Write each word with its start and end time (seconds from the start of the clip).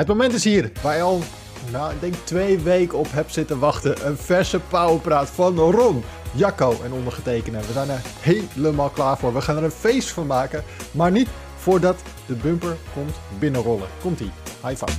Het 0.00 0.08
moment 0.08 0.32
is 0.32 0.44
hier, 0.44 0.70
waar 0.82 0.96
je 0.96 1.02
al, 1.02 1.22
nou, 1.70 1.92
ik 1.92 2.00
denk 2.00 2.14
twee 2.24 2.58
weken 2.58 2.98
op 2.98 3.06
hebt 3.10 3.32
zitten 3.32 3.58
wachten. 3.58 4.06
Een 4.06 4.16
verse 4.16 4.60
powerpraat 4.60 5.28
van 5.28 5.56
Ron, 5.58 6.04
Jacco 6.32 6.80
en 6.84 6.92
ondergetekende. 6.92 7.58
We 7.58 7.72
zijn 7.72 7.90
er 7.90 8.00
helemaal 8.20 8.88
klaar 8.88 9.18
voor. 9.18 9.34
We 9.34 9.40
gaan 9.40 9.56
er 9.56 9.64
een 9.64 9.70
feest 9.70 10.08
van 10.08 10.26
maken, 10.26 10.64
maar 10.90 11.10
niet 11.10 11.28
voordat 11.56 12.02
de 12.26 12.34
bumper 12.34 12.76
komt 12.94 13.16
binnenrollen. 13.38 13.86
Komt-ie, 14.00 14.30
high 14.66 14.84
five. 14.84 14.98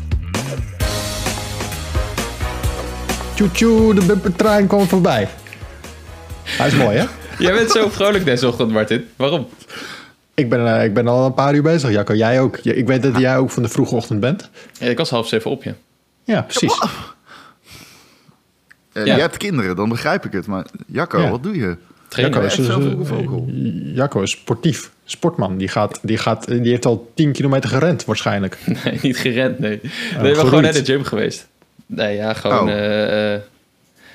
Tjoe 3.51 3.93
de 3.93 4.05
bumpertrein 4.05 4.67
komt 4.67 4.89
voorbij. 4.89 5.27
Hij 6.43 6.67
is 6.67 6.75
mooi, 6.75 6.97
hè? 6.97 7.05
Jij 7.45 7.53
bent 7.53 7.71
zo 7.71 7.89
vrolijk 7.89 8.25
deze 8.25 8.47
ochtend, 8.47 8.71
Martin. 8.71 9.07
Waarom? 9.15 9.47
Ik 10.33 10.49
ben, 10.49 10.75
eh, 10.77 10.83
ik 10.85 10.93
ben 10.93 11.07
al 11.07 11.25
een 11.25 11.33
paar 11.33 11.53
uur 11.55 11.61
bezig, 11.61 11.91
Jacco. 11.91 12.13
Jij 12.13 12.41
ook. 12.41 12.57
Ik 12.57 12.87
weet 12.87 13.03
dat 13.03 13.17
jij 13.17 13.37
ook 13.37 13.51
van 13.51 13.63
de 13.63 13.69
vroege 13.69 13.95
ochtend 13.95 14.19
bent. 14.19 14.49
Ja, 14.79 14.87
ik 14.87 14.97
was 14.97 15.09
half 15.09 15.27
zeven 15.27 15.51
op 15.51 15.63
je. 15.63 15.73
Ja, 16.23 16.41
precies. 16.41 16.79
Eh, 16.79 16.89
Ja. 19.05 19.15
Je 19.15 19.21
hebt 19.21 19.37
kinderen, 19.37 19.75
dan 19.75 19.89
begrijp 19.89 20.25
ik 20.25 20.31
het. 20.31 20.47
Maar 20.47 20.65
Jacco, 20.87 21.21
Ja. 21.21 21.29
wat 21.29 21.43
doe 21.43 21.55
je? 21.57 21.77
Trainen. 22.07 22.41
Jacco 22.41 22.61
is, 22.61 22.67
eh. 22.69 23.95
Jacco 23.95 24.21
is 24.21 24.31
sportief. 24.31 24.91
Sportman. 25.05 25.57
Die, 25.57 25.67
gaat, 25.67 25.99
die, 26.01 26.17
gaat, 26.17 26.47
die 26.47 26.69
heeft 26.69 26.85
al 26.85 27.11
10 27.15 27.31
kilometer 27.31 27.69
gerend 27.69 28.05
waarschijnlijk. 28.05 28.57
Nee, 28.83 28.99
niet 29.01 29.17
gerend, 29.17 29.59
nee. 29.59 29.79
nee 29.81 30.29
we 30.29 30.35
zijn 30.35 30.47
gewoon 30.47 30.61
naar 30.63 30.73
de 30.73 30.85
gym 30.85 31.03
geweest. 31.03 31.47
Nee, 31.85 32.15
ja, 32.15 32.33
gewoon 32.33 32.69
Oh. 32.69 32.75
eh, 32.75 33.33
eh, 33.33 33.41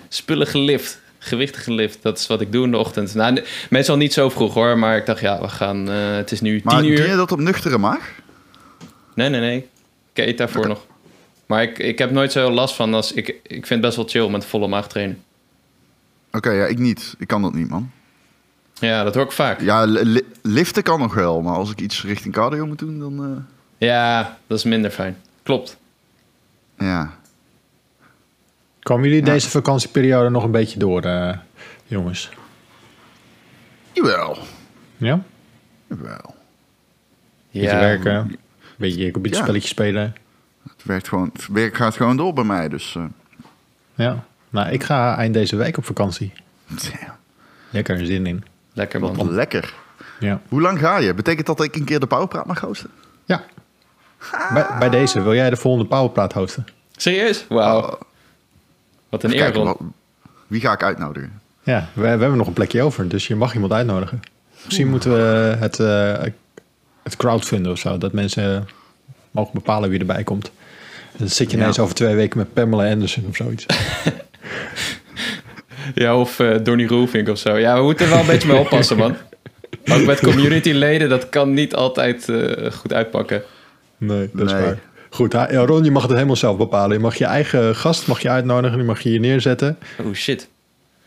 spullen 0.08 0.46
gelift. 0.46 1.00
Gewichten 1.26 1.60
gelift. 1.62 2.02
Dat 2.02 2.18
is 2.18 2.26
wat 2.26 2.40
ik 2.40 2.52
doe 2.52 2.64
in 2.64 2.70
de 2.70 2.76
ochtend. 2.76 3.14
Nou, 3.14 3.42
meestal 3.70 3.96
niet 3.96 4.12
zo 4.12 4.28
vroeg 4.30 4.54
hoor, 4.54 4.78
maar 4.78 4.96
ik 4.96 5.06
dacht, 5.06 5.20
ja, 5.20 5.40
we 5.40 5.48
gaan... 5.48 5.88
eh, 5.90 6.14
het 6.16 6.32
is 6.32 6.40
nu 6.40 6.60
Maar 6.64 6.74
tien 6.80 6.82
doe 6.88 6.98
uur. 6.98 7.08
je 7.10 7.16
dat 7.16 7.32
op 7.32 7.38
nuchtere 7.40 7.78
maag? 7.78 8.12
Nee, 9.14 9.28
nee, 9.28 9.40
nee. 9.40 9.68
Ik 10.12 10.26
eet 10.26 10.38
daarvoor 10.38 10.68
nog. 10.68 10.86
Maar 11.46 11.62
ik, 11.62 11.78
ik 11.78 11.98
heb 11.98 12.10
nooit 12.10 12.32
zo 12.32 12.50
last 12.50 12.74
van 12.74 12.94
als... 12.94 13.12
Ik, 13.12 13.28
ik 13.28 13.42
vind 13.66 13.68
het 13.68 13.80
best 13.80 13.96
wel 13.96 14.06
chill 14.08 14.28
met 14.28 14.44
volle 14.44 14.68
maag 14.68 14.88
trainen. 14.88 15.22
Oké, 16.32 16.50
ja, 16.50 16.66
ik 16.66 16.78
niet. 16.78 17.14
Ik 17.18 17.26
kan 17.26 17.42
dat 17.42 17.54
niet, 17.54 17.68
man. 17.68 17.90
Ja, 18.74 19.04
dat 19.04 19.14
hoor 19.14 19.24
ik 19.24 19.32
vaak. 19.32 19.60
Ja, 19.60 19.84
li- 19.84 20.02
li- 20.02 20.26
liften 20.42 20.82
kan 20.82 21.00
nog 21.00 21.14
wel. 21.14 21.42
Maar 21.42 21.54
als 21.54 21.70
ik 21.70 21.80
iets 21.80 22.02
richting 22.04 22.34
cardio 22.34 22.66
moet 22.66 22.78
doen, 22.78 22.98
dan... 22.98 23.24
eh, 23.24 23.42
Ja, 23.88 24.38
dat 24.46 24.58
is 24.58 24.64
minder 24.64 24.90
fijn. 24.90 25.16
Klopt. 25.42 25.76
ja. 26.78 27.14
Komen 28.86 29.08
jullie 29.08 29.22
deze 29.22 29.50
vakantieperiode 29.50 30.28
nog 30.28 30.44
een 30.44 30.50
beetje 30.50 30.78
door, 30.78 31.02
eh, 31.02 31.36
jongens? 31.86 32.30
Jawel. 33.92 34.38
Ja? 34.96 35.22
Jawel. 35.86 36.34
Beetje 37.50 37.68
Ja, 37.68 37.78
werken, 37.78 38.14
een 38.14 38.38
beetje 38.76 39.10
computerspelletjes 39.10 39.70
spelen. 39.70 40.14
Het, 40.62 40.84
werkt 40.84 41.08
gewoon, 41.08 41.30
het 41.32 41.46
werk 41.48 41.76
gaat 41.76 41.96
gewoon 41.96 42.16
door 42.16 42.32
bij 42.32 42.44
mij, 42.44 42.68
dus... 42.68 42.94
eh, 42.96 43.04
Ja. 43.94 44.24
Nou, 44.50 44.68
ik 44.70 44.82
ga 44.82 45.16
eind 45.16 45.34
deze 45.34 45.56
week 45.56 45.76
op 45.76 45.84
vakantie. 45.84 46.32
ja, 47.00 47.18
Lekker 47.70 48.06
zin 48.06 48.26
in. 48.26 48.44
Lekker 48.72 49.00
wat 49.00 49.16
man. 49.16 49.30
lekker. 49.32 49.74
Ja. 50.20 50.40
Hoe 50.48 50.60
lang 50.60 50.78
ga 50.78 50.98
je? 50.98 51.14
Betekent 51.14 51.46
dat 51.46 51.56
dat 51.56 51.66
ik 51.66 51.76
een 51.76 51.84
keer 51.84 52.00
de 52.00 52.06
powerpraat 52.06 52.46
mag 52.46 52.60
hosten? 52.60 52.90
Ja. 53.24 53.44
Bij, 54.52 54.66
bij 54.78 54.88
deze, 54.88 55.22
wil 55.22 55.34
jij 55.34 55.50
de 55.50 55.56
volgende 55.56 55.88
Powerpraat 55.88 56.32
hosten? 56.32 56.64
Serieus? 56.96 57.46
Wauw. 57.48 57.98
Wat 59.22 59.32
een 59.32 59.38
eer, 59.38 59.76
wie 60.46 60.60
ga 60.60 60.72
ik 60.72 60.82
uitnodigen? 60.82 61.40
Ja, 61.62 61.88
we, 61.92 62.00
we 62.00 62.06
hebben 62.08 62.36
nog 62.36 62.46
een 62.46 62.52
plekje 62.52 62.82
over, 62.82 63.08
dus 63.08 63.26
je 63.26 63.34
mag 63.36 63.54
iemand 63.54 63.72
uitnodigen. 63.72 64.20
Misschien 64.64 64.88
moeten 64.88 65.10
we 65.12 65.56
het, 65.58 65.80
eh, 65.80 66.22
het 67.02 67.16
crowdfunden 67.16 67.72
of 67.72 67.78
zo, 67.78 67.98
dat 67.98 68.12
mensen 68.12 68.68
mogen 69.30 69.52
bepalen 69.54 69.90
wie 69.90 69.98
erbij 70.00 70.22
komt. 70.24 70.50
En 71.12 71.18
dan 71.18 71.28
zit 71.28 71.50
je 71.50 71.56
Ja. 71.56 71.62
ineens 71.62 71.78
over 71.78 71.94
twee 71.94 72.14
weken 72.14 72.38
met 72.38 72.52
Pamela 72.52 72.90
Anderson 72.90 73.24
of 73.28 73.36
zoiets. 73.36 73.66
Ja, 75.94 76.16
of 76.18 76.38
eh 76.40 76.54
Donny 76.62 76.86
Roelvink 76.86 77.28
of 77.28 77.38
zo. 77.38 77.56
Ja, 77.56 77.76
we 77.76 77.82
moeten 77.82 78.04
er 78.06 78.10
wel 78.12 78.20
een 78.20 78.26
beetje 78.26 78.48
mee 78.48 78.58
oppassen, 78.58 78.96
man. 78.96 79.16
Ook 79.92 80.04
met 80.04 80.20
community-leden, 80.30 81.08
dat 81.08 81.28
kan 81.28 81.52
niet 81.54 81.74
altijd 81.74 82.28
eh, 82.28 82.70
goed 82.72 82.92
uitpakken. 82.92 83.42
Nee, 83.98 84.30
dat 84.32 84.46
is 84.46 84.52
Nee. 84.52 84.62
waar. 84.62 84.78
Goed, 85.16 85.32
ja, 85.32 85.46
Ron, 85.46 85.84
je 85.84 85.90
mag 85.90 86.02
het 86.02 86.12
helemaal 86.12 86.36
zelf 86.36 86.56
bepalen. 86.56 86.96
Je 86.96 87.02
mag 87.02 87.14
je 87.14 87.24
eigen 87.24 87.76
gast 87.76 88.06
mag 88.06 88.20
je 88.20 88.28
uitnodigen, 88.28 88.76
die 88.76 88.86
mag 88.86 89.00
je 89.00 89.08
hier 89.08 89.20
neerzetten. 89.20 89.78
Oh 90.04 90.12
shit. 90.12 90.48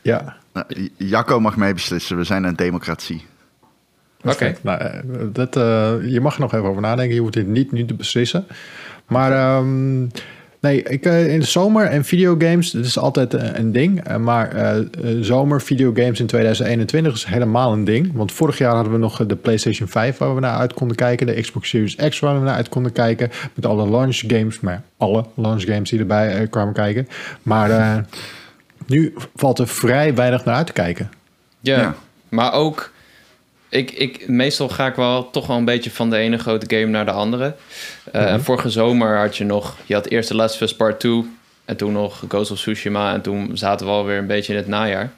Ja, 0.02 0.38
Nou, 0.54 0.90
Jacco 0.98 1.40
mag 1.40 1.58
mee 1.58 1.74
beslissen. 1.74 2.18
We 2.18 2.24
zijn 2.24 2.44
een 2.44 2.56
democratie. 2.56 3.26
Oké. 4.24 4.56
Nou, 4.62 4.80
eh, 4.82 5.00
dat, 5.32 5.56
eh, 5.56 5.94
je 6.06 6.22
mag 6.22 6.36
er 6.36 6.42
nog 6.42 6.54
even 6.54 6.68
over 6.68 6.82
nadenken. 6.82 7.16
Je 7.16 7.22
hoeft 7.22 7.34
dit 7.34 7.48
niet 7.48 7.72
nu 7.72 7.86
te 7.86 7.94
beslissen. 7.94 8.48
Maar 9.08 9.32
ehm, 9.32 10.08
nee, 10.60 10.84
ik, 10.84 11.06
eh, 11.06 11.34
in 11.34 11.40
de 11.40 11.46
zomer 11.46 11.86
en 11.86 12.06
videogames, 12.06 12.72
dat 12.72 12.86
is 12.86 12.98
altijd 13.00 13.34
eh, 13.34 13.50
een 13.54 13.72
ding. 13.72 14.04
Eh, 14.04 14.16
maar 14.18 14.52
eh, 14.52 14.78
eh, 14.78 14.86
zomer 15.22 15.62
videogames 15.62 16.20
in 16.20 16.26
2021 16.26 17.14
is 17.14 17.26
helemaal 17.26 17.74
een 17.74 17.84
ding. 17.84 18.12
Want 18.14 18.32
vorig 18.32 18.58
jaar 18.58 18.74
hadden 18.74 18.94
we 18.94 19.00
nog 19.00 19.26
de 19.26 19.36
PlayStation 19.36 19.88
5 19.88 20.18
waar 20.18 20.36
we 20.36 20.42
naar 20.42 20.58
uit 20.58 20.74
konden 20.74 20.96
kijken. 20.98 21.28
De 21.28 21.42
Xbox 21.42 21.70
Series 21.70 21.96
X 21.96 22.20
waar 22.20 22.40
we 22.40 22.46
naar 22.46 22.56
uit 22.56 22.70
konden 22.70 22.92
kijken. 22.92 23.30
Met 23.54 23.66
alle 23.66 23.90
launch 23.90 24.22
games, 24.28 24.60
maar 24.60 24.82
alle 24.98 25.26
launch 25.36 25.64
games 25.64 25.90
die 25.90 26.00
erbij 26.00 26.48
kwamen 26.48 26.74
kijken. 26.74 27.08
Maar 27.44 27.70
eh, 27.72 27.98
nu 28.88 29.14
valt 29.36 29.60
er 29.60 29.68
vrij 29.68 30.16
weinig 30.16 30.46
naar 30.46 30.56
uit 30.56 30.68
te 30.68 30.74
kijken. 30.74 31.10
Ja, 31.60 31.80
Ja. 31.80 31.96
maar 32.30 32.54
ook... 32.54 32.92
Ik, 33.70 33.92
ik, 33.92 34.28
meestal 34.28 34.70
ga 34.70 34.88
ik 34.88 34.96
wel 34.96 35.30
toch 35.30 35.48
wel 35.48 35.58
een 35.58 35.66
beetje 35.66 35.92
van 35.92 36.10
de 36.10 36.18
ene 36.18 36.38
grote 36.38 36.76
game 36.76 36.86
naar 36.92 37.06
de 37.06 37.12
andere. 37.12 37.56
Eh, 38.12 38.32
En 38.32 38.44
vorige 38.44 38.70
zomer 38.70 39.18
had 39.18 39.38
je 39.38 39.44
nog... 39.44 39.76
Je 39.86 39.94
had 39.94 40.08
eerst 40.08 40.28
The 40.28 40.36
Last 40.36 40.56
of 40.56 40.62
Us 40.62 40.76
Part 40.76 41.00
2... 41.00 41.26
En 41.66 41.76
toen 41.78 41.92
nog 41.92 42.24
Ghost 42.28 42.52
of 42.52 42.58
Tsushima. 42.58 43.14
En 43.14 43.22
toen 43.22 43.50
zaten 43.54 43.86
we 43.86 43.92
alweer 43.92 44.18
een 44.18 44.28
beetje 44.28 44.52
in 44.54 44.60
het 44.60 44.68
najaar. 44.68 45.12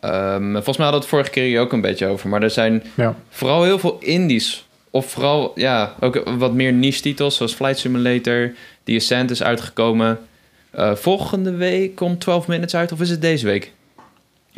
Ehm, 0.00 0.52
volgens 0.52 0.76
mij 0.76 0.86
hadden 0.86 0.90
we 0.90 0.96
het 0.96 1.06
vorige 1.06 1.30
keer 1.30 1.44
hier 1.44 1.60
ook 1.60 1.72
een 1.72 1.80
beetje 1.80 2.06
over. 2.06 2.28
Maar 2.28 2.42
er 2.42 2.50
zijn 2.50 2.82
Ja. 2.94 3.14
vooral 3.30 3.64
heel 3.64 3.78
veel 3.78 3.96
indies. 4.00 4.66
Of 4.90 5.10
vooral, 5.10 5.52
ja, 5.54 5.94
ook 6.00 6.22
wat 6.38 6.52
meer 6.52 6.72
niche 6.72 7.00
titels. 7.00 7.36
Zoals 7.36 7.54
Flight 7.54 7.78
Simulator. 7.78 8.52
The 8.84 8.94
Ascent 8.96 9.30
is 9.30 9.42
uitgekomen. 9.42 10.18
Eh, 10.70 10.94
volgende 10.94 11.50
week 11.54 11.94
komt 11.94 12.20
12 12.20 12.46
Minutes 12.46 12.74
uit. 12.74 12.92
Of 12.92 13.00
is 13.00 13.10
het 13.10 13.20
deze 13.20 13.46
week? 13.46 13.72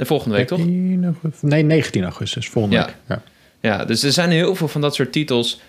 De 0.01 0.07
volgende 0.07 0.37
week, 0.37 0.47
toch? 0.47 0.59
13 0.59 1.05
augustus? 1.05 1.51
Nee, 1.51 1.63
19 1.63 2.03
augustus, 2.03 2.49
volgende 2.49 2.77
Ja. 2.77 2.85
week. 2.85 2.95
Ja. 3.09 3.23
Ja, 3.61 3.85
dus 3.85 4.03
er 4.03 4.13
zijn 4.13 4.31
heel 4.31 4.55
veel 4.55 4.69
van 4.69 4.81
dat 4.81 4.95
soort 4.95 5.13
titels 5.13 5.61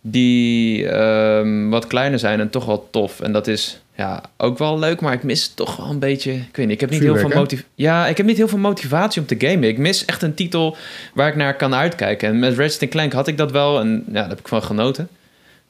die 0.00 0.88
ehm, 0.88 1.68
wat 1.68 1.86
kleiner 1.86 2.18
zijn 2.18 2.40
en 2.40 2.50
toch 2.50 2.64
wel 2.64 2.88
tof. 2.90 3.20
En 3.20 3.32
dat 3.32 3.46
is 3.46 3.80
ja, 3.96 4.22
ook 4.36 4.58
wel 4.58 4.78
leuk, 4.78 5.00
maar 5.00 5.12
ik 5.12 5.22
mis 5.22 5.48
toch 5.48 5.76
wel 5.76 5.90
een 5.90 5.98
beetje... 5.98 6.32
Ik 6.32 6.56
weet 6.56 6.66
niet, 6.66 6.74
ik 6.74 6.80
heb 6.80 6.90
niet 6.90 7.00
heel 7.00 7.16
veel 7.16 7.28
hè? 7.28 7.34
motiv 7.34 7.64
Ja, 7.74 8.06
ik 8.06 8.16
heb 8.16 8.26
niet 8.26 8.36
heel 8.36 8.48
veel 8.48 8.58
motivatie 8.58 9.20
om 9.20 9.26
te 9.26 9.34
gamen. 9.38 9.68
Ik 9.68 9.78
mis 9.78 10.04
echt 10.04 10.22
een 10.22 10.34
titel 10.34 10.76
waar 11.14 11.28
ik 11.28 11.36
naar 11.36 11.56
kan 11.56 11.74
uitkijken. 11.74 12.28
En 12.28 12.38
met 12.38 12.58
Ratchet 12.58 12.88
Clank 12.90 13.12
had 13.12 13.28
ik 13.28 13.36
dat 13.36 13.50
wel 13.50 13.80
en 13.80 14.04
ja, 14.06 14.12
daar 14.12 14.28
heb 14.28 14.38
ik 14.38 14.48
van 14.48 14.62
genoten. 14.62 15.08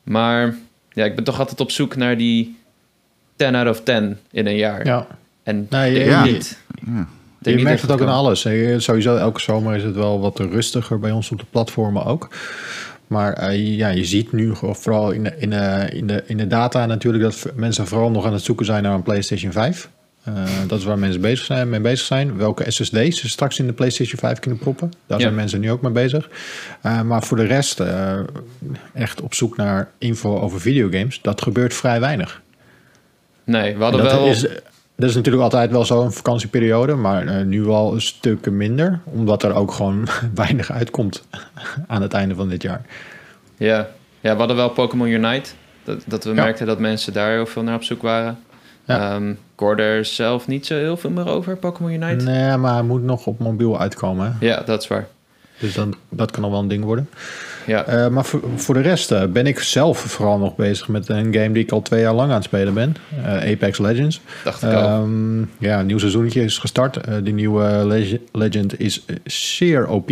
Maar 0.03 0.55
ja, 0.93 1.05
ik 1.05 1.15
ben 1.15 1.25
toch 1.25 1.39
altijd 1.39 1.61
op 1.61 1.71
zoek 1.71 1.97
naar 1.97 2.17
die 2.17 2.57
10 3.37 3.55
out 3.55 3.69
of 3.69 3.83
10 3.83 4.19
in 4.31 4.47
een 4.47 4.57
jaar. 4.57 4.87
Ja. 4.87 5.07
En 5.43 5.67
Nee, 5.71 6.05
ja. 6.05 6.25
niet. 6.25 6.59
Ja. 6.87 7.09
Je 7.41 7.59
merkt 7.63 7.83
het 7.83 7.91
ook 7.91 8.01
in 8.01 8.09
alles. 8.09 8.43
hè. 8.43 8.81
Sowieso, 8.81 9.17
elke 9.17 9.41
zomer 9.41 9.77
is 9.77 9.83
het 9.83 9.95
wel 9.95 10.21
wat 10.21 10.39
rustiger 10.39 10.99
bij 10.99 11.11
ons 11.11 11.31
op 11.31 11.39
de 11.39 11.45
platformen 11.51 12.05
ook. 12.05 12.29
Maar 13.07 13.33
eh, 13.33 13.77
ja, 13.77 13.89
je 13.89 14.05
ziet 14.05 14.33
nu 14.33 14.53
vooral 14.55 15.11
in 15.11 15.23
de, 15.25 15.33
in, 15.39 15.51
de, 15.51 15.89
in, 15.93 16.07
de, 16.07 16.23
in 16.27 16.37
de 16.37 16.47
data 16.47 16.87
natuurlijk 16.87 17.23
dat 17.25 17.47
mensen 17.55 17.87
vooral 17.87 18.11
nog 18.11 18.27
aan 18.27 18.33
het 18.33 18.43
zoeken 18.43 18.67
zijn 18.67 18.83
naar 18.83 18.95
een 18.95 19.03
PlayStation 19.03 19.53
5. 19.53 19.89
Eh, 20.25 20.35
dat 20.67 20.79
is 20.79 20.85
waar 20.85 20.99
mensen 20.99 21.21
bezig 21.21 21.45
zijn, 21.45 21.69
mee 21.69 21.81
bezig 21.81 22.07
zijn. 22.07 22.37
Welke 22.37 22.71
SSD's 22.71 23.21
ze 23.21 23.29
straks 23.29 23.59
in 23.59 23.67
de 23.67 23.73
PlayStation 23.73 24.19
5 24.19 24.39
kunnen 24.39 24.59
proppen. 24.59 24.93
Daar 25.07 25.19
Ja. 25.19 25.25
zijn 25.25 25.37
mensen 25.37 25.61
nu 25.61 25.71
ook 25.71 25.83
mee 25.83 25.93
bezig. 25.93 26.29
Eh, 26.83 27.03
maar 27.03 27.23
voor 27.23 27.37
de 27.37 27.45
rest, 27.47 27.81
eh, 27.81 28.19
echt 28.95 29.21
op 29.21 29.35
zoek 29.35 29.57
naar 29.57 29.91
info 29.99 30.39
over 30.41 30.61
videogames, 30.61 31.19
dat 31.23 31.43
gebeurt 31.43 31.75
vrij 31.75 32.01
weinig. 32.01 32.43
Nee, 33.45 33.63
we 33.77 33.85
En 33.85 33.91
hadden 33.93 34.05
wel... 34.05 34.27
is, 34.27 34.47
dat 35.01 35.09
is 35.09 35.15
natuurlijk 35.15 35.43
altijd 35.45 35.71
wel 35.71 35.85
zo 35.85 36.03
een 36.03 36.13
vakantieperiode, 36.13 36.95
maar 36.95 37.27
eh, 37.27 37.45
nu 37.45 37.63
wel 37.63 37.93
een 37.95 38.01
stuk 38.01 38.51
minder, 38.51 39.01
omdat 39.05 39.43
er 39.43 39.55
ook 39.55 39.73
gewoon 39.73 40.09
weinig 40.35 40.73
uitkomt 40.73 41.23
aan 41.87 42.03
het 42.03 42.13
einde 42.13 42.35
van 42.35 42.49
dit 42.49 42.63
jaar. 42.63 42.83
Ja. 43.57 43.89
ja, 44.21 44.33
we 44.33 44.39
hadden 44.39 44.57
wel 44.57 44.69
Pokémon 44.71 45.09
Unite. 45.09 45.51
Dat, 45.85 46.03
dat 46.07 46.25
we 46.25 46.31
Ja. 46.35 46.43
merkten 46.43 46.67
dat 46.67 46.79
mensen 46.79 47.13
daar 47.13 47.31
heel 47.31 47.47
veel 47.47 47.63
naar 47.63 47.75
op 47.75 47.83
zoek 47.83 48.03
waren. 48.03 48.39
Ja. 48.85 49.15
Ehm, 49.15 49.31
ik 49.31 49.79
er 49.79 50.05
zelf 50.05 50.47
niet 50.47 50.67
zo 50.67 50.75
heel 50.75 50.97
veel 50.97 51.11
meer 51.11 51.27
over, 51.29 51.57
Pokémon 51.57 51.93
Unite. 51.93 52.25
Nee, 52.25 52.57
maar 52.57 52.73
hij 52.73 52.83
moet 52.83 53.03
nog 53.03 53.27
op 53.27 53.39
mobiel 53.39 53.81
uitkomen. 53.81 54.37
hè. 54.41 54.47
Ja, 54.47 54.63
dat 54.63 54.83
is 54.83 54.89
waar. 54.89 55.07
Dus 55.59 55.75
dan, 55.75 55.95
dat 56.09 56.31
kan 56.31 56.45
al 56.45 56.51
wel 56.51 56.61
een 56.61 56.69
ding 56.69 56.85
worden. 56.85 57.09
Ja. 57.71 57.85
Eh, 57.85 58.09
maar 58.09 58.25
voor, 58.25 58.41
voor 58.57 58.75
de 58.75 58.81
rest 58.81 59.11
eh, 59.13 59.25
ben 59.25 59.47
ik 59.47 59.59
zelf 59.59 59.99
vooral 59.99 60.39
nog 60.39 60.57
bezig 60.57 60.89
met 60.89 61.09
een 61.09 61.35
game 61.35 61.53
die 61.53 61.63
ik 61.63 61.73
al 61.73 61.83
twee 61.83 62.01
jaar 62.01 62.15
lang 62.15 62.29
aan 62.29 62.35
het 62.37 62.45
spelen 62.45 62.75
ben. 62.75 62.97
Eh, 63.25 63.53
Apex 63.53 63.79
Legends. 63.79 64.21
Dacht 64.45 64.63
ik 64.63 64.73
al. 64.73 64.83
Ehm, 64.83 65.39
ja, 65.59 65.79
een 65.81 65.87
nieuw 65.87 65.99
seizoentje 65.99 66.43
is 66.43 66.59
gestart. 66.59 66.99
Die 67.25 67.35
nieuwe 67.35 67.63
leg- 67.87 68.19
Legend 68.33 68.81
is 68.81 69.05
zeer 69.25 69.89
OP. 69.89 70.11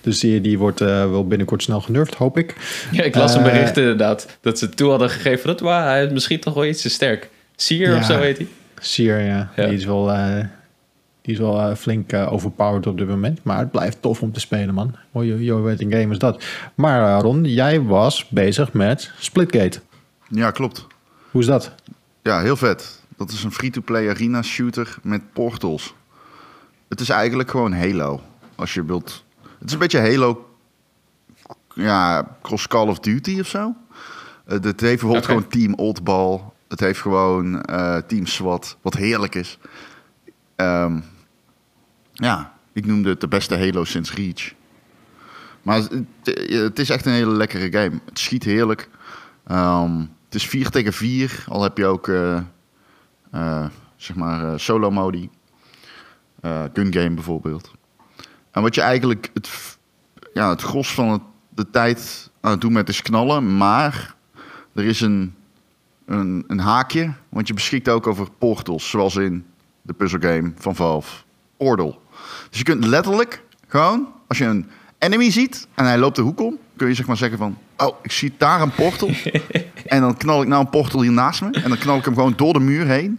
dus 0.00 0.20
die, 0.20 0.40
die 0.40 0.58
wordt 0.58 0.80
wel 0.80 1.26
binnenkort 1.26 1.62
snel 1.62 1.80
genurfd, 1.80 2.14
hoop 2.14 2.38
ik. 2.38 2.54
Ja, 2.90 3.02
ik 3.02 3.14
las 3.14 3.34
een 3.34 3.42
bericht 3.42 3.76
inderdaad. 3.76 4.26
Dat 4.40 4.58
ze 4.58 4.68
toe 4.68 4.90
hadden 4.90 5.10
gegeven 5.10 5.46
dat 5.46 5.60
wow, 5.60 5.84
hij 5.84 6.04
is 6.04 6.12
misschien 6.12 6.40
toch 6.40 6.54
wel 6.54 6.66
iets 6.66 6.82
te 6.82 6.90
sterk. 6.90 7.28
Sier 7.56 7.90
Ja. 7.90 7.96
of 7.96 8.04
zo 8.04 8.18
heet 8.20 8.36
hij. 8.36 8.46
Seer, 8.78 9.20
ja. 9.20 9.50
Ja. 9.56 9.66
Die 9.66 9.76
is 9.76 9.84
wel, 9.84 10.10
die 11.24 11.34
is 11.34 11.38
wel 11.40 11.60
eh, 11.60 11.76
flink 11.76 12.12
eh, 12.12 12.32
overpowered 12.32 12.86
op 12.86 12.98
dit 12.98 13.08
moment. 13.08 13.42
Maar 13.42 13.58
het 13.58 13.70
blijft 13.70 14.02
tof 14.02 14.22
om 14.22 14.32
te 14.32 14.40
spelen, 14.40 14.74
man. 14.74 14.94
Wat 15.10 15.24
een 15.24 15.90
game 15.92 16.08
is 16.10 16.18
dat. 16.18 16.44
Maar 16.74 17.16
eh, 17.16 17.22
Ron, 17.22 17.44
jij 17.44 17.82
was 17.82 18.28
bezig 18.28 18.72
met 18.72 19.12
Splitgate. 19.18 19.80
Ja, 20.28 20.50
klopt. 20.50 20.86
Hoe 21.30 21.40
is 21.40 21.46
dat? 21.46 21.72
Ja, 22.22 22.40
heel 22.40 22.56
vet. 22.56 23.02
Dat 23.16 23.30
is 23.30 23.44
een 23.44 23.52
free-to-play 23.52 24.08
arena 24.08 24.42
shooter 24.42 24.96
met 25.02 25.32
portals. 25.32 25.94
Het 26.88 27.00
is 27.00 27.08
eigenlijk 27.08 27.50
gewoon 27.50 27.72
Halo. 27.72 28.20
Als 28.54 28.74
je 28.74 28.84
wilt. 28.84 29.24
Het 29.58 29.68
is 29.68 29.72
een 29.72 29.78
beetje 29.78 30.00
Halo. 30.00 30.54
Ja, 31.74 32.28
cross 32.42 32.68
Call 32.68 32.88
of 32.88 32.98
Duty 32.98 33.40
of 33.40 33.46
zo. 33.46 33.74
Het 34.44 34.64
heeft 34.64 34.80
bijvoorbeeld 34.80 35.26
gewoon 35.26 35.48
Team 35.48 35.74
Oldball. 35.74 36.40
Het 36.68 36.80
heeft 36.80 37.00
gewoon 37.00 37.64
Team 38.06 38.26
SWAT. 38.26 38.76
Wat 38.82 38.94
heerlijk 38.94 39.34
is. 39.34 39.58
Ehm, 40.56 40.98
ja, 42.14 42.52
ik 42.72 42.86
noemde 42.86 43.08
het 43.08 43.20
de 43.20 43.28
beste 43.28 43.58
Halo 43.58 43.84
sinds 43.84 44.14
Reach. 44.14 44.52
Maar 45.62 45.82
het, 46.22 46.78
is 46.78 46.90
echt 46.90 47.06
een 47.06 47.12
hele 47.12 47.30
lekkere 47.30 47.72
game. 47.72 48.00
Het 48.04 48.18
schiet 48.18 48.44
heerlijk. 48.44 48.88
Ehm, 49.46 49.98
het 50.24 50.34
is 50.34 50.46
4 50.46 50.70
tegen 50.70 50.92
4. 50.92 51.44
Al 51.48 51.62
heb 51.62 51.76
je 51.78 51.86
ook 51.86 52.08
eh, 52.08 52.36
eh, 53.30 53.66
zeg 53.96 54.16
maar 54.16 54.52
eh, 54.52 54.58
solo 54.58 54.90
modi. 54.90 55.30
Gun 56.72 56.92
game 56.92 57.10
bijvoorbeeld. 57.10 57.70
En 58.50 58.62
wat 58.62 58.74
je 58.74 58.80
eigenlijk 58.80 59.30
het, 59.34 59.78
ja, 60.34 60.48
het 60.50 60.62
gros 60.62 60.94
van 60.94 61.26
de 61.48 61.70
tijd 61.70 62.30
aan 62.40 62.50
het 62.50 62.60
doen 62.60 62.72
met 62.72 62.88
is 62.88 63.02
knallen. 63.02 63.56
Maar 63.56 64.14
er 64.74 64.84
is 64.84 65.00
een, 65.00 65.34
een, 66.06 66.44
een 66.46 66.58
haakje. 66.58 67.12
Want 67.28 67.48
je 67.48 67.54
beschikt 67.54 67.88
ook 67.88 68.06
over 68.06 68.30
portals. 68.38 68.90
Zoals 68.90 69.16
in 69.16 69.46
de 69.82 69.92
puzzelgame 69.92 70.52
van 70.56 70.74
Valve. 70.74 71.22
Portal. 71.56 72.02
Dus 72.50 72.58
je 72.58 72.64
kunt 72.64 72.84
letterlijk 72.84 73.42
gewoon, 73.68 74.08
als 74.28 74.38
je 74.38 74.44
een 74.44 74.66
enemy 74.98 75.30
ziet 75.30 75.66
en 75.74 75.84
hij 75.84 75.98
loopt 75.98 76.16
de 76.16 76.22
hoek 76.22 76.40
om, 76.40 76.58
kun 76.76 76.88
je 76.88 76.94
zeg 76.94 77.06
maar 77.06 77.16
zeggen 77.16 77.38
van, 77.38 77.58
oh, 77.76 77.96
ik 78.02 78.12
zie 78.12 78.34
daar 78.38 78.60
een 78.60 78.70
portal. 78.74 79.10
en 79.86 80.00
dan 80.00 80.16
knal 80.16 80.42
ik 80.42 80.48
nou 80.48 80.60
een 80.64 80.70
portal 80.70 81.00
hier 81.02 81.12
naast 81.12 81.40
me 81.40 81.50
en 81.50 81.68
dan 81.68 81.78
knal 81.78 81.96
ik 81.98 82.04
hem 82.04 82.14
gewoon 82.14 82.32
door 82.36 82.52
de 82.52 82.60
muur 82.60 82.86
heen. 82.86 83.18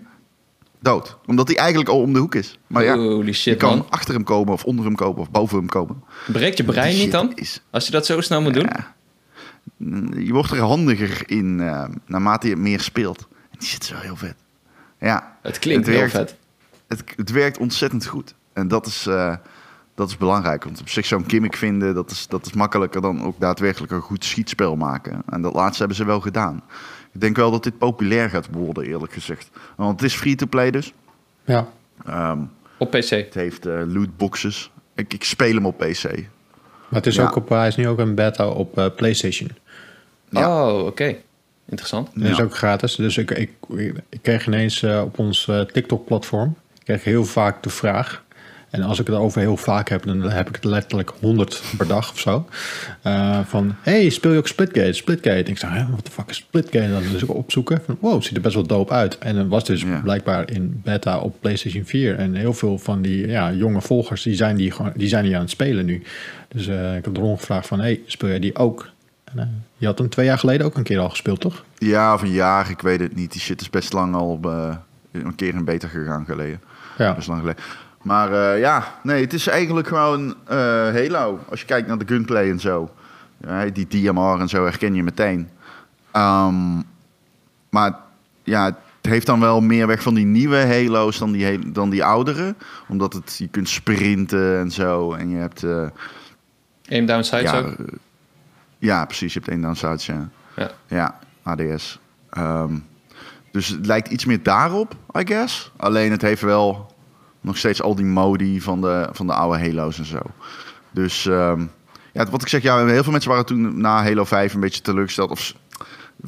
Dood. 0.80 1.18
Omdat 1.26 1.48
hij 1.48 1.58
eigenlijk 1.58 1.90
al 1.90 2.00
om 2.02 2.14
de 2.14 2.20
hoek 2.20 2.36
is. 2.36 2.60
Maar 2.68 2.84
ja, 2.84 2.96
Holy 2.98 3.34
je 3.38 3.56
kan 3.56 3.78
man. 3.78 3.88
achter 3.90 4.14
hem 4.14 4.24
komen 4.24 4.54
of 4.54 4.64
onder 4.64 4.86
hem 4.86 4.96
komen 4.96 5.22
of 5.22 5.32
boven 5.32 5.58
hem 5.58 5.68
komen. 5.68 6.04
Breekt 6.32 6.58
je 6.58 6.64
brein 6.64 6.84
Die 6.90 6.94
niet 6.94 7.02
shit 7.04 7.12
dan? 7.12 7.32
Is, 7.36 7.62
Als 7.72 7.86
je 7.86 7.92
dat 7.92 8.06
zo 8.06 8.22
snel 8.22 8.42
moet 8.42 8.54
doen? 8.54 8.70
ja. 8.76 8.94
je 10.20 10.34
wordt 10.34 10.52
er 10.52 10.60
handiger 10.60 11.24
in 11.26 11.60
eh, 11.60 11.86
naarmate 12.06 12.48
je 12.48 12.56
meer 12.56 12.80
speelt. 12.80 13.28
En 13.52 13.58
die 13.60 13.68
zit 13.68 13.86
zo 13.86 13.96
heel 13.98 14.16
vet. 14.16 14.36
Ja, 15.00 15.38
Het 15.42 15.60
klinkt 15.60 15.86
Het 15.86 15.96
heel 15.96 16.10
werkt. 16.10 16.16
vet. 16.32 16.38
het, 16.88 17.04
het 17.16 17.32
werkt 17.32 17.58
ontzettend 17.58 18.06
goed. 18.06 18.36
En 18.56 18.68
dat 18.68 18.86
is, 18.86 19.08
eh, 19.08 19.36
dat 19.96 20.10
is 20.10 20.18
belangrijk. 20.18 20.64
Want 20.64 20.82
op 20.82 20.90
zich 20.90 21.06
zo'n 21.06 21.24
gimmick 21.28 21.56
vinden, 21.56 21.94
dat 21.96 22.12
is, 22.12 22.28
dat 22.28 22.46
is 22.46 22.54
makkelijker 22.54 23.02
dan 23.02 23.24
ook 23.24 23.40
daadwerkelijk 23.40 23.92
een 23.92 24.02
goed 24.02 24.26
schietspel 24.26 24.76
maken. 24.76 25.22
En 25.30 25.42
dat 25.42 25.54
laatste 25.54 25.78
hebben 25.80 25.98
ze 25.98 26.06
wel 26.06 26.20
gedaan. 26.20 26.64
Ik 27.14 27.22
denk 27.22 27.36
wel 27.36 27.52
dat 27.52 27.64
dit 27.64 27.78
populair 27.78 28.30
gaat 28.30 28.48
worden, 28.52 28.84
eerlijk 28.86 29.14
gezegd. 29.14 29.50
Want 29.76 30.02
het 30.02 30.10
is 30.12 30.16
free-to-play 30.18 30.72
dus. 30.72 30.94
Ja. 31.46 31.68
Ehm, 32.06 32.40
Op 32.78 32.90
PC. 32.92 33.10
het 33.10 33.34
heeft 33.34 33.66
eh, 33.66 33.82
lootboxes. 33.88 34.72
Ik, 34.96 35.14
ik 35.14 35.24
speel 35.24 35.54
hem 35.54 35.66
op 35.66 35.78
PC. 35.78 36.04
Maar 36.90 37.00
het 37.00 37.06
is 37.06 37.16
Ja. 37.16 37.24
ook 37.24 37.36
op, 37.36 37.50
hij 37.50 37.68
is 37.68 37.76
nu 37.76 37.88
ook 37.88 38.00
een 38.00 38.16
beta 38.16 38.48
op 38.48 38.78
eh, 38.78 38.86
PlayStation. 38.96 39.50
Ja. 40.30 40.70
Oh, 40.74 40.86
oké. 40.86 41.16
Interessant. 41.66 42.10
Dat 42.14 42.30
is 42.30 42.42
ook 42.42 42.56
gratis. 42.56 42.96
Dus 42.96 43.18
ik, 43.18 43.32
ik, 43.32 43.52
ik 44.10 44.22
kreeg 44.22 44.48
ineens 44.48 44.84
eh, 44.84 45.02
op 45.02 45.20
ons 45.20 45.48
eh, 45.48 45.62
TikTok-platform... 45.62 46.56
kreeg 46.84 47.04
heel 47.04 47.26
vaak 47.26 47.64
de 47.64 47.70
vraag... 47.70 48.24
en 48.76 48.84
als 48.84 49.00
ik 49.00 49.08
het 49.08 49.16
over 49.16 49.40
heel 49.42 49.58
vaak 49.58 49.90
heb... 49.90 50.04
dan 50.06 50.22
heb 50.22 50.48
ik 50.50 50.56
het 50.56 50.64
letterlijk 50.64 51.12
100 51.22 51.64
per 51.78 51.88
dag 51.88 52.12
of 52.12 52.20
zo... 52.20 52.46
eh, 53.02 53.40
van, 53.46 53.76
hey, 53.82 54.10
speel 54.10 54.32
je 54.32 54.38
ook 54.38 54.48
Splitgate? 54.48 54.94
Splitgate. 54.94 55.44
En 55.44 55.48
ik 55.52 55.58
zei, 55.58 55.88
wat 55.90 56.06
de 56.06 56.12
fuck 56.12 56.30
is 56.30 56.36
Splitgate? 56.36 56.92
Dan 56.92 57.02
dus 57.12 57.24
ik 57.24 57.34
opzoeken. 57.34 57.82
Van, 57.86 57.98
wow, 58.00 58.22
ziet 58.24 58.36
er 58.36 58.42
best 58.42 58.56
wel 58.56 58.68
dope 58.68 58.94
uit. 58.94 59.18
En 59.18 59.36
het 59.36 59.48
was 59.48 59.64
dus 59.66 59.82
Ja. 59.82 60.00
blijkbaar 60.04 60.52
in 60.52 60.82
beta 60.84 61.20
op 61.20 61.36
PlayStation 61.40 61.86
4. 61.86 62.16
En 62.16 62.34
heel 62.36 62.54
veel 62.54 62.78
van 62.78 63.02
die 63.02 63.28
ja, 63.28 63.52
jonge 63.52 63.82
volgers... 63.82 64.22
Die 64.24 64.36
zijn 64.36 64.56
die, 64.56 64.72
gewoon, 64.72 64.92
die 64.96 65.08
zijn 65.08 65.24
die 65.24 65.36
aan 65.36 65.42
het 65.42 65.50
spelen 65.50 65.86
nu. 65.86 66.04
Dus 66.48 66.68
eh, 66.68 66.96
ik 66.96 67.06
heb 67.06 67.18
Ron 67.18 67.38
gevraagd 67.38 67.68
van... 67.68 67.80
hey, 67.80 68.00
speel 68.06 68.30
jij 68.30 68.40
die 68.40 68.56
ook? 68.56 68.90
En, 69.24 69.40
eh, 69.40 69.46
je 69.78 69.86
had 69.86 69.98
hem 69.98 70.10
twee 70.10 70.26
jaar 70.26 70.40
geleden 70.40 70.66
ook 70.66 70.78
een 70.78 70.84
keer 70.84 71.00
al 71.00 71.10
gespeeld, 71.10 71.40
toch? 71.40 71.64
Ja, 71.78 72.14
of 72.14 72.22
een 72.22 72.32
jaar, 72.32 72.70
ik 72.70 72.82
weet 72.82 73.00
het 73.00 73.16
niet. 73.16 73.32
Die 73.32 73.42
shit 73.42 73.62
is 73.62 73.70
best 73.70 73.94
lang 73.94 74.16
al 74.16 74.40
een 75.12 75.36
keer 75.36 75.54
in 75.54 75.66
beta 75.66 75.88
gegaan 75.88 76.26
geleden. 76.26 76.62
Ja. 76.98 77.14
Best 77.16 77.28
lang 77.28 77.40
geleden. 77.40 77.64
Maar 78.06 78.54
eh, 78.54 78.60
ja, 78.60 78.96
nee, 79.04 79.22
het 79.22 79.34
is 79.34 79.48
eigenlijk 79.48 79.88
gewoon 79.88 80.36
eh, 80.48 80.58
Halo. 80.58 81.40
Als 81.50 81.60
je 81.60 81.66
kijkt 81.66 81.88
naar 81.88 81.98
de 81.98 82.08
gunplay 82.08 82.50
en 82.50 82.60
zo. 82.60 82.94
Ja, 83.38 83.66
die 83.66 83.88
DMR 83.88 84.40
en 84.40 84.50
zo 84.50 84.64
herken 84.64 84.94
je 84.96 85.04
meteen. 85.04 85.50
Ehm, 86.12 86.82
maar 87.70 87.96
ja, 88.44 88.66
het 88.66 88.76
heeft 89.02 89.26
dan 89.26 89.40
wel 89.40 89.62
meer 89.62 89.88
weg 89.88 90.02
van 90.02 90.14
die 90.14 90.26
nieuwe 90.26 90.58
Halo's 90.58 91.18
dan 91.18 91.32
die, 91.32 91.72
dan 91.72 91.90
die 91.90 92.04
oudere. 92.04 92.56
Omdat 92.88 93.14
het, 93.14 93.36
je 93.38 93.48
kunt 93.48 93.70
sprinten 93.70 94.60
en 94.60 94.72
zo. 94.72 95.14
En 95.14 95.30
je 95.30 95.38
hebt... 95.38 95.64
eh, 95.64 95.88
Aim 96.90 97.06
down 97.06 97.24
sights 97.24 97.52
ja, 97.52 97.58
ook? 97.60 97.76
ja, 98.78 99.06
precies. 99.06 99.34
Je 99.34 99.40
hebt 99.40 99.52
één 99.52 99.62
downsides, 99.62 100.06
ja. 100.06 100.30
Ja. 100.56 100.72
Ja, 100.88 101.20
ADS. 101.44 102.00
Ehm, 102.30 102.76
dus 103.52 103.68
het 103.68 103.86
lijkt 103.86 104.08
iets 104.10 104.26
meer 104.26 104.44
daarop, 104.44 104.96
I 105.20 105.26
guess. 105.26 105.72
Alleen 105.78 106.12
het 106.12 106.22
heeft 106.22 106.42
wel 106.42 106.95
nog 107.46 107.58
steeds 107.58 107.82
al 107.82 107.96
die 107.96 108.06
modi 108.06 108.62
van 108.62 108.82
de, 108.82 109.10
van 109.12 109.28
de 109.28 109.34
oude 109.34 109.60
Halo's 109.60 109.98
en 109.98 110.06
zo. 110.06 110.20
Dus 110.92 111.26
ehm, 111.26 111.66
ja, 112.14 112.26
wat 112.30 112.42
ik 112.42 112.48
zeg, 112.48 112.62
ja, 112.62 112.86
heel 112.86 113.04
veel 113.04 113.12
mensen 113.12 113.30
waren 113.30 113.46
toen 113.46 113.82
na 113.82 114.04
Halo 114.04 114.24
5 114.24 114.54
een 114.54 114.60
beetje 114.60 114.82
teleurgesteld. 114.82 115.30
Of, 115.32 115.54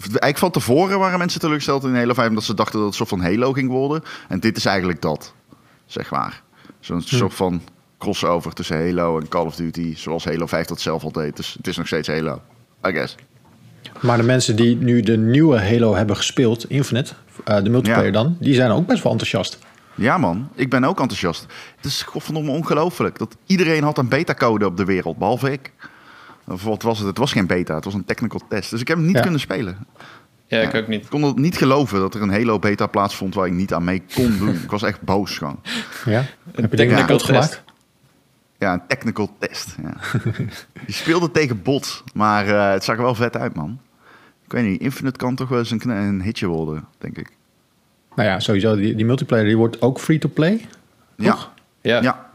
eigenlijk 0.01 0.37
van 0.37 0.51
tevoren 0.51 0.99
waren 0.99 1.19
mensen 1.19 1.39
teleurgesteld 1.39 1.83
in 1.83 1.95
Halo 1.95 2.13
5 2.13 2.29
omdat 2.29 2.43
ze 2.43 2.53
dachten 2.53 2.79
dat 2.79 2.81
het 2.81 2.99
een 2.99 3.07
soort 3.07 3.21
van 3.21 3.31
Halo 3.31 3.53
ging 3.53 3.69
worden. 3.69 4.03
En 4.27 4.39
dit 4.39 4.57
is 4.57 4.65
eigenlijk 4.65 5.01
dat, 5.01 5.33
zeg 5.85 6.11
maar. 6.11 6.41
Zo'n 6.79 7.01
soort 7.01 7.33
van 7.33 7.61
crossover 7.97 8.53
tussen 8.53 8.77
Halo 8.77 9.19
en 9.19 9.27
Call 9.27 9.45
of 9.45 9.55
Duty, 9.55 9.95
zoals 9.95 10.25
Halo 10.25 10.45
5 10.45 10.67
dat 10.67 10.81
zelf 10.81 11.03
al 11.03 11.11
deed. 11.11 11.35
Dus 11.35 11.53
het 11.57 11.67
is 11.67 11.77
nog 11.77 11.87
steeds 11.87 12.07
Halo, 12.07 12.41
I 12.87 12.91
guess. 12.91 13.15
Maar 14.01 14.17
de 14.17 14.23
mensen 14.23 14.55
die 14.55 14.75
nu 14.75 15.01
de 15.01 15.17
nieuwe 15.17 15.59
Halo 15.59 15.95
hebben 15.95 16.15
gespeeld, 16.15 16.69
Infinite, 16.69 17.13
eh, 17.43 17.63
de 17.63 17.69
multiplayer 17.69 18.05
Ja. 18.05 18.11
dan, 18.11 18.37
die 18.39 18.53
zijn 18.53 18.71
ook 18.71 18.87
best 18.87 19.03
wel 19.03 19.11
enthousiast. 19.11 19.59
Ja 19.97 20.18
man, 20.18 20.49
ik 20.56 20.69
ben 20.69 20.83
ook 20.83 20.99
enthousiast. 20.99 21.45
Het 21.75 21.85
is 21.85 22.01
godverdomme 22.04 22.51
ongelooflijk 22.51 23.18
dat 23.18 23.37
iedereen 23.45 23.83
had 23.83 23.97
een 23.97 24.07
beta-code 24.07 24.66
op 24.66 24.77
de 24.77 24.85
wereld, 24.85 25.18
behalve 25.18 25.51
ik. 25.51 25.71
Of 26.47 26.63
wat 26.63 26.81
was 26.81 26.97
het? 26.97 27.07
Het 27.07 27.18
was 27.18 27.31
geen 27.31 27.47
beta, 27.47 27.75
het 27.75 27.83
was 27.85 27.94
een 27.94 28.06
technical 28.06 28.42
test. 28.49 28.69
Dus 28.69 28.81
ik 28.81 28.87
heb 28.87 28.97
hem 28.97 29.06
niet 29.06 29.16
Ja. 29.16 29.21
kunnen 29.21 29.39
spelen. 29.39 29.77
Ja, 30.47 30.59
ik 30.61 30.71
Ja. 30.71 30.80
ook 30.80 30.87
niet. 30.87 31.04
Ik 31.04 31.09
kon 31.09 31.23
het 31.23 31.35
niet 31.37 31.57
geloven 31.57 31.99
dat 31.99 32.16
er 32.16 32.21
een 32.21 32.31
Halo 32.31 32.59
beta 32.59 32.87
plaatsvond 32.87 33.35
waar 33.35 33.47
ik 33.47 33.54
niet 33.54 33.73
aan 33.73 33.83
mee 33.83 34.04
kon 34.16 34.37
doen. 34.37 34.56
ik 34.63 34.71
was 34.71 34.83
echt 34.83 35.01
boos 35.01 35.37
gewoon. 35.37 35.59
Ja? 36.06 36.25
Heb 36.51 36.71
je 36.71 36.77
technical 36.77 37.19
gemaakt? 37.19 37.63
Ja, 38.57 38.73
een 38.73 38.87
technical 38.87 39.35
test. 39.39 39.75
Ja. 39.81 39.94
Je 40.87 40.94
speelde 40.94 41.31
tegen 41.31 41.61
bots, 41.61 42.04
maar 42.13 42.47
eh, 42.47 42.71
het 42.71 42.83
zag 42.83 42.95
er 42.97 43.04
wel 43.04 43.16
vet 43.16 43.37
uit 43.37 43.56
man. 43.56 43.80
Ik 44.45 44.51
weet 44.51 44.66
niet, 44.66 44.81
Infinite 44.81 45.18
kan 45.18 45.35
toch 45.35 45.49
wel 45.49 45.59
eens 45.59 45.71
een, 45.71 45.89
een 45.89 46.21
hitje 46.21 46.47
worden, 46.47 46.85
denk 46.97 47.18
ik. 47.18 47.36
Nou 48.18 48.30
ja, 48.30 48.40
sowieso, 48.40 48.76
die, 48.76 48.95
die 48.95 49.06
multiplayer 49.06 49.45
die 49.45 49.57
wordt 49.57 49.81
ook 49.81 50.00
free-to-play. 50.00 50.66
Ja, 51.18 51.31
Toch? 51.31 51.52
Ja. 51.81 52.02
ja, 52.02 52.30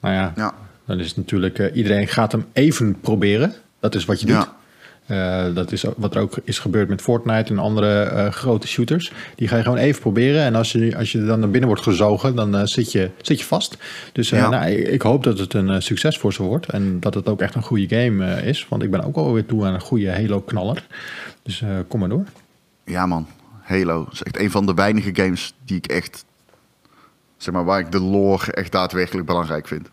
Nou 0.00 0.14
ja, 0.14 0.32
ja. 0.36 0.54
dan 0.86 0.98
is 0.98 1.06
het 1.06 1.16
natuurlijk, 1.16 1.58
eh, 1.58 1.76
iedereen 1.76 2.08
gaat 2.08 2.32
hem 2.32 2.44
even 2.52 3.00
proberen. 3.00 3.54
Dat 3.80 3.94
is 3.94 4.04
wat 4.04 4.20
je 4.20 4.26
doet. 4.26 4.36
Ja. 4.36 5.46
Eh, 5.46 5.54
dat 5.54 5.72
is 5.72 5.84
wat 5.96 6.14
er 6.14 6.20
ook 6.20 6.36
is 6.44 6.58
gebeurd 6.58 6.88
met 6.88 7.00
Fortnite 7.02 7.50
en 7.52 7.58
andere 7.58 8.02
eh, 8.02 8.30
grote 8.32 8.66
shooters. 8.66 9.12
Die 9.34 9.48
ga 9.48 9.56
je 9.56 9.62
gewoon 9.62 9.78
even 9.78 10.00
proberen. 10.00 10.42
En 10.42 10.54
als 10.54 10.72
je, 10.72 10.96
als 10.96 11.12
je 11.12 11.24
dan 11.24 11.40
naar 11.40 11.50
binnen 11.50 11.68
wordt 11.68 11.82
gezogen, 11.84 12.34
dan 12.34 12.68
zit, 12.68 12.92
je, 12.92 13.10
zit 13.20 13.38
je 13.38 13.44
vast. 13.46 13.76
Dus 14.12 14.32
eh, 14.32 14.38
Ja. 14.38 14.48
nou, 14.48 14.70
ik, 14.70 14.88
ik 14.88 15.02
hoop 15.02 15.24
dat 15.24 15.38
het 15.38 15.54
een 15.54 15.82
succes 15.82 16.18
voor 16.18 16.32
ze 16.32 16.42
wordt. 16.42 16.66
En 16.66 17.00
dat 17.00 17.14
het 17.14 17.28
ook 17.28 17.40
echt 17.40 17.54
een 17.54 17.62
goede 17.62 17.96
game 17.96 18.24
eh, 18.24 18.46
is. 18.48 18.66
Want 18.68 18.82
ik 18.82 18.90
ben 18.90 19.04
ook 19.04 19.16
alweer 19.16 19.46
toe 19.46 19.64
aan 19.64 19.74
een 19.74 19.80
goede 19.80 20.10
Halo-knaller. 20.12 20.86
Dus 21.42 21.62
eh, 21.62 21.68
kom 21.88 22.00
maar 22.00 22.08
door. 22.08 22.24
Ja 22.84 23.06
man, 23.06 23.26
Halo 23.78 24.06
is 24.12 24.22
echt 24.22 24.38
een 24.38 24.50
van 24.50 24.66
de 24.66 24.74
weinige 24.74 25.10
games 25.12 25.54
die 25.64 25.76
ik 25.76 25.86
echt, 25.86 26.24
zeg 27.36 27.54
maar, 27.54 27.64
waar 27.64 27.78
ik 27.80 27.92
de 27.92 28.00
lore 28.00 28.52
echt 28.52 28.72
daadwerkelijk 28.72 29.26
belangrijk 29.26 29.68
vind. 29.68 29.88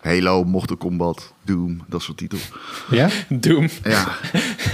Halo, 0.00 0.44
Mortal 0.44 0.76
Kombat, 0.76 1.32
Doom, 1.42 1.80
dat 1.86 2.02
soort 2.02 2.16
titels. 2.18 2.48
Ja? 2.90 3.08
Doom. 3.28 3.68
Ja, 3.82 4.16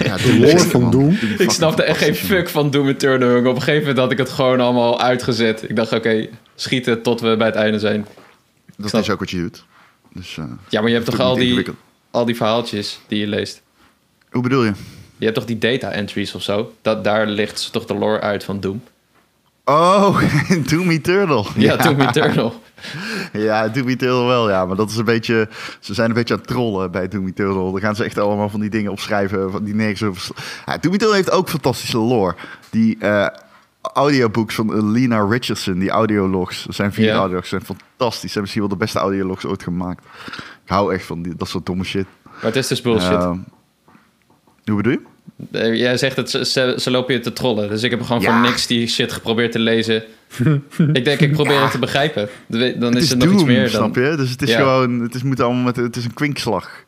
ja 0.02 0.16
De 0.16 0.38
lore 0.38 0.58
van 0.58 0.90
Doom. 0.90 1.18
Ik 1.38 1.50
snapte 1.50 1.82
echt 1.82 1.98
geen 1.98 2.14
fuck 2.14 2.48
van 2.48 2.70
Doom 2.70 2.88
Eternal. 2.88 3.38
Op 3.38 3.44
een 3.44 3.54
gegeven 3.62 3.80
moment 3.80 3.98
had 3.98 4.10
ik 4.12 4.18
het 4.18 4.28
gewoon 4.28 4.60
allemaal 4.60 5.00
uitgezet. 5.00 5.68
Ik 5.68 5.76
dacht, 5.76 5.92
oké, 5.92 6.28
schieten 6.54 7.02
tot 7.02 7.20
we 7.20 7.36
bij 7.36 7.46
het 7.46 7.56
einde 7.56 7.78
zijn. 7.78 8.06
Dat 8.76 8.88
snap- 8.88 9.02
is 9.02 9.10
ook 9.10 9.18
wat 9.18 9.30
je 9.30 9.36
doet. 9.40 9.64
Dus, 10.12 10.36
eh, 10.38 10.44
Ja, 10.68 10.80
maar 10.80 10.88
je 10.88 10.94
hebt 10.94 11.10
toch 11.10 11.20
al 11.20 11.34
die, 11.34 11.64
al 12.10 12.24
die 12.24 12.36
verhaaltjes 12.36 13.00
die 13.08 13.18
je 13.20 13.26
leest. 13.26 13.62
hoe 14.30 14.42
bedoel 14.42 14.64
je? 14.64 14.72
Je 15.16 15.24
hebt 15.24 15.34
toch 15.36 15.44
die 15.44 15.58
data 15.58 15.90
entries 15.90 16.34
of 16.34 16.42
zo? 16.42 16.72
Dat, 16.82 17.04
daar 17.04 17.26
ligt 17.26 17.72
toch 17.72 17.84
de 17.84 17.94
lore 17.94 18.20
uit 18.20 18.44
van 18.44 18.60
Doom? 18.60 18.82
Oh, 19.64 20.22
Doom 20.70 20.90
Eternal. 20.90 21.46
Ja, 21.56 21.76
Doom 21.76 22.00
Eternal. 22.00 22.62
Ja, 23.32 23.68
Doom 23.68 23.88
Eternal 23.88 24.26
wel, 24.26 24.50
ja. 24.50 24.66
Maar 24.66 24.76
dat 24.76 24.90
is 24.90 24.96
een 24.96 25.04
beetje... 25.04 25.48
Ze 25.80 25.94
zijn 25.94 26.08
een 26.08 26.14
beetje 26.14 26.34
aan 26.34 26.40
het 26.40 26.48
trollen 26.48 26.90
bij 26.90 27.08
Doom 27.08 27.26
Eternal. 27.26 27.72
Dan 27.72 27.80
gaan 27.80 27.96
ze 27.96 28.04
echt 28.04 28.18
allemaal 28.18 28.48
van 28.48 28.60
die 28.60 28.70
dingen 28.70 28.90
opschrijven... 28.92 29.50
Van 29.50 29.64
die 29.64 29.74
nergens 29.74 30.02
over... 30.02 30.28
Ja, 30.66 30.78
Doom 30.78 30.92
Eternal 30.92 31.14
heeft 31.14 31.30
ook 31.30 31.48
fantastische 31.48 31.98
lore. 31.98 32.34
Die 32.70 32.96
eh 32.98 33.26
audiobooks 33.92 34.54
van 34.54 34.90
Lena 34.90 35.26
Richardson, 35.28 35.78
die 35.78 35.90
audiologs. 35.90 36.66
Zijn 36.66 36.92
vier 36.92 37.04
Ja. 37.06 37.14
audiologs, 37.14 37.48
zijn 37.48 37.64
fantastisch. 37.64 38.20
Ze 38.20 38.28
zijn 38.28 38.40
misschien 38.40 38.62
wel 38.62 38.70
de 38.72 38.76
beste 38.76 38.98
audiologs 38.98 39.44
ooit 39.44 39.62
gemaakt. 39.62 40.04
Ik 40.64 40.70
hou 40.70 40.94
echt 40.94 41.04
van 41.06 41.22
die, 41.22 41.34
dat 41.36 41.48
soort 41.48 41.66
domme 41.66 41.84
shit. 41.84 42.06
Maar 42.24 42.34
het 42.42 42.56
is 42.56 42.66
dus 42.66 42.80
bullshit. 42.80 43.10
Ehm, 43.10 43.38
hoe 44.64 44.76
bedoel 44.76 44.92
je? 44.92 45.00
Eh, 45.58 45.74
Jij 45.74 45.96
zegt 45.96 46.16
dat 46.16 46.30
ze, 46.30 46.90
lopen 46.90 47.14
je 47.14 47.20
te 47.20 47.32
trollen. 47.32 47.68
Dus 47.68 47.82
ik 47.82 47.90
heb 47.90 48.02
gewoon 48.02 48.22
Ja. 48.22 48.32
voor 48.40 48.48
niks 48.50 48.66
die 48.66 48.86
shit 48.86 49.12
geprobeerd 49.12 49.52
te 49.52 49.58
lezen. 49.58 50.02
ik 50.92 51.04
denk, 51.04 51.20
ik 51.20 51.32
probeer 51.32 51.62
het 51.62 51.70
te 51.70 51.78
begrijpen. 51.78 52.28
Dan 52.46 52.62
is 52.62 52.70
het 52.74 52.92
er 52.94 52.96
is 52.96 53.10
nog 53.14 53.18
Doom, 53.24 53.32
iets 53.34 53.42
meer 53.44 53.60
dan... 53.60 53.70
snap 53.70 53.94
je? 53.94 54.14
Dus 54.16 54.30
het 54.30 54.42
is 54.42 54.50
Ja. 54.50 54.56
gewoon... 54.58 55.00
Het 55.00 55.14
is, 55.14 55.22
moet 55.22 55.40
allemaal 55.40 55.62
met, 55.62 55.76
het 55.76 55.96
is 55.96 56.04
een 56.04 56.14
kwinkslag 56.14 56.84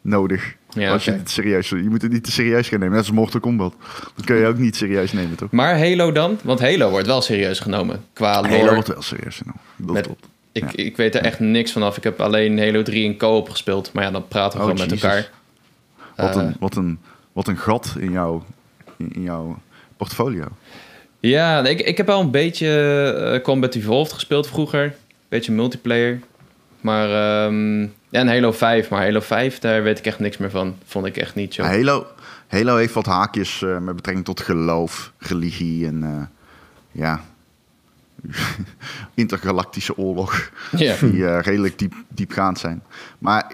nodig. 0.00 0.54
Ja, 0.70 0.92
als 0.92 1.04
je 1.04 1.10
het 1.10 1.30
serieus... 1.30 1.68
Je 1.68 1.76
moet 1.76 2.02
het 2.02 2.12
niet 2.12 2.24
te 2.24 2.32
serieus 2.32 2.68
gaan 2.68 2.78
nemen. 2.78 2.94
Net 2.96 3.06
als 3.06 3.14
Mortal 3.16 3.40
Kombat. 3.40 3.74
Dat 4.16 4.24
kun 4.24 4.36
je 4.36 4.46
ook 4.46 4.58
niet 4.58 4.76
serieus 4.76 5.12
nemen, 5.12 5.36
toch? 5.36 5.50
Maar 5.50 5.78
Halo 5.78 6.12
dan? 6.12 6.38
Want 6.42 6.60
Halo 6.60 6.90
wordt 6.90 7.06
wel 7.06 7.22
serieus 7.22 7.60
genomen. 7.60 8.04
Qua 8.12 8.40
lore. 8.40 8.56
Halo 8.58 8.72
wordt 8.74 8.88
wel 8.88 9.02
serieus 9.02 9.36
genomen. 9.36 9.60
Dat 9.76 9.94
Met- 9.94 10.08
ik, 10.52 10.72
ik 10.72 10.96
weet 10.96 11.14
er 11.14 11.20
echt 11.22 11.40
niks 11.40 11.72
vanaf. 11.72 11.96
Ik 11.96 12.04
heb 12.04 12.20
alleen 12.20 12.58
Halo 12.58 12.82
3 12.82 13.04
in 13.04 13.16
co-op 13.16 13.48
gespeeld. 13.48 13.92
Maar 13.92 14.04
ja, 14.04 14.10
dan 14.10 14.28
praten 14.28 14.58
we 14.58 14.64
Oh, 14.64 14.70
gewoon 14.70 14.88
met 14.88 15.02
elkaar. 15.02 15.30
Wat, 16.16 16.36
Eh, 16.36 16.42
een, 16.42 16.56
wat, 16.60 16.76
een, 16.76 16.98
wat 17.46 17.48
een 17.48 17.62
gat 17.62 17.94
in 17.98 18.10
jouw, 18.10 18.44
in, 18.96 19.22
jouw 19.22 19.58
portfolio. 19.96 20.46
Ja, 21.20 21.64
ik, 21.64 21.80
ik 21.80 21.96
heb 21.96 22.08
al 22.08 22.20
een 22.20 22.30
beetje 22.30 22.68
eh, 23.34 23.42
Combat 23.42 23.74
Evolved 23.74 24.12
gespeeld 24.12 24.46
vroeger. 24.46 24.94
Beetje 25.28 25.52
multiplayer. 25.52 26.20
Maar 26.80 27.08
ja, 28.10 28.20
en 28.20 28.28
Halo 28.28 28.52
5. 28.52 28.88
Maar 28.88 29.02
Halo 29.02 29.20
5, 29.20 29.58
daar 29.58 29.82
weet 29.82 29.98
ik 29.98 30.06
echt 30.06 30.18
niks 30.18 30.36
meer 30.36 30.50
van. 30.50 30.76
Vond 30.84 31.06
ik 31.06 31.16
echt 31.16 31.34
niet 31.34 31.54
zo. 31.54 31.62
Halo, 31.62 32.06
Halo 32.46 32.76
heeft 32.76 32.94
wat 32.94 33.06
haakjes 33.06 33.62
eh, 33.62 33.78
met 33.78 33.96
betrekking 33.96 34.24
tot 34.24 34.40
geloof, 34.40 35.12
religie 35.18 35.86
en 35.86 36.02
eh, 36.04 36.22
ja, 37.02 37.24
intergalactische 39.14 39.96
oorlog. 39.96 40.50
Die 40.70 41.38
redelijk 41.38 41.78
diep, 41.78 41.94
diepgaand 42.08 42.58
zijn. 42.58 42.82
Maar 43.18 43.52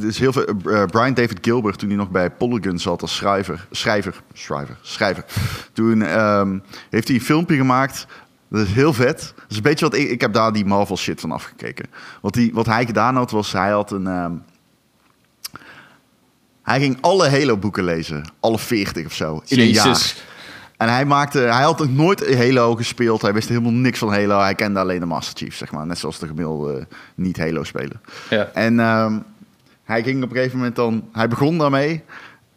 is 0.00 0.18
heel 0.18 0.32
veel. 0.32 0.44
eh, 0.44 0.84
Brian 0.84 1.14
David 1.14 1.38
Gilbert, 1.40 1.78
toen 1.78 1.88
hij 1.88 1.98
nog 1.98 2.10
bij 2.10 2.30
Polygon 2.30 2.78
zat 2.78 3.02
als 3.02 3.14
schrijver, 3.16 3.66
schrijver, 3.70 4.22
schrijver, 4.32 4.76
schrijver. 4.82 5.24
Toen 5.72 6.02
ehm, 6.02 6.58
heeft 6.90 7.08
hij 7.08 7.16
een 7.16 7.22
filmpje 7.22 7.56
gemaakt. 7.56 8.06
Dat 8.48 8.66
is 8.66 8.72
heel 8.72 8.92
vet. 8.92 9.32
Dat 9.36 9.44
is 9.48 9.56
een 9.56 9.62
beetje 9.62 9.84
wat 9.84 9.94
ik, 9.94 10.10
ik 10.10 10.20
heb 10.20 10.32
daar 10.32 10.52
die 10.52 10.64
Marvel 10.64 10.96
shit 10.96 11.20
van 11.20 11.32
afgekeken. 11.32 11.86
Wat, 12.20 12.32
die, 12.34 12.50
wat 12.54 12.66
hij 12.66 12.86
gedaan 12.86 13.16
had, 13.16 13.30
was 13.30 13.52
hij 13.52 13.70
had 13.70 13.90
een. 13.90 14.06
ehm, 14.06 14.32
hij 16.62 16.80
ging 16.80 16.98
alle 17.00 17.28
Halo-boeken 17.28 17.84
lezen. 17.84 18.24
Alle 18.40 18.58
40 18.58 19.06
of 19.06 19.12
zo. 19.14 19.42
In 19.46 19.58
een 19.58 19.68
jaar. 19.68 20.14
En 20.76 20.88
hij, 20.88 21.04
maakte, 21.04 21.38
hij 21.38 21.62
had 21.62 21.78
nog 21.78 21.90
nooit 21.90 22.34
Halo 22.36 22.74
gespeeld. 22.74 23.22
Hij 23.22 23.32
wist 23.32 23.48
helemaal 23.48 23.72
niks 23.72 23.98
van 23.98 24.12
Halo. 24.12 24.40
Hij 24.40 24.54
kende 24.54 24.80
alleen 24.80 25.00
de 25.00 25.06
Master 25.06 25.36
Chief, 25.38 25.56
zeg 25.56 25.72
maar. 25.72 25.86
Net 25.86 25.98
zoals 25.98 26.18
de 26.18 26.26
gemiddelde 26.26 26.86
niet-Halo-speler. 27.14 28.00
Ja. 28.30 28.50
En 28.54 28.80
ehm, 28.80 29.18
hij 29.90 30.02
ging 30.02 30.22
op 30.22 30.30
een 30.30 30.36
gegeven 30.36 30.56
moment 30.56 30.76
dan... 30.76 31.08
Hij 31.12 31.28
begon 31.28 31.58
daarmee. 31.58 32.02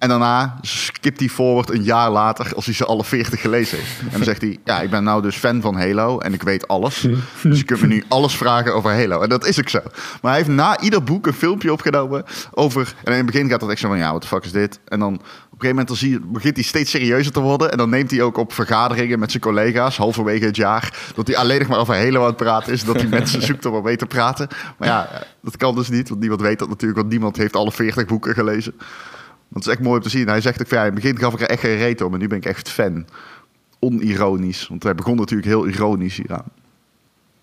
En 0.03 0.09
daarna 0.09 0.57
skipt 0.61 1.19
hij 1.19 1.29
forward 1.29 1.71
een 1.71 1.83
jaar 1.83 2.11
later... 2.11 2.55
als 2.55 2.65
hij 2.65 2.73
ze 2.73 2.85
alle 2.85 3.03
40 3.03 3.41
gelezen 3.41 3.77
heeft. 3.77 3.99
En 3.99 4.09
dan 4.11 4.23
zegt 4.23 4.41
hij... 4.41 4.59
Ja, 4.63 4.81
ik 4.81 4.89
ben 4.89 5.03
nou 5.03 5.21
dus 5.21 5.35
fan 5.35 5.61
van 5.61 5.75
Halo. 5.75 6.19
En 6.19 6.33
ik 6.33 6.43
weet 6.43 6.67
alles. 6.67 7.07
Dus 7.43 7.57
je 7.57 7.63
kunt 7.63 7.81
me 7.81 7.87
nu 7.87 8.03
alles 8.07 8.35
vragen 8.35 8.75
over 8.75 8.91
Halo. 8.91 9.21
En 9.21 9.29
dat 9.29 9.45
is 9.45 9.59
ook 9.59 9.69
zo. 9.69 9.79
Maar 10.21 10.31
hij 10.31 10.35
heeft 10.35 10.55
na 10.55 10.79
ieder 10.79 11.03
boek 11.03 11.27
een 11.27 11.33
filmpje 11.33 11.71
opgenomen 11.71 12.23
over... 12.51 12.93
En 13.03 13.11
in 13.11 13.17
het 13.17 13.25
begin 13.25 13.49
gaat 13.49 13.59
dat 13.59 13.69
echt 13.69 13.79
zo 13.79 13.87
van... 13.87 13.97
Ja, 13.97 14.11
wat 14.11 14.21
de 14.21 14.27
fuck 14.27 14.43
is 14.43 14.51
dit? 14.51 14.79
En 14.85 14.99
dan... 14.99 15.13
Op 15.13 15.59
een 15.59 15.69
gegeven 15.69 15.85
moment 15.85 15.97
zie 15.97 16.11
je, 16.11 16.19
begint 16.31 16.55
hij 16.55 16.63
steeds 16.63 16.91
serieuzer 16.91 17.31
te 17.31 17.39
worden. 17.39 17.71
En 17.71 17.77
dan 17.77 17.89
neemt 17.89 18.11
hij 18.11 18.21
ook 18.21 18.37
op 18.37 18.53
vergaderingen 18.53 19.19
met 19.19 19.31
zijn 19.31 19.43
collega's, 19.43 19.97
halverwege 19.97 20.45
het 20.45 20.55
jaar, 20.55 21.11
dat 21.15 21.27
hij 21.27 21.37
alleen 21.37 21.59
nog 21.59 21.67
maar 21.67 21.79
over 21.79 21.95
Halo 21.95 22.19
aan 22.19 22.27
het 22.27 22.37
praten 22.37 22.73
is. 22.73 22.83
Dat 22.83 22.95
hij 22.95 23.07
mensen 23.07 23.41
zoekt 23.41 23.65
om 23.65 23.83
mee 23.83 23.95
te 23.95 24.05
praten. 24.05 24.47
Maar 24.77 24.87
ja, 24.87 25.09
dat 25.41 25.57
kan 25.57 25.75
dus 25.75 25.89
niet, 25.89 26.09
want 26.09 26.19
niemand 26.19 26.41
weet 26.41 26.59
dat 26.59 26.69
natuurlijk. 26.69 26.99
Want 26.99 27.11
niemand 27.11 27.37
heeft 27.37 27.55
alle 27.55 27.71
40 27.71 28.05
boeken 28.05 28.33
gelezen. 28.33 28.73
Dat 29.53 29.61
is 29.65 29.67
echt 29.67 29.79
mooi 29.79 29.97
om 29.97 30.03
te 30.03 30.09
zien. 30.09 30.27
Hij 30.27 30.41
zegt 30.41 30.61
ook, 30.61 30.67
van, 30.67 30.77
ja, 30.77 30.83
in 30.85 30.93
het 30.93 31.01
begin 31.01 31.19
gaf 31.19 31.33
ik 31.33 31.41
er 31.41 31.49
echt 31.49 31.59
geen 31.59 31.77
reet 31.77 32.01
om. 32.01 32.13
En 32.13 32.19
nu 32.19 32.27
ben 32.27 32.37
ik 32.37 32.45
echt 32.45 32.69
fan. 32.69 33.05
Onironisch. 33.79 34.67
Want 34.67 34.83
hij 34.83 34.95
begon 34.95 35.15
natuurlijk 35.15 35.47
heel 35.47 35.67
ironisch 35.67 36.17
hieraan. 36.17 36.45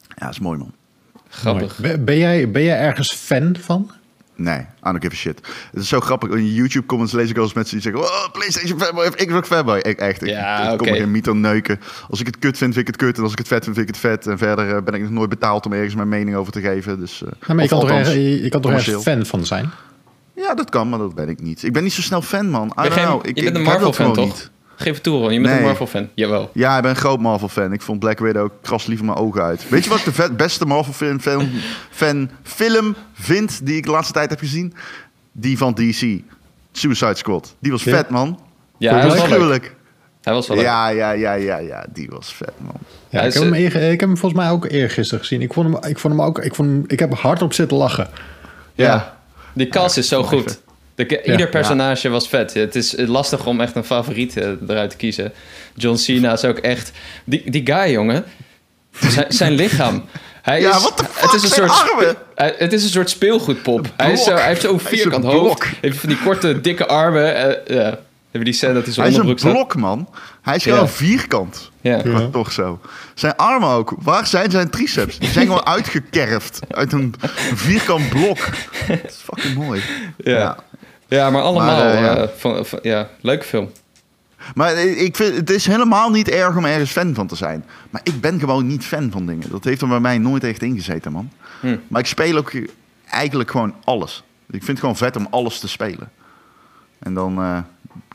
Ja, 0.09 0.25
dat 0.25 0.31
is 0.31 0.39
mooi 0.41 0.59
man. 0.59 0.73
Grappig. 1.29 1.79
Mooi. 1.79 1.93
Ben, 1.93 2.05
ben 2.05 2.19
jij, 2.19 2.51
ben 2.51 2.63
jij 2.63 2.79
ergens 2.79 3.13
fan 3.13 3.57
van? 3.61 3.91
Nee, 4.35 4.59
I 4.59 4.67
don't 4.83 5.03
give 5.03 5.13
a 5.15 5.17
shit. 5.17 5.41
Het 5.73 5.83
is 5.83 5.89
zo 5.89 6.01
grappig. 6.01 6.31
In 6.31 6.53
YouTube 6.55 6.87
comments 6.87 7.13
lees 7.13 7.29
ik 7.29 7.35
wel 7.35 7.45
eens 7.45 7.53
mensen 7.53 7.81
die 7.81 7.83
zeggen... 7.83 8.03
Oh, 8.03 8.33
PlayStation 8.33 8.81
fanboy 8.81 9.07
of 9.07 9.15
Xbox 9.15 9.49
fanboy. 9.49 9.79
Ik 9.79 9.99
echt, 9.99 10.23
ik, 10.23 10.29
Ja, 10.29 10.73
ik 10.73 10.79
kom 10.79 10.87
er 10.87 10.97
geen 10.97 11.11
mytho 11.11 11.33
neuken. 11.33 11.81
Als 12.09 12.21
ik 12.21 12.27
het 12.27 12.39
kut 12.39 12.59
vind, 12.59 12.75
vind 12.75 12.89
ik 12.89 12.95
het 12.95 13.03
kut. 13.03 13.17
En 13.17 13.23
als 13.23 13.33
ik 13.33 13.39
het 13.39 13.49
vet 13.49 13.65
vind, 13.65 13.77
vind 13.77 13.89
ik 13.89 13.95
het 13.95 14.03
vet. 14.05 14.27
En 14.27 14.39
verder 14.39 14.77
eh, 14.77 14.83
ben 14.83 14.95
ik 14.95 15.01
nog 15.01 15.11
nooit 15.11 15.29
betaald 15.29 15.67
om 15.67 15.73
ergens 15.73 15.95
mijn 15.95 16.09
mening 16.09 16.37
over 16.37 16.53
te 16.53 16.61
geven. 16.61 16.99
Dus, 17.01 17.23
eh, 17.23 17.29
Nou, 17.41 17.55
maar 17.55 17.63
je 17.63 17.69
kan, 17.69 17.81
toch 17.81 17.91
althans, 17.91 18.13
je, 18.15 18.43
je 18.43 18.49
kan 18.49 18.61
toch 18.61 18.71
ergens 18.71 18.87
commercieel. 18.87 19.17
fan 19.17 19.27
van 19.27 19.47
zijn? 19.47 19.71
Ja, 20.47 20.55
dat 20.55 20.71
kan, 20.71 20.89
maar 20.89 20.99
dat 20.99 21.15
ben 21.15 21.29
ik 21.29 21.43
niet. 21.43 21.63
Ik 21.63 21.73
ben 21.73 21.83
niet 21.83 21.93
zo 21.93 22.01
snel 22.03 22.23
fan, 22.23 22.51
man. 22.51 22.67
I 22.67 22.73
Ben 22.75 22.85
je, 22.85 22.89
don't 22.91 23.01
geen- 23.01 23.09
know. 23.11 23.27
Ik, 23.27 23.37
je 23.37 23.43
bent 23.43 23.47
ik 23.47 23.63
een 23.63 23.65
dat 23.65 23.73
Marvel-fan, 23.73 24.13
toch? 24.13 24.25
niet. 24.25 24.51
Geef 24.77 24.95
het 24.95 25.03
toe, 25.03 25.19
Ron. 25.21 25.33
Je 25.33 25.41
bent 25.41 25.57
een. 25.59 25.63
Marvel-fan. 25.65 26.09
Jawel. 26.15 26.51
Ja, 26.55 26.77
ik 26.77 26.83
ben 26.83 26.91
een 26.91 26.97
groot 26.97 27.21
Marvel-fan. 27.21 27.73
Ik 27.73 27.83
vond 27.83 27.99
Black 27.99 28.19
Widow 28.19 28.51
kras 28.63 28.87
liever 28.87 29.07
mijn 29.07 29.19
ogen 29.19 29.43
uit. 29.43 29.69
Weet 29.69 29.85
je 29.85 29.91
wat 29.91 29.99
ik 29.99 30.05
de 30.05 30.13
vet- 30.13 30.37
beste 30.37 30.67
Marvel-fan 30.67 31.21
fan, 31.21 31.49
fan, 31.91 32.31
film 32.43 32.95
vind 33.13 33.67
die 33.67 33.77
ik 33.77 33.85
de 33.85 33.91
laatste 33.91 34.13
tijd 34.13 34.31
heb 34.31 34.39
gezien? 34.39 34.75
Die 35.33 35.59
van 35.59 35.75
DC. 35.75 36.21
Suicide 36.73 37.15
Squad. 37.15 37.55
Die 37.59 37.71
was 37.73 37.83
Ja. 37.85 37.97
vet, 37.97 38.11
man. 38.11 38.41
Ja, 38.79 38.93
hij 38.95 39.03
was 39.07 39.15
wel 39.15 39.23
leuk. 39.23 39.33
Gruwelijk. 39.35 39.75
Hij 40.23 40.33
was 40.33 40.47
wel 40.49 40.57
leuk. 40.57 40.67
Ja, 40.67 40.89
ja, 40.89 41.11
ja, 41.11 41.33
ja, 41.33 41.57
ja. 41.59 41.87
Die 41.93 42.09
was 42.11 42.35
vet, 42.35 42.53
man. 42.59 42.75
Ja, 43.09 43.19
Hij 43.19 43.21
ik, 43.29 43.35
is, 43.35 43.35
heb 43.35 43.43
hem 43.43 43.53
eh, 43.55 43.61
eer- 43.63 43.77
ik 43.93 44.01
heb 44.01 44.09
hem 44.09 44.19
volgens 44.19 44.41
mij 44.43 44.51
ook 44.51 44.65
eergisteren 44.71 45.21
gezien. 45.21 45.41
Ik 45.43 45.53
vond 45.53 45.73
hem, 45.75 45.91
ik 45.91 45.99
vond 45.99 46.15
hem 46.15 46.23
ook. 46.23 46.39
Ik, 46.39 46.55
vond 46.55 46.69
hem, 46.69 46.85
ik 46.87 46.99
heb 46.99 47.15
hardop 47.15 47.53
zitten 47.53 47.77
lachen. 47.77 48.09
Ja. 48.75 49.19
Die 49.53 49.69
cast 49.69 49.97
is 49.97 50.09
zo 50.09 50.23
goed. 50.23 50.59
De, 50.95 51.23
ieder 51.23 51.49
personage 51.49 52.09
was 52.09 52.29
vet. 52.29 52.55
Het 52.55 52.75
is 52.77 52.95
lastig 52.97 53.47
om 53.47 53.61
echt 53.61 53.75
een 53.77 53.85
favoriet 53.85 54.37
eh, 54.37 54.49
eruit 54.69 54.91
te 54.91 54.97
kiezen. 54.97 55.33
John 55.75 55.97
Cena 55.97 56.33
is 56.33 56.45
ook 56.45 56.59
echt... 56.59 56.93
Die, 57.25 57.51
die 57.51 57.67
guy, 57.67 57.91
jongen. 57.93 58.25
Zijn, 59.01 59.27
zijn 59.29 59.53
lichaam. 59.53 60.05
Hij 60.43 60.61
Ja, 60.61 60.77
is, 60.77 60.83
what 60.83 60.97
the 60.97 61.05
fuck, 61.05 61.23
het 61.23 61.33
is 61.33 61.43
een 61.43 61.49
zijn 61.49 61.69
soort, 61.69 61.91
armen? 61.91 62.17
hij- 62.35 62.55
het 62.59 62.73
is 62.73 62.83
een 62.85 62.89
soort 62.91 63.11
speelgoedpop. 63.11 63.87
Hij, 63.97 64.13
is 64.13 64.25
zo, 64.25 64.35
hij 64.35 64.47
heeft 64.47 64.61
zo'n 64.61 64.81
Hij 64.83 64.93
is 64.93 65.01
vierkant 65.01 65.25
een 65.25 65.31
hoofd. 65.31 65.43
blok. 65.59 65.67
Heeft 65.81 65.99
van 65.99 66.09
die 66.09 66.19
korte, 66.19 66.61
dikke 66.61 66.87
armen. 66.87 67.35
eh, 67.67 67.77
ja. 67.77 67.99
Hebben 68.31 68.45
die 68.51 68.53
scène 68.53 68.73
dat 68.75 68.95
hij 68.95 69.09
is 69.09 69.17
een 69.17 69.35
blok, 69.35 69.77
man. 69.77 70.09
Hij 70.43 70.57
is 70.57 70.65
Ja. 70.65 70.73
gewoon 70.75 70.89
vierkant. 70.89 71.71
Ja. 71.81 72.29
Toch 72.33 72.53
zo. 72.53 72.81
Zijn 73.15 73.37
armen 73.37 73.69
ook. 73.69 73.95
Waar 73.99 74.27
zijn 74.27 74.51
zijn 74.51 74.71
triceps? 74.71 75.19
Die 75.19 75.29
zijn 75.29 75.47
gewoon 75.47 75.67
uitgekerfd 75.77 76.61
uit 76.71 76.93
een 76.93 77.15
vierkant 77.55 78.09
blok. 78.09 78.39
Dat 78.89 78.99
is 79.05 79.15
fucking 79.25 79.55
mooi. 79.55 79.83
Ja. 80.17 80.57
ja, 81.09 81.31
maar 81.31 81.43
allemaal... 81.43 81.77
Maar, 81.77 81.95
eh, 81.95 82.01
ja. 82.01 82.17
eh, 82.17 82.29
van, 82.37 82.67
van- 82.67 82.79
ja, 82.83 83.09
leuke 83.21 83.45
film. 83.45 83.71
Maar 84.55 84.79
ik 84.79 85.17
vind, 85.17 85.37
het 85.37 85.51
is 85.51 85.67
helemaal 85.67 86.11
niet 86.11 86.29
erg 86.29 86.57
om 86.57 86.65
ergens 86.65 86.91
fan 86.91 87.15
van 87.15 87.27
te 87.27 87.37
zijn. 87.37 87.65
Maar 87.91 88.01
ik 88.05 88.21
ben 88.21 88.41
gewoon 88.41 88.67
niet 88.67 88.85
fan 88.85 89.11
van 89.11 89.27
dingen. 89.27 89.51
Dat 89.51 89.65
heeft 89.65 89.81
er 89.83 89.89
bij 89.89 90.01
mij 90.01 90.19
nooit 90.19 90.45
echt 90.45 90.63
ingezeten, 90.63 91.13
man. 91.13 91.31
Hm. 91.61 91.77
Maar 91.89 92.01
ik 92.01 92.07
speel 92.07 92.37
ook 92.37 92.53
eigenlijk 93.11 93.51
gewoon 93.51 93.75
alles. 93.85 94.23
Ik 94.47 94.59
vind 94.65 94.67
het 94.67 94.79
gewoon 94.81 94.97
vet 94.97 95.17
om 95.17 95.27
alles 95.31 95.59
te 95.59 95.69
spelen. 95.69 96.11
En 96.99 97.15
dan 97.15 97.39
eh, 97.43 97.59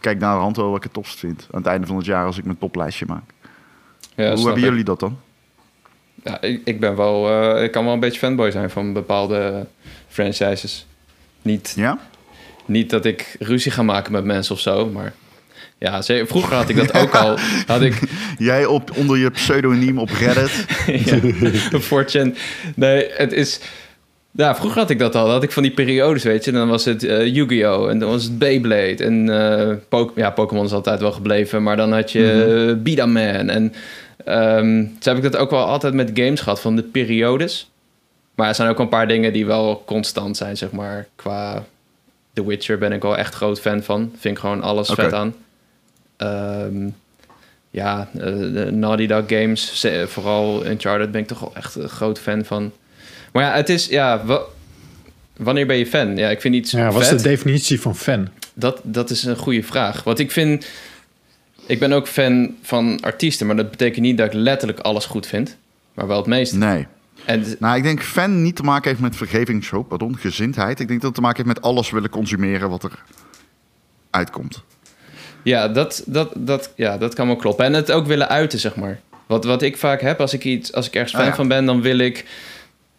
kijk 0.05 0.19
naar 0.19 0.35
de 0.35 0.41
hand 0.41 0.55
wel 0.57 0.67
wat 0.67 0.77
ik 0.77 0.83
het 0.83 0.93
topst 0.93 1.19
vind. 1.19 1.47
Aan 1.51 1.59
het 1.61 1.69
einde 1.69 1.87
van 1.87 1.95
het 1.97 2.05
jaar 2.05 2.25
als 2.25 2.37
ik 2.37 2.43
mijn 2.45 2.57
toplijstje 2.57 3.05
maak. 3.07 3.23
Ja, 4.15 4.33
Hoe 4.35 4.45
hebben 4.45 4.63
ik. 4.63 4.69
jullie 4.69 4.83
dat 4.83 4.99
dan? 4.99 5.19
Ja, 6.23 6.41
ik, 6.41 6.61
ik 6.63 6.79
ben 6.79 6.95
wel... 6.95 7.29
eh, 7.29 7.63
ik 7.63 7.71
kan 7.71 7.83
wel 7.83 7.93
een 7.93 7.99
beetje 7.99 8.19
fanboy 8.19 8.51
zijn 8.51 8.69
van 8.69 8.93
bepaalde 8.93 9.67
franchises. 10.07 10.85
Niet, 11.41 11.73
Ja? 11.75 11.97
niet 12.65 12.89
dat 12.89 13.05
ik 13.05 13.35
ruzie 13.39 13.71
ga 13.71 13.83
maken 13.83 14.11
met 14.11 14.23
mensen 14.23 14.55
of 14.55 14.61
zo, 14.61 14.89
maar... 14.89 15.13
Ja, 15.77 16.01
vroeger 16.03 16.55
had 16.55 16.69
ik 16.69 16.75
dat 16.75 16.93
ook 17.01 17.15
al. 17.15 17.37
Had 17.67 17.81
ik... 17.81 17.99
Jij 18.37 18.65
op, 18.65 18.91
onder 18.97 19.17
je 19.17 19.29
pseudoniem 19.29 19.99
op 19.99 20.09
Reddit. 20.09 20.65
ja, 21.05 21.19
4chan. 21.81 22.37
Nee, 22.75 23.09
het 23.11 23.31
is... 23.33 23.59
Ja, 24.37 24.55
vroeger 24.55 24.79
had 24.79 24.89
ik 24.89 24.99
dat 24.99 25.15
al. 25.15 25.23
Dan 25.23 25.33
had 25.33 25.43
ik 25.43 25.51
van 25.51 25.63
die 25.63 25.71
periodes, 25.71 26.23
weet 26.23 26.45
je. 26.45 26.51
Dan 26.51 26.67
was 26.69 26.85
het 26.85 27.03
eh, 27.03 27.35
Yu-Gi-Oh! 27.35 27.89
en 27.89 27.99
dan 27.99 28.09
was 28.09 28.23
het 28.23 28.37
Beyblade. 28.37 29.03
En 29.03 29.25
Po- 29.89 30.11
ja, 30.15 30.29
Pokémon 30.29 30.65
is 30.65 30.71
altijd 30.71 30.99
wel 30.99 31.11
gebleven. 31.11 31.63
Maar 31.63 31.77
dan 31.77 31.93
had 31.93 32.11
je 32.11 32.65
mm 32.67 32.83
Bidaman. 32.83 33.49
En 33.49 33.73
ehm 34.25 34.85
zo 34.99 35.09
heb 35.09 35.17
ik 35.17 35.31
dat 35.31 35.37
ook 35.37 35.49
wel 35.49 35.65
altijd 35.65 35.93
met 35.93 36.11
games 36.13 36.41
gehad, 36.41 36.61
van 36.61 36.75
de 36.75 36.83
periodes. 36.83 37.69
Maar 38.35 38.47
er 38.47 38.55
zijn 38.55 38.69
ook 38.69 38.79
een 38.79 38.89
paar 38.89 39.07
dingen 39.07 39.33
die 39.33 39.45
wel 39.45 39.83
constant 39.85 40.37
zijn, 40.37 40.57
zeg 40.57 40.71
maar. 40.71 41.07
Qua 41.15 41.65
The 42.33 42.45
Witcher 42.47 42.77
ben 42.77 42.91
ik 42.91 43.01
wel 43.01 43.17
echt 43.17 43.35
groot 43.35 43.59
fan 43.59 43.83
van. 43.83 44.11
Vind 44.19 44.35
ik 44.35 44.39
gewoon 44.41 44.61
alles 44.61 44.89
vet 44.89 45.13
aan. 45.13 45.35
Ehm, 46.17 46.87
ja, 47.69 48.09
eh, 48.13 48.25
de 48.25 48.67
Naughty 48.71 49.07
Dog 49.07 49.23
games, 49.27 49.85
vooral 50.05 50.65
Uncharted 50.65 51.11
ben 51.11 51.21
ik 51.21 51.27
toch 51.27 51.39
wel 51.39 51.51
echt 51.55 51.75
een 51.75 51.89
groot 51.89 52.19
fan 52.19 52.45
van. 52.45 52.71
Maar 53.35 53.43
ja, 53.43 53.53
het 53.55 53.69
is, 53.69 53.85
ja, 53.87 54.25
wa- 54.25 54.41
wanneer 55.37 55.65
ben 55.67 55.77
je 55.77 55.85
fan? 55.87 56.17
Ja, 56.17 56.29
ik 56.29 56.41
vind 56.41 56.55
iets 56.55 56.71
Ja, 56.71 56.91
wat 56.91 57.01
is 57.01 57.07
de 57.09 57.21
definitie 57.21 57.81
van 57.81 57.95
fan? 57.95 58.27
Dat, 58.53 58.79
dat 58.83 59.09
is 59.09 59.23
een 59.23 59.37
goede 59.37 59.63
vraag. 59.63 60.03
Want 60.03 60.19
ik 60.19 60.31
vind, 60.31 60.67
ik 61.65 61.79
ben 61.79 61.91
ook 61.93 62.07
fan 62.07 62.55
van 62.61 62.99
artiesten, 63.01 63.47
maar 63.47 63.55
dat 63.55 63.69
betekent 63.71 64.01
niet 64.05 64.17
dat 64.17 64.27
ik 64.27 64.33
letterlijk 64.33 64.79
alles 64.79 65.05
goed 65.05 65.27
vind. 65.27 65.57
Maar 65.93 66.07
wel 66.07 66.17
het 66.17 66.25
meeste. 66.25 66.57
Nee. 66.57 66.87
En 67.25 67.43
Nou, 67.59 67.77
ik 67.77 67.83
denk 67.83 68.01
fan 68.01 68.41
niet 68.41 68.55
te 68.55 68.63
maken 68.63 68.89
heeft 68.89 69.01
met 69.01 69.15
vergevingshoop, 69.15 69.89
pardon, 69.89 70.17
gezindheid. 70.17 70.79
Ik 70.79 70.87
denk 70.87 70.99
dat 70.99 71.07
het 71.09 71.15
te 71.15 71.21
maken 71.21 71.43
heeft 71.45 71.55
met 71.55 71.65
alles 71.65 71.89
willen 71.89 72.09
consumeren 72.09 72.69
wat 72.69 72.83
er 72.83 73.03
uitkomt. 74.09 74.63
Ja, 75.43 75.67
dat, 75.67 76.03
dat, 76.05 76.31
dat, 76.35 76.71
ja, 76.75 76.97
dat 76.97 77.13
kan 77.13 77.27
wel 77.27 77.35
kloppen. 77.35 77.65
En 77.65 77.73
het 77.73 77.91
ook 77.91 78.05
willen 78.07 78.29
uiten, 78.29 78.59
zeg 78.59 78.75
maar. 78.75 78.99
Wat, 79.25 79.43
wat 79.45 79.61
ik 79.61 79.77
vaak 79.77 80.01
heb, 80.01 80.19
als 80.21 80.33
ik, 80.33 80.43
iets, 80.43 80.73
als 80.73 80.87
ik 80.87 80.93
ergens 80.93 81.11
fan 81.11 81.21
Ah, 81.21 81.27
ja. 81.27 81.35
van 81.35 81.47
ben, 81.47 81.65
dan 81.65 81.81
wil 81.81 81.97
ik... 81.97 82.25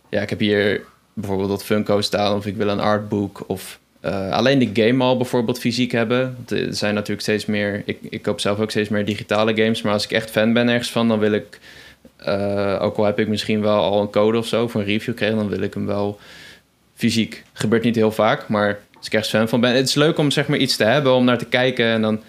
Ja, 0.08 0.20
ik 0.20 0.30
heb 0.30 0.38
hier 0.38 0.82
bijvoorbeeld 1.12 1.48
dat 1.48 1.64
Funko 1.64 2.00
staan... 2.00 2.36
of 2.36 2.46
ik 2.46 2.56
wil 2.56 2.68
een 2.68 2.80
artbook 2.80 3.44
of 3.46 3.78
eh, 4.00 4.30
alleen 4.30 4.58
de 4.58 4.82
game 4.82 5.04
al 5.04 5.16
bijvoorbeeld 5.16 5.58
fysiek 5.58 5.92
hebben. 5.92 6.36
Er 6.48 6.74
zijn 6.74 6.94
natuurlijk 6.94 7.20
steeds 7.20 7.46
meer... 7.46 7.82
Ik, 7.84 7.98
ik 8.10 8.22
koop 8.22 8.40
zelf 8.40 8.58
ook 8.60 8.70
steeds 8.70 8.88
meer 8.88 9.04
digitale 9.04 9.56
games... 9.56 9.82
maar 9.82 9.92
als 9.92 10.04
ik 10.04 10.10
echt 10.10 10.30
fan 10.30 10.52
ben 10.52 10.68
ergens 10.68 10.90
van, 10.90 11.08
dan 11.08 11.18
wil 11.18 11.32
ik... 11.32 11.58
eh, 12.16 12.78
ook 12.80 12.96
al 12.96 13.04
heb 13.04 13.18
ik 13.18 13.28
misschien 13.28 13.60
wel 13.60 13.78
al 13.82 14.00
een 14.00 14.10
code 14.10 14.38
of 14.38 14.46
zo... 14.46 14.68
voor 14.68 14.80
een 14.80 14.86
review 14.86 15.10
gekregen, 15.10 15.36
dan 15.36 15.48
wil 15.48 15.60
ik 15.60 15.74
hem 15.74 15.86
wel 15.86 16.18
fysiek. 16.94 17.42
Gebeurt 17.52 17.82
niet 17.82 17.94
heel 17.96 18.12
vaak, 18.12 18.48
maar 18.48 18.78
als 18.96 19.06
ik 19.06 19.12
ergens 19.12 19.30
fan 19.32 19.48
van 19.48 19.60
ben... 19.60 19.74
Het 19.74 19.88
is 19.88 19.94
leuk 19.94 20.18
om 20.18 20.30
zeg 20.30 20.48
maar 20.48 20.58
iets 20.58 20.76
te 20.76 20.84
hebben, 20.84 21.14
om 21.14 21.24
naar 21.24 21.38
te 21.38 21.46
kijken... 21.46 21.86
en 21.86 22.02
dan 22.02 22.20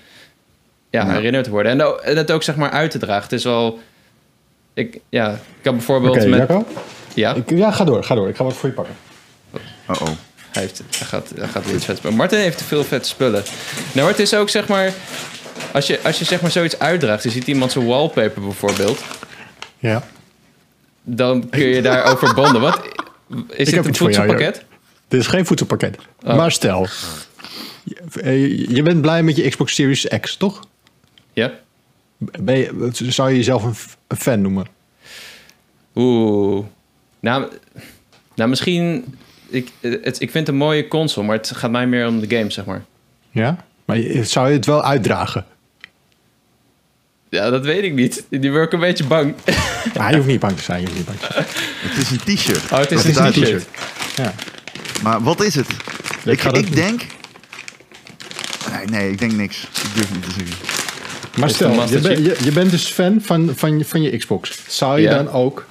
ja, 0.89 1.05
Ja. 1.05 1.11
herinnerd 1.13 1.43
te 1.43 1.49
worden. 1.49 1.71
En 2.03 2.17
het 2.17 2.31
ook 2.31 2.43
zeg 2.43 2.55
maar 2.55 2.69
uit 2.69 2.91
te 2.91 2.97
dragen. 2.97 3.23
Het 3.23 3.31
is 3.31 3.43
wel... 3.43 3.79
Ik, 4.73 4.99
ja, 5.09 5.31
ik 5.31 5.63
heb 5.63 5.73
bijvoorbeeld 5.73 6.27
met... 6.27 6.39
Jacco? 6.39 6.65
Ja, 7.17 7.33
Ik, 7.33 7.49
ja, 7.49 7.71
ga 7.71 7.83
door, 7.83 8.03
ga 8.03 8.15
door. 8.15 8.27
Ik 8.29 8.35
ga 8.35 8.43
wat 8.43 8.53
voor 8.53 8.69
je 8.69 8.75
pakken. 8.75 8.95
Oh 9.87 10.01
oh. 10.01 10.07
hij, 10.51 10.61
heeft, 10.61 10.81
hij, 10.97 11.07
gaat, 11.07 11.31
hij 11.35 11.47
gaat 11.47 11.65
weer 11.65 11.75
iets 11.75 11.85
vet 11.85 11.97
spullen. 11.97 12.17
Martin 12.17 12.39
heeft 12.39 12.57
te 12.57 12.63
veel 12.63 12.83
vet 12.83 13.05
spullen. 13.05 13.43
Nou, 13.75 13.99
maar 13.99 14.07
het 14.07 14.19
is 14.19 14.33
ook 14.33 14.49
zeg 14.49 14.67
maar... 14.67 14.93
Als 15.73 15.87
je, 15.87 15.99
als 16.03 16.19
je 16.19 16.25
zeg 16.25 16.41
maar 16.41 16.51
zoiets 16.51 16.79
uitdraagt... 16.79 17.23
Je 17.23 17.29
ziet 17.29 17.47
iemand 17.47 17.71
zijn 17.71 17.87
wallpaper 17.87 18.41
bijvoorbeeld... 18.41 19.03
Ja. 19.79 20.03
Dan 21.03 21.49
kun 21.49 21.65
je 21.67 21.81
daarover 21.81 22.33
bonden. 22.33 22.61
Wat... 22.61 22.79
Is 23.49 23.65
dit 23.65 23.75
heb 23.75 23.85
een 23.85 23.95
voor 23.95 24.11
jou, 24.11 24.27
voedselpakket? 24.27 24.65
Dit 25.07 25.19
is 25.19 25.27
geen 25.27 25.45
voedselpakket. 25.45 25.97
Oh. 26.25 26.35
Maar 26.35 26.51
stel, 26.51 26.87
je, 27.83 27.95
eh, 28.21 28.67
je 28.69 28.83
bent 28.83 29.01
blij 29.01 29.23
met 29.23 29.35
je 29.35 29.49
Xbox 29.49 29.75
Series 29.75 30.07
X, 30.21 30.35
toch? 30.35 30.59
Ja? 31.33 31.51
Ben 32.17 32.57
je, 32.57 32.89
zou 32.91 33.29
je 33.29 33.35
jezelf 33.35 33.63
een 34.07 34.17
fan 34.17 34.41
noemen? 34.41 34.67
Oeh. 35.95 36.65
Nou, 37.27 37.47
nou 38.35 38.49
misschien... 38.49 39.05
Ik, 39.49 39.67
het, 39.81 40.21
ik 40.21 40.31
vind 40.31 40.33
het 40.33 40.47
een 40.47 40.55
mooie 40.55 40.87
console... 40.87 41.25
Maar 41.27 41.35
het 41.37 41.51
gaat 41.55 41.71
mij 41.71 41.87
meer 41.87 42.07
om 42.07 42.19
de 42.19 42.35
game, 42.37 42.51
zeg 42.51 42.65
maar. 42.65 42.83
Ja? 43.31 43.65
Maar 43.85 43.97
je- 43.97 44.23
zou 44.23 44.47
je 44.49 44.53
het 44.55 44.65
wel 44.65 44.83
uitdragen? 44.83 45.45
Ja, 47.29 47.49
dat 47.49 47.65
weet 47.65 47.83
ik 47.83 47.93
niet. 47.93 48.25
Die 48.29 48.51
word 48.51 48.65
ik 48.65 48.71
een 48.73 48.79
beetje 48.79 49.03
bang. 49.05 49.33
Ah, 49.97 50.09
je 50.09 50.15
hoeft 50.15 50.27
niet 50.27 50.39
bang 50.39 50.57
te 50.57 50.63
zijn. 50.63 50.81
Je 50.81 50.85
hoeft 50.87 50.97
niet 50.97 51.05
bang 51.07 51.19
te 51.19 51.27
zijn. 51.33 51.45
Het 51.79 51.97
is 51.97 52.09
een 52.11 52.35
t-shirt. 52.35 52.71
Oh, 52.71 52.77
het 52.79 52.91
is 52.91 53.13
Dat 53.13 53.25
een 53.25 53.31
t-shirt. 53.43 53.67
Ja. 54.15 54.33
Maar 55.03 55.23
wat 55.23 55.41
is 55.41 55.55
het? 55.55 55.67
Ik, 56.25 56.41
ga 56.41 56.49
ik, 56.53 56.65
dat- 56.65 56.73
denk... 56.75 57.01
Nee, 58.71 58.85
nee, 58.85 59.11
ik 59.11 59.19
denk 59.19 59.31
niks. 59.31 59.63
Ik 59.63 59.95
durf 59.95 60.11
niet 60.13 60.23
te 60.23 60.31
zeggen. 60.31 60.55
Maar 61.39 61.49
stel, 61.49 61.87
je, 61.89 61.99
ben- 61.99 62.23
je, 62.23 62.37
je 62.43 62.51
bent 62.51 62.71
dus 62.71 62.85
fan 62.87 63.21
van, 63.21 63.51
van, 63.55 63.77
je- 63.77 63.85
van 63.85 64.01
je 64.01 64.17
Xbox. 64.17 64.59
Zou 64.67 64.97
je 64.99 65.07
Ja. 65.07 65.15
dan 65.15 65.29
ook 65.29 65.65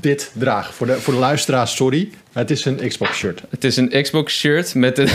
dit 0.00 0.30
dragen? 0.34 0.74
Voor 0.74 0.86
de, 0.86 1.00
voor 1.00 1.12
de 1.14 1.18
luisteraars, 1.20 1.76
sorry. 1.76 2.10
Het 2.32 2.50
is 2.50 2.64
een 2.64 2.88
Xbox 2.88 3.16
shirt. 3.16 3.42
Het 3.50 3.64
is 3.64 3.76
een 3.76 4.02
Xbox 4.02 4.38
shirt 4.38 4.74
met 4.74 4.98
een, 4.98 5.08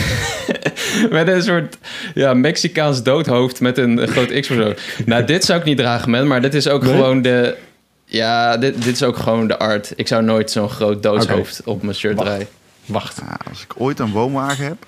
met 1.17 1.27
een 1.27 1.43
soort 1.43 1.77
ja, 2.13 2.34
Mexicaans 2.34 3.03
doodhoofd 3.03 3.60
met 3.60 3.77
een 3.77 4.08
groot 4.08 4.27
Xbox. 4.39 4.49
logo. 4.49 4.73
Nou, 5.05 5.23
dit 5.25 5.43
zou 5.45 5.60
ik 5.60 5.65
niet 5.65 5.77
dragen, 5.77 6.10
man. 6.10 6.27
Maar 6.27 6.41
dit 6.41 6.53
is 6.53 6.67
ook 6.67 6.84
Nee? 6.84 6.91
gewoon 6.93 7.21
de... 7.21 7.55
Ja, 8.05 8.58
dit, 8.58 8.84
dit 8.84 8.95
is 8.95 9.03
ook 9.03 9.17
gewoon 9.17 9.47
de 9.47 9.58
art. 9.58 9.93
Ik 9.95 10.08
zou 10.08 10.23
nooit 10.23 10.51
zo'n 10.51 10.69
groot 10.69 11.03
doodshoofd 11.03 11.62
op 11.65 11.82
mijn 11.82 11.95
shirt 11.95 12.15
Wacht. 12.15 12.27
draaien. 12.27 12.47
Wacht. 12.86 13.17
Ja, 13.25 13.38
als 13.49 13.62
ik 13.63 13.73
ooit 13.77 13.99
een 13.99 14.12
woonwagen 14.12 14.65
heb, 14.65 14.86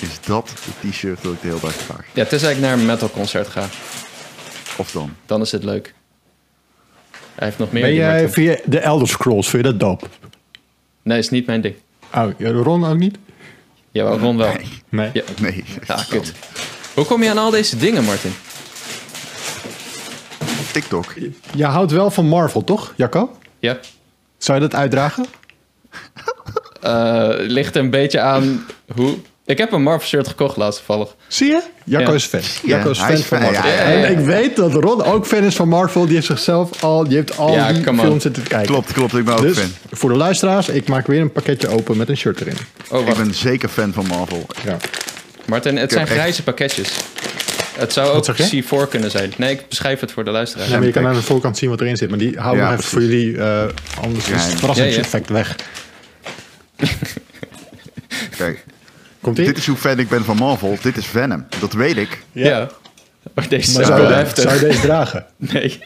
is 0.00 0.08
dat 0.26 0.52
de 0.80 0.88
t-shirt 0.88 1.22
dat 1.22 1.32
ik 1.32 1.40
de 1.40 1.46
hele 1.48 1.60
dag 1.60 1.72
draag. 1.72 2.04
Ja, 2.12 2.24
tenzij 2.24 2.52
ik 2.52 2.58
naar 2.58 2.72
een 2.72 2.86
metalconcert 2.86 3.48
ga. 3.48 3.68
Of 4.76 4.90
dan. 4.90 5.14
Dan 5.26 5.40
is 5.40 5.52
het 5.52 5.64
leuk. 5.64 5.94
Hij 7.34 7.46
heeft 7.46 7.58
nog 7.58 7.72
meer. 7.72 7.82
Ben 7.82 7.94
jij, 7.94 8.30
je 8.34 8.62
de 8.64 8.78
Elder 8.78 9.08
Scrolls, 9.08 9.48
vind 9.48 9.64
je 9.64 9.70
dat 9.70 9.80
dope? 9.80 10.06
Nee, 11.02 11.18
is 11.18 11.30
niet 11.30 11.46
mijn 11.46 11.60
ding. 11.60 11.74
Oh, 12.14 12.28
Ron 12.38 12.84
ook 12.86 12.98
niet? 12.98 13.18
Ja, 13.90 14.04
Ron 14.04 14.36
wel. 14.36 14.52
Nee. 14.88 15.10
Ja, 15.12 15.22
Nee. 15.40 15.64
ja 15.86 16.04
kut. 16.08 16.32
Hoe 16.94 17.04
kom 17.04 17.22
je 17.22 17.30
aan 17.30 17.38
al 17.38 17.50
deze 17.50 17.76
dingen, 17.76 18.04
Martin? 18.04 18.32
TikTok. 20.72 21.14
Je 21.54 21.64
houdt 21.64 21.92
wel 21.92 22.10
van 22.10 22.26
Marvel, 22.26 22.64
toch, 22.64 22.92
Jacco? 22.96 23.36
Ja, 23.58 23.78
Zou 24.38 24.60
je 24.60 24.68
dat 24.68 24.78
uitdragen? 24.80 25.26
Eh, 26.80 27.28
ligt 27.38 27.74
er 27.74 27.82
een 27.82 27.90
beetje 27.90 28.20
aan 28.20 28.66
hoe... 28.94 29.14
Ik 29.52 29.58
heb 29.58 29.72
een 29.72 29.82
Marvel 29.82 30.08
shirt 30.08 30.28
gekocht 30.28 30.56
laatst 30.56 30.78
toevallig. 30.86 31.14
Zie 31.28 31.46
je? 31.46 31.60
Jacco 31.84 32.08
Ja. 32.10 32.16
is 32.16 32.24
fan. 32.24 32.40
Ja, 32.40 32.76
Jacco 32.76 32.90
is 32.90 32.98
fan 32.98 33.12
is 33.12 33.20
van 33.22 33.40
Marvel. 33.40 33.64
ja, 33.68 33.74
ja, 33.74 33.88
ja. 33.90 34.04
En 34.04 34.18
ik 34.18 34.24
weet 34.24 34.56
dat 34.56 34.72
Ron 34.74 35.04
ook 35.04 35.26
fan 35.26 35.42
is 35.44 35.54
van 35.56 35.68
Marvel. 35.68 36.04
Die 36.06 36.14
heeft 36.14 36.26
zichzelf 36.26 36.82
al, 36.84 37.04
die 37.08 37.16
heeft 37.16 37.36
al 37.38 37.52
Ja, 37.52 37.72
die 37.72 37.82
films 37.94 38.22
zitten 38.22 38.42
kijken. 38.42 38.66
Klopt, 38.66 38.92
klopt. 38.92 39.14
Ik 39.14 39.24
ben 39.24 39.34
ook 39.34 39.40
Dus 39.42 39.58
fan. 39.58 39.70
voor 39.90 40.10
de 40.10 40.16
luisteraars, 40.16 40.68
ik 40.68 40.88
maak 40.88 41.06
weer 41.06 41.20
een 41.20 41.32
pakketje 41.32 41.68
open 41.68 41.96
met 41.96 42.08
een 42.08 42.16
shirt 42.16 42.40
erin. 42.40 42.56
Oh, 42.90 43.08
Ik 43.08 43.14
ben 43.16 43.34
zeker 43.34 43.68
fan 43.68 43.92
van 43.92 44.06
Marvel. 44.06 44.46
Ja. 44.64 44.76
Martin, 45.46 45.76
het 45.76 45.92
zijn 45.92 46.04
echt- 46.06 46.12
grijze 46.14 46.42
pakketjes. 46.42 46.88
Het 47.76 47.92
zou 47.92 48.08
ook 48.16 48.24
zeg 48.24 48.50
je? 48.50 48.62
C4 48.64 48.88
kunnen 48.88 49.10
zijn. 49.10 49.32
Nee, 49.36 49.50
ik 49.52 49.68
beschrijf 49.68 50.00
het 50.00 50.12
voor 50.12 50.24
de 50.24 50.30
luisteraar. 50.30 50.68
Ja, 50.68 50.76
maar 50.76 50.86
je 50.86 50.92
kan 50.92 51.06
aan 51.06 51.14
de 51.14 51.22
voorkant 51.22 51.58
zien 51.58 51.70
wat 51.70 51.80
erin 51.80 51.96
zit. 51.96 52.08
Maar 52.08 52.18
die 52.18 52.36
houden 52.38 52.54
we 52.64 52.70
Ja, 52.70 52.70
nog 52.70 52.78
even 52.80 52.90
voor 52.90 53.00
jullie. 53.02 53.38
eh, 53.38 53.64
anders 54.02 54.28
is 54.28 54.44
het 54.44 54.54
verrassingseffect 54.58 55.28
Ja, 55.28 55.34
weg. 55.34 55.56
Kijk, 58.36 58.64
Komt 59.22 59.36
dit 59.36 59.56
is 59.56 59.66
hoe 59.66 59.76
fan 59.76 59.98
ik 59.98 60.08
ben 60.08 60.24
van 60.24 60.36
Marvel. 60.36 60.78
Dit 60.82 60.96
is 60.96 61.06
Venom. 61.06 61.46
Dat 61.60 61.72
weet 61.72 61.96
ik. 61.96 62.22
Ja. 62.32 62.68
Maar 63.34 63.48
deze 63.48 63.76
Maar 63.76 63.84
zou, 63.84 64.14
je, 64.14 64.30
zou 64.34 64.54
je 64.54 64.60
deze 64.60 64.80
dragen? 64.80 65.26
Nee. 65.52 65.82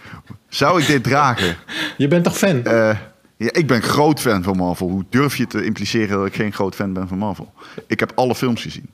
Zou 0.48 0.80
ik 0.80 0.86
dit 0.86 1.04
dragen? 1.04 1.56
Je 1.96 2.08
bent 2.08 2.24
toch 2.24 2.38
fan? 2.38 2.64
Eh, 2.64 2.96
ja, 3.36 3.52
ik 3.52 3.66
ben 3.66 3.82
groot 3.82 4.20
fan 4.20 4.42
van 4.42 4.56
Marvel. 4.56 4.88
Hoe 4.88 5.04
durf 5.10 5.36
je 5.36 5.46
te 5.46 5.64
impliceren 5.64 6.18
dat 6.18 6.26
ik 6.26 6.34
geen 6.34 6.52
groot 6.52 6.74
fan 6.74 6.92
ben 6.92 7.08
van 7.08 7.18
Marvel? 7.18 7.52
Ik 7.86 8.00
heb 8.00 8.12
alle 8.14 8.34
films 8.34 8.62
gezien. 8.62 8.90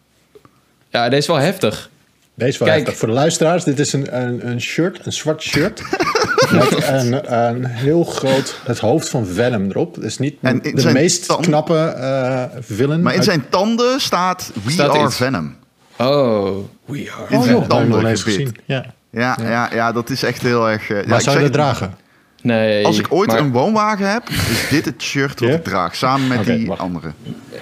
Ja, 0.89 1.05
deze 1.05 1.17
is 1.17 1.27
wel 1.27 1.37
heftig. 1.37 1.91
Deze 2.35 2.59
wel 2.59 2.69
Kijk. 2.69 2.81
heftig. 2.81 2.99
Voor 2.99 3.09
de 3.09 3.15
luisteraars, 3.15 3.65
dit 3.65 3.79
is 3.79 3.93
een, 3.93 4.17
een, 4.23 4.49
een 4.49 4.61
shirt, 4.61 5.07
een 5.07 5.13
zwart 5.13 5.43
shirt. 5.43 5.83
met 6.53 6.89
een, 6.89 7.33
een 7.43 7.65
heel 7.65 8.05
groot, 8.05 8.61
het 8.65 8.79
hoofd 8.79 9.09
van 9.09 9.27
Venom 9.27 9.71
erop. 9.71 9.95
Het 9.95 10.05
is 10.05 10.19
niet 10.19 10.37
de 10.41 10.91
meest 10.93 11.37
knappe 11.37 11.79
eh 11.79 12.45
villain. 12.61 13.03
Maar 13.03 13.13
in 13.13 13.19
uit- 13.19 13.29
zijn 13.29 13.45
tanden 13.49 14.01
staat 14.01 14.51
We 14.65 14.71
Staat 14.71 14.91
are 14.91 15.05
iets. 15.07 15.17
Venom. 15.17 15.57
Oh, 15.99 16.57
we 16.85 17.11
are. 17.17 17.27
in 17.29 17.37
Oh, 17.37 17.43
zijn 17.45 17.67
tanden 17.67 18.19
gezien. 18.19 18.57
Ja. 18.65 18.85
Ja, 19.11 19.37
ja. 19.43 19.69
Ja, 19.73 19.93
dat 19.93 20.11
is 20.11 20.23
echt 20.23 20.43
heel 20.43 20.71
erg... 20.71 20.91
eh, 20.91 21.01
ja, 21.03 21.07
Maar 21.09 21.19
ik 21.19 21.25
zou 21.25 21.37
je 21.37 21.43
dat 21.43 21.53
het- 21.55 21.61
dragen? 21.63 21.95
Nee. 22.43 22.87
Als 22.87 22.99
ik 22.99 23.07
ooit 23.13 23.29
maar 23.29 23.39
een 23.39 23.53
woonwagen 23.53 24.11
heb, 24.11 24.29
is 24.29 24.69
dit 24.71 24.85
het 24.85 25.03
shirt 25.03 25.41
wat 25.41 25.49
Ja? 25.49 25.55
ik 25.55 25.65
draag. 25.65 25.95
Samen 25.97 26.29
met 26.29 26.45
die 26.45 26.67
wacht. 26.67 26.81
andere. 26.81 27.13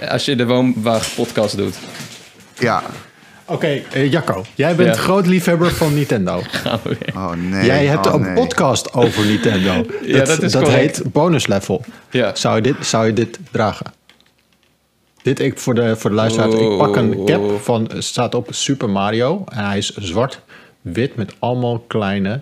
Als 0.08 0.24
je 0.24 0.36
de 0.36 0.46
Woonwagen 0.46 1.14
podcast 1.14 1.56
doet. 1.56 1.74
Ja. 2.58 2.82
Oké, 3.50 3.66
eh, 3.66 4.10
Jacco. 4.12 4.44
Jij 4.54 4.74
bent 4.74 4.94
Ja. 4.96 5.02
groot 5.02 5.26
liefhebber 5.26 5.70
van 5.70 5.94
Nintendo. 5.94 6.40
Gaan 6.50 6.80
we 6.82 6.96
weer. 7.00 7.14
Oh 7.16 7.32
nee. 7.32 7.64
Jij 7.64 7.86
hebt 7.86 8.06
oh, 8.06 8.14
een 8.14 8.20
nee. 8.20 8.34
podcast 8.34 8.92
over 8.92 9.26
Nintendo. 9.26 9.72
Ja, 10.02 10.24
dat 10.24 10.42
is 10.42 10.52
dat 10.52 10.68
heet 10.68 11.02
Bonus 11.12 11.46
Level. 11.46 11.84
Ja. 12.10 12.34
Zou 12.34 12.56
je 12.56 12.62
dit, 12.62 12.86
zou 12.86 13.06
je 13.06 13.12
dit 13.12 13.38
dragen? 13.50 13.86
Dit 15.22 15.40
ik 15.40 15.58
voor 15.58 15.74
de, 15.74 15.96
voor 15.96 16.10
de 16.10 16.16
luisteraar. 16.16 16.48
Ik 16.48 16.78
pak 16.78 16.96
een 16.96 17.14
Oh. 17.16 17.26
cap 17.26 17.60
van 17.62 17.90
het 17.92 18.04
staat 18.04 18.34
op 18.34 18.48
Super 18.50 18.90
Mario. 18.90 19.44
En 19.48 19.64
hij 19.64 19.78
is 19.78 19.94
zwart-wit 19.96 21.16
met 21.16 21.34
allemaal 21.38 21.78
kleine 21.78 22.40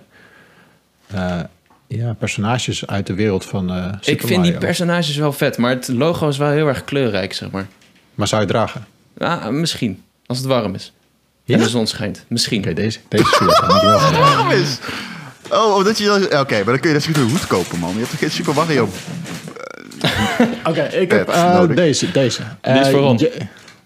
eh, 1.07 1.41
Ja, 1.87 2.13
personages 2.13 2.87
uit 2.87 3.07
de 3.07 3.15
wereld 3.15 3.45
van 3.45 3.71
eh 3.71 3.85
Super 3.85 4.13
ik 4.13 4.23
vind 4.23 4.43
die 4.43 4.59
personages 4.59 5.17
wel 5.17 5.33
vet, 5.33 5.59
maar 5.59 5.71
het 5.71 5.89
logo 5.89 6.29
is 6.29 6.37
wel 6.39 6.51
heel 6.51 6.67
erg 6.69 6.85
kleurrijk, 6.85 7.33
zeg 7.33 7.51
maar. 7.51 7.67
Maar 8.15 8.29
zou 8.29 8.43
je 8.43 8.49
dragen? 8.49 8.87
Ah, 9.19 9.47
misschien. 9.49 10.03
Als 10.27 10.39
het 10.39 10.47
warm 10.47 10.75
is. 10.75 10.93
Ja? 11.49 11.55
En 11.57 11.63
de 11.63 11.69
zon 11.69 11.87
schijnt. 11.87 12.25
Misschien. 12.29 12.59
Oké, 12.61 12.73
deze, 12.73 12.99
deze 13.09 13.23
is 13.25 13.29
goed. 13.31 13.49
Je. 13.51 13.61
Waarom? 14.19 14.53
Oh, 15.51 15.77
omdat 15.77 15.99
je 15.99 16.05
dan... 16.05 16.25
Oké, 16.41 16.55
maar 16.55 16.65
dan 16.65 16.79
kun 16.81 16.91
je 16.91 16.97
dus 16.97 17.07
een 17.07 17.29
hoed 17.31 17.47
kopen, 17.47 17.79
man. 17.79 17.93
Je 17.93 17.99
hebt 17.99 18.11
toch 18.11 18.19
geen 18.19 18.31
Super 18.31 18.55
Mario... 18.55 18.89
Oké, 20.69 20.83
ik 20.83 21.11
heb 21.11 21.29
eh, 21.29 21.69
deze. 21.75 22.11
Deze. 22.11 22.43
Die 22.63 22.73
is 22.73 22.87
Eh, 22.87 22.91
voor 22.93 23.01
Ron. 23.01 23.19
je- 23.19 23.37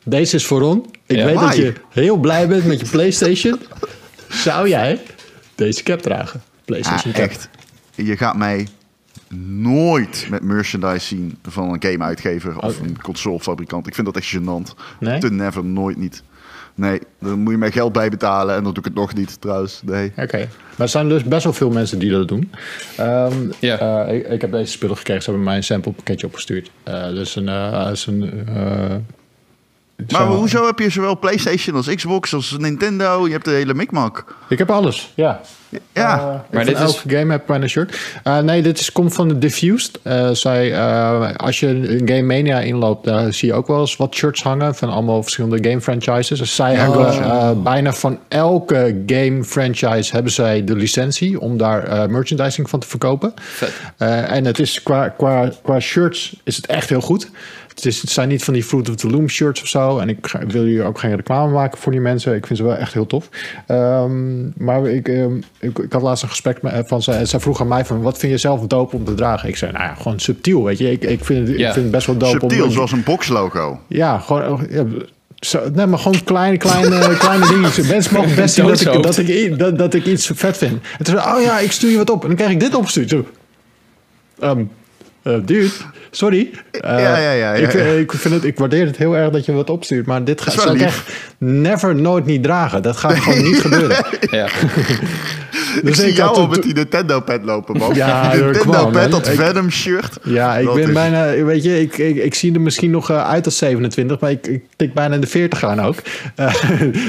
deze 0.04 0.36
is 0.36 0.46
voor 0.46 0.60
Ron. 0.60 0.86
Ik 1.06 1.16
Ja. 1.16 1.24
weet 1.24 1.38
dat 1.38 1.56
je 1.56 1.72
heel 1.90 2.16
blij 2.16 2.48
bent 2.48 2.64
met 2.64 2.80
je 2.80 2.86
PlayStation. 2.86 3.60
Zou 4.28 4.68
jij 4.68 5.00
deze 5.54 5.82
cap 5.82 6.00
dragen? 6.02 6.40
Ah, 6.44 6.64
PlayStation 6.64 7.12
cap. 7.12 7.22
echt. 7.30 7.48
Je 7.94 8.16
gaat 8.16 8.36
mij 8.36 8.68
nooit 9.46 10.26
met 10.30 10.42
merchandise 10.42 11.06
zien 11.06 11.38
van 11.48 11.72
een 11.72 11.82
gameuitgever 11.90 12.58
of 12.58 12.78
Oh. 12.78 12.84
een 12.86 13.02
consolefabrikant. 13.02 13.86
Ik 13.86 13.94
vind 13.94 14.06
dat 14.06 14.16
echt 14.16 14.36
gênant. 14.36 14.74
Nee? 15.00 15.18
Te 15.20 15.30
never, 15.30 15.64
nooit 15.64 15.96
niet. 15.96 16.22
Nee, 16.74 17.00
dan 17.20 17.38
moet 17.38 17.52
je 17.52 17.58
mij 17.58 17.70
geld 17.72 17.92
bij 17.92 18.08
betalen 18.08 18.56
en 18.56 18.62
dan 18.64 18.72
doe 18.74 18.82
ik 18.82 18.88
het 18.88 18.94
nog 18.98 19.14
niet 19.14 19.40
trouwens. 19.40 19.80
Nee. 19.84 20.12
Oké, 20.16 20.36
maar 20.38 20.48
er 20.76 20.88
zijn 20.88 21.08
dus 21.08 21.24
best 21.24 21.44
wel 21.44 21.52
veel 21.52 21.70
mensen 21.70 21.98
die 21.98 22.10
dat 22.10 22.28
doen. 22.28 22.50
Ehm, 22.96 23.32
Ja. 23.60 23.78
eh, 24.06 24.14
ik, 24.14 24.28
ik 24.28 24.40
heb 24.40 24.50
deze 24.52 24.72
spullen 24.72 24.96
gekregen. 24.96 25.22
Ze 25.22 25.28
hebben 25.30 25.46
mij 25.48 25.56
een 25.56 25.64
sample 25.64 25.92
pakketje 25.92 26.26
opgestuurd. 26.26 26.70
Eh 26.82 27.08
dus 27.08 27.36
een... 27.36 27.48
eh, 27.48 27.88
is 27.92 28.06
een 28.06 28.46
eh, 28.48 28.54
Maar 29.96 30.06
zo- 30.08 30.26
hoezo 30.36 30.66
heb 30.66 30.78
je 30.78 30.90
zowel 30.90 31.18
PlayStation 31.18 31.76
als 31.76 31.94
Xbox 31.94 32.34
als 32.34 32.56
Nintendo? 32.58 33.26
Je 33.26 33.32
hebt 33.32 33.44
de 33.44 33.50
hele 33.50 33.74
mikmak. 33.74 34.36
Ik 34.48 34.58
heb 34.58 34.70
alles, 34.70 35.12
ja. 35.16 35.40
Ja. 35.92 36.18
Eh, 36.18 36.24
Maar 36.26 36.64
dit 36.64 36.66
dit 36.78 36.88
is- 36.88 36.94
elke 36.96 37.16
game 37.16 37.30
heb 37.32 37.40
ik 37.40 37.46
bijna 37.46 37.62
een 37.62 37.68
shirt. 37.70 37.98
Eh, 38.22 38.38
nee, 38.38 38.62
dit 38.62 38.78
is, 38.78 38.92
komt 38.92 39.14
van 39.14 39.28
de 39.28 39.38
Diffused. 39.38 39.98
Eh, 40.02 40.30
zij, 40.30 40.72
eh, 40.72 41.34
als 41.36 41.60
je 41.60 41.66
een 41.68 42.08
Game 42.08 42.22
Mania 42.22 42.60
inloopt, 42.60 43.04
daar 43.04 43.32
zie 43.32 43.48
je 43.48 43.54
ook 43.54 43.66
wel 43.66 43.80
eens 43.80 43.96
wat 43.96 44.14
shirts 44.14 44.42
hangen 44.42 44.74
van 44.74 44.88
allemaal 44.88 45.22
verschillende 45.22 45.68
game 45.68 45.80
franchises. 45.80 46.38
Dus 46.38 46.54
zij 46.54 46.74
hebben 46.74 47.06
eh, 47.08 47.50
bijna 47.62 47.92
van 47.92 48.18
elke 48.28 49.02
game 49.06 49.44
franchise 49.44 50.12
hebben 50.12 50.32
zij 50.32 50.64
de 50.64 50.76
licentie 50.76 51.40
om 51.40 51.56
daar 51.56 51.84
eh, 51.84 52.06
merchandising 52.06 52.70
van 52.70 52.80
te 52.80 52.86
verkopen. 52.88 53.34
Eh, 53.96 54.30
en 54.32 54.44
het 54.44 54.58
is 54.58 54.82
qua, 54.82 55.08
qua, 55.08 55.50
qua 55.62 55.80
shirts 55.80 56.36
is 56.44 56.56
het 56.56 56.66
echt 56.66 56.88
heel 56.88 57.00
goed. 57.00 57.30
Het, 57.68 57.84
is, 57.86 58.00
het 58.00 58.10
zijn 58.10 58.28
niet 58.28 58.44
van 58.44 58.54
die 58.54 58.62
Fruit 58.62 58.88
of 58.88 58.94
the 58.96 59.10
Loom 59.10 59.28
shirts 59.28 59.60
of 59.62 59.66
zo. 59.68 59.98
En 59.98 60.08
ik 60.08 60.18
ga- 60.26 60.46
wil 60.46 60.62
hier 60.64 60.84
ook 60.84 60.98
geen 60.98 61.16
reclame 61.16 61.52
maken 61.52 61.78
voor 61.78 61.92
die 61.92 62.00
mensen. 62.00 62.34
Ik 62.34 62.46
vind 62.46 62.58
ze 62.58 62.64
wel 62.64 62.76
echt 62.76 62.92
heel 62.92 63.06
tof. 63.06 63.28
Ehm, 63.66 64.64
maar 64.64 64.86
ik, 64.86 65.08
ehm, 65.08 65.32
ik, 65.62 65.78
ik 65.78 65.92
had 65.92 66.02
laatst 66.02 66.22
een 66.22 66.28
gesprek 66.28 66.62
met, 66.62 66.88
van 66.88 67.02
zij, 67.02 67.24
zij 67.24 67.40
vroeg 67.40 67.60
aan 67.60 67.68
mij 67.68 67.84
van... 67.84 68.02
wat 68.02 68.18
vind 68.18 68.32
je 68.32 68.38
zelf 68.38 68.60
dope 68.66 68.96
om 68.96 69.04
te 69.04 69.14
dragen? 69.14 69.48
Ik 69.48 69.56
zei, 69.56 69.72
nou 69.72 69.84
ja, 69.84 69.94
gewoon 69.94 70.20
subtiel, 70.20 70.64
weet 70.64 70.78
je. 70.78 70.90
Ik, 70.90 71.04
ik, 71.04 71.24
vind, 71.24 71.48
het, 71.48 71.58
Ja. 71.58 71.66
ik 71.66 71.72
vind 71.72 71.84
het 71.84 71.94
best 71.94 72.06
wel 72.06 72.16
dope 72.16 72.38
Subtiel, 72.40 72.64
om... 72.64 72.70
zoals 72.70 72.92
een 72.92 73.02
boxlogo. 73.02 73.80
Ja, 73.86 74.18
gewoon... 74.18 74.66
Ja, 74.70 74.84
zo, 75.38 75.60
nee, 75.74 75.86
maar 75.86 75.98
gewoon 75.98 76.24
kleine, 76.24 76.56
kleine, 76.56 77.16
kleine 77.18 77.46
dingetjes. 77.46 77.86
Mensen 77.88 78.14
mogen 78.14 78.34
best 78.34 78.54
zien 78.54 78.66
dat 78.66 78.80
ik, 78.80 79.02
dat, 79.02 79.18
ik, 79.18 79.58
dat, 79.58 79.78
dat 79.78 79.94
ik 79.94 80.06
iets 80.06 80.30
vet 80.34 80.56
vind. 80.58 80.72
En 80.98 81.04
toen 81.04 81.18
zei 81.18 81.36
oh 81.36 81.42
ja, 81.42 81.58
ik 81.58 81.72
stuur 81.72 81.90
je 81.90 81.96
wat 81.96 82.10
op. 82.10 82.20
En 82.22 82.26
dan 82.28 82.36
krijg 82.36 82.50
ik 82.52 82.60
dit 82.60 82.74
opgestuurd. 82.74 83.10
Zo. 83.10 83.26
Ehm, 84.40 84.64
eh, 85.22 85.34
dude, 85.44 85.70
sorry. 86.10 86.50
Eh, 86.70 86.80
Ja, 86.80 86.98
ja, 86.98 87.18
ja, 87.18 87.32
ja, 87.32 87.52
ik, 87.52 87.72
ja. 87.72 87.78
eh, 87.78 87.98
ik, 87.98 88.12
vind 88.12 88.34
het, 88.34 88.44
ik 88.44 88.58
waardeer 88.58 88.86
het 88.86 88.96
heel 88.96 89.16
erg 89.16 89.30
dat 89.30 89.44
je 89.44 89.52
wat 89.52 89.70
opstuurt. 89.70 90.06
Maar 90.06 90.24
dit 90.24 90.40
gaat 90.40 90.54
is 90.54 90.64
wel 90.64 90.90
never, 91.44 91.94
nooit 91.94 92.24
niet 92.26 92.42
dragen. 92.42 92.82
Dat 92.82 92.96
gaat 92.96 93.14
gewoon 93.18 93.42
niet 93.42 93.60
gebeuren. 93.66 94.04
Ja. 94.30 94.46
ik 95.76 95.80
Dus 95.84 95.96
zie 95.96 96.08
ik 96.08 96.16
jou 96.16 96.36
al 96.36 96.46
met 96.46 96.62
die 96.62 96.74
Nintendo-pad 96.74 97.44
lopen, 97.44 97.76
man. 97.78 97.94
Ja, 97.94 98.32
Nintendo-pad, 98.34 99.10
dat 99.10 99.28
Venom-shirt. 99.28 100.18
Ja, 100.24 100.56
ik 100.56 100.64
Dat 100.66 100.74
ben 100.74 100.86
is- 100.88 100.92
bijna, 100.92 101.44
weet 101.44 101.62
je, 101.64 101.80
ik, 101.80 101.98
ik, 101.98 102.16
ik 102.16 102.34
zie 102.34 102.54
er 102.54 102.60
misschien 102.60 102.90
nog 102.90 103.10
eh, 103.10 103.28
uit 103.28 103.44
als 103.44 103.56
27, 103.56 104.20
maar 104.20 104.30
ik, 104.30 104.46
ik 104.46 104.62
tik 104.76 104.94
bijna 104.94 105.14
in 105.14 105.20
de 105.20 105.26
40 105.26 105.64
aan 105.64 105.80
ook. 105.80 105.96
Eh, 106.34 106.54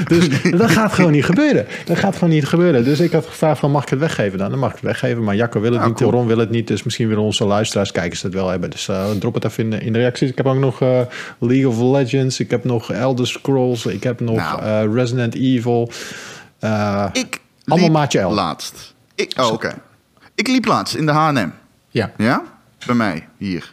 dus 0.06 0.28
dat 0.50 0.70
gaat 0.70 0.92
gewoon 0.92 1.12
niet 1.12 1.24
gebeuren. 1.24 1.66
Dat 1.84 1.98
gaat 1.98 2.14
gewoon 2.14 2.30
niet 2.34 2.46
gebeuren. 2.46 2.84
Dus 2.84 3.00
ik 3.00 3.12
had 3.12 3.26
gevraagd 3.26 3.58
van, 3.60 3.70
mag 3.70 3.82
ik 3.82 3.88
het 3.88 3.98
weggeven 3.98 4.38
dan? 4.38 4.50
Dan 4.50 4.58
mag 4.58 4.68
ik 4.68 4.74
het 4.76 4.84
weggeven, 4.84 5.22
maar 5.24 5.34
Jacco 5.34 5.60
wil 5.60 5.72
het 5.72 5.84
niet, 5.86 5.94
cool. 5.94 6.10
Ron 6.10 6.26
wil 6.26 6.38
het 6.38 6.50
niet, 6.50 6.66
dus 6.66 6.82
misschien 6.82 7.08
willen 7.08 7.22
onze 7.22 7.44
luisteraars, 7.44 7.92
kijkers 7.92 8.22
het 8.22 8.34
wel 8.34 8.48
hebben. 8.48 8.70
Dus 8.70 8.88
eh, 8.88 9.04
drop 9.18 9.34
het 9.34 9.44
even 9.44 9.64
in, 9.64 9.70
de- 9.70 9.78
in 9.84 9.92
de 9.92 9.98
reacties. 9.98 10.30
Ik 10.30 10.36
heb 10.36 10.46
ook 10.46 10.58
nog 10.58 10.80
eh, 10.82 10.88
League 11.38 11.68
of 11.68 11.78
Legends, 11.98 12.40
ik 12.40 12.50
heb 12.50 12.64
nog 12.64 12.92
Elder 12.92 13.26
Scrolls, 13.26 13.86
ik 13.86 14.02
heb 14.02 14.20
nog 14.24 14.36
Nou. 14.36 14.62
eh, 14.62 14.94
Resident 14.94 15.34
Evil. 15.34 15.90
Eh, 16.58 17.06
Ik 17.12 17.40
Allemaal 17.66 17.86
liep 17.88 17.96
maatje 17.96 18.20
L. 18.20 18.32
laatst. 18.34 18.94
Ik, 19.14 19.32
oh, 19.40 19.52
oké. 19.52 19.74
Ik 20.34 20.48
liep 20.48 20.64
laatst 20.66 20.94
in 20.94 21.06
de 21.06 21.12
H&M. 21.12 21.48
ja. 21.90 22.10
Ja? 22.16 22.42
Bij 22.86 22.94
mij, 22.94 23.28
hier. 23.38 23.72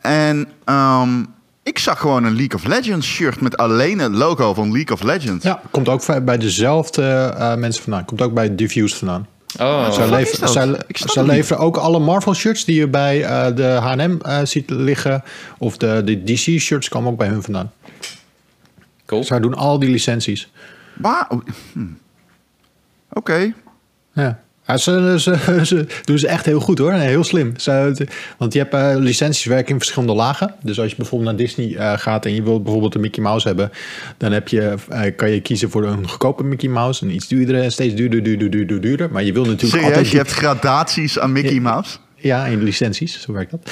En 0.00 0.48
ehm, 0.64 1.24
ik 1.62 1.78
zag 1.78 1.98
gewoon 2.00 2.24
een 2.24 2.36
League 2.36 2.54
of 2.54 2.64
Legends 2.66 3.06
shirt 3.06 3.40
met 3.40 3.56
alleen 3.56 3.98
het 3.98 4.12
logo 4.12 4.54
van 4.54 4.72
League 4.72 4.92
of 4.96 5.02
Legends. 5.02 5.44
ja, 5.44 5.60
komt 5.70 5.88
ook 5.88 6.24
bij 6.24 6.38
dezelfde 6.38 7.34
eh, 7.38 7.54
mensen 7.54 7.82
vandaan. 7.82 8.04
Komt 8.04 8.22
ook 8.22 8.34
bij 8.34 8.54
Diffused 8.54 8.98
vandaan. 8.98 9.26
Oh, 9.60 9.90
Zij, 10.94 11.22
leveren 11.24 11.62
ook 11.62 11.76
alle 11.76 11.98
Marvel 11.98 12.34
shirts 12.34 12.64
die 12.64 12.74
je 12.76 12.88
bij 12.88 13.24
eh, 13.24 13.54
de 13.56 13.62
H&M 13.62 14.16
eh, 14.22 14.38
ziet 14.42 14.70
liggen. 14.70 15.22
Of 15.58 15.76
de, 15.76 16.02
de 16.04 16.22
DC 16.24 16.60
shirts 16.60 16.88
komen 16.88 17.10
ook 17.12 17.18
bij 17.18 17.28
hun 17.28 17.42
vandaan. 17.42 17.72
Cool. 19.14 19.26
Zij 19.26 19.40
doen 19.40 19.54
al 19.54 19.78
die 19.78 19.90
licenties. 19.90 20.50
Waar? 20.94 21.26
oh, 21.28 21.40
hm. 21.72 21.86
Oké. 23.12 23.52
Ja. 24.12 24.44
Ja, 24.66 24.76
ze, 24.76 25.14
ze, 25.18 25.60
ze 25.64 25.86
doen 26.04 26.18
ze 26.18 26.28
echt 26.28 26.44
heel 26.44 26.60
goed 26.60 26.78
hoor. 26.78 26.90
En 26.90 27.00
heel 27.00 27.24
slim. 27.24 27.52
Ze, 27.56 28.06
want 28.38 28.52
je 28.52 28.58
hebt 28.58 28.74
eh, 28.74 28.94
licenties 28.96 29.44
werken 29.44 29.72
in 29.72 29.78
verschillende 29.78 30.14
lagen. 30.14 30.54
Dus 30.62 30.80
als 30.80 30.90
je 30.90 30.96
bijvoorbeeld 30.96 31.30
naar 31.30 31.46
Disney 31.46 31.76
eh, 31.76 31.98
gaat 31.98 32.26
en 32.26 32.34
je 32.34 32.42
wilt 32.42 32.62
bijvoorbeeld 32.62 32.94
een 32.94 33.00
Mickey 33.00 33.22
Mouse 33.22 33.46
hebben, 33.46 33.70
dan 34.16 34.32
heb 34.32 34.48
je, 34.48 34.74
eh, 34.88 35.16
kan 35.16 35.30
je 35.30 35.40
kiezen 35.40 35.70
voor 35.70 35.84
een 35.84 36.08
goedkope 36.08 36.44
Mickey 36.44 36.68
Mouse. 36.68 37.04
Een 37.04 37.14
iets 37.14 37.28
duurdere 37.28 37.60
en 37.60 37.72
steeds 37.72 37.94
duurder, 37.94 38.22
duurder, 38.22 38.50
duurder, 38.50 38.80
duurder. 38.80 39.10
Maar 39.10 39.22
je 39.22 39.32
wil 39.32 39.44
natuurlijk 39.44 39.70
Serieus, 39.70 39.88
altijd 39.88 40.10
je 40.10 40.16
hebt 40.16 40.32
gradaties 40.32 41.18
aan 41.18 41.32
Mickey 41.32 41.60
Mouse? 41.60 41.96
Ja, 42.13 42.13
in 42.24 42.58
de 42.58 42.64
licenties, 42.64 43.20
zo 43.20 43.32
werkt 43.32 43.50
dat. 43.50 43.70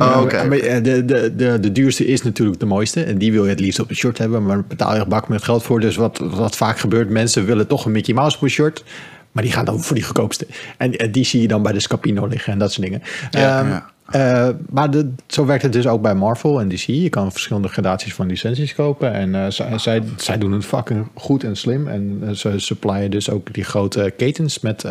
Oh, 0.00 0.32
eh, 0.32 0.82
de, 0.82 1.04
de, 1.04 1.32
de, 1.36 1.60
de 1.60 1.72
duurste 1.72 2.06
is 2.06 2.22
natuurlijk 2.22 2.60
de 2.60 2.66
mooiste. 2.66 3.02
En 3.02 3.18
die 3.18 3.32
wil 3.32 3.44
je 3.44 3.50
het 3.50 3.60
liefst 3.60 3.80
op 3.80 3.90
een 3.90 3.96
shirt 3.96 4.18
hebben. 4.18 4.42
Maar 4.42 4.56
daar 4.56 4.64
betaal 4.68 4.96
je 4.96 5.06
bak 5.06 5.28
met 5.28 5.42
geld 5.44 5.62
voor. 5.62 5.80
Dus 5.80 5.96
wat, 5.96 6.18
wat 6.18 6.56
vaak 6.56 6.78
gebeurt, 6.78 7.10
mensen 7.10 7.46
willen 7.46 7.66
toch 7.66 7.84
een 7.84 7.92
Mickey 7.92 8.14
Mouse 8.14 8.36
op 8.36 8.42
een 8.42 8.48
shirt. 8.48 8.84
Maar 9.32 9.42
die 9.42 9.52
gaan 9.52 9.64
dan 9.64 9.80
voor 9.80 9.94
die 9.94 10.04
goedkoopste. 10.04 10.46
En, 10.76 10.96
en 10.96 11.12
die 11.12 11.24
zie 11.24 11.40
je 11.40 11.48
dan 11.48 11.62
bij 11.62 11.72
de 11.72 11.80
Scapino 11.80 12.26
liggen 12.26 12.52
en 12.52 12.58
dat 12.58 12.72
soort 12.72 12.86
dingen. 12.86 13.02
Ja, 13.30 13.58
Ehm, 13.60 13.68
ja. 13.68 13.90
Eh, 14.08 14.48
maar 14.70 14.90
de, 14.90 15.10
zo 15.26 15.46
werkt 15.46 15.62
het 15.62 15.72
dus 15.72 15.86
ook 15.86 16.02
bij 16.02 16.14
Marvel 16.14 16.60
en 16.60 16.68
DC. 16.68 16.80
Je 16.80 17.08
kan 17.08 17.30
verschillende 17.32 17.68
gradaties 17.68 18.14
van 18.14 18.26
licenties 18.26 18.74
kopen. 18.74 19.12
En 19.12 19.34
eh, 19.34 19.50
zij, 19.50 19.78
zij, 19.78 20.02
zij 20.16 20.38
doen 20.38 20.52
het 20.52 20.64
fucking 20.64 21.06
goed 21.14 21.44
en 21.44 21.56
slim. 21.56 21.88
En 21.88 22.18
eh, 22.22 22.30
ze 22.30 22.58
supplyen 22.58 23.10
dus 23.10 23.30
ook 23.30 23.54
die 23.54 23.64
grote 23.64 24.12
ketens 24.16 24.60
met 24.60 24.84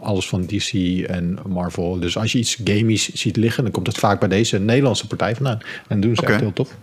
alles 0.00 0.28
van 0.28 0.46
DC 0.46 0.72
en 1.06 1.38
Marvel. 1.48 2.00
Dus 2.00 2.18
als 2.18 2.32
je 2.32 2.38
iets 2.38 2.60
gamies 2.64 3.08
ziet 3.12 3.36
liggen, 3.36 3.62
dan 3.62 3.72
komt 3.72 3.86
het 3.86 3.98
vaak 3.98 4.20
bij 4.20 4.28
deze 4.28 4.58
Nederlandse 4.58 5.06
partij 5.06 5.34
vandaan. 5.34 5.58
En 5.88 6.00
doen 6.00 6.14
ze 6.14 6.22
Oké. 6.22 6.30
echt 6.30 6.40
heel 6.40 6.52
tof. 6.52 6.76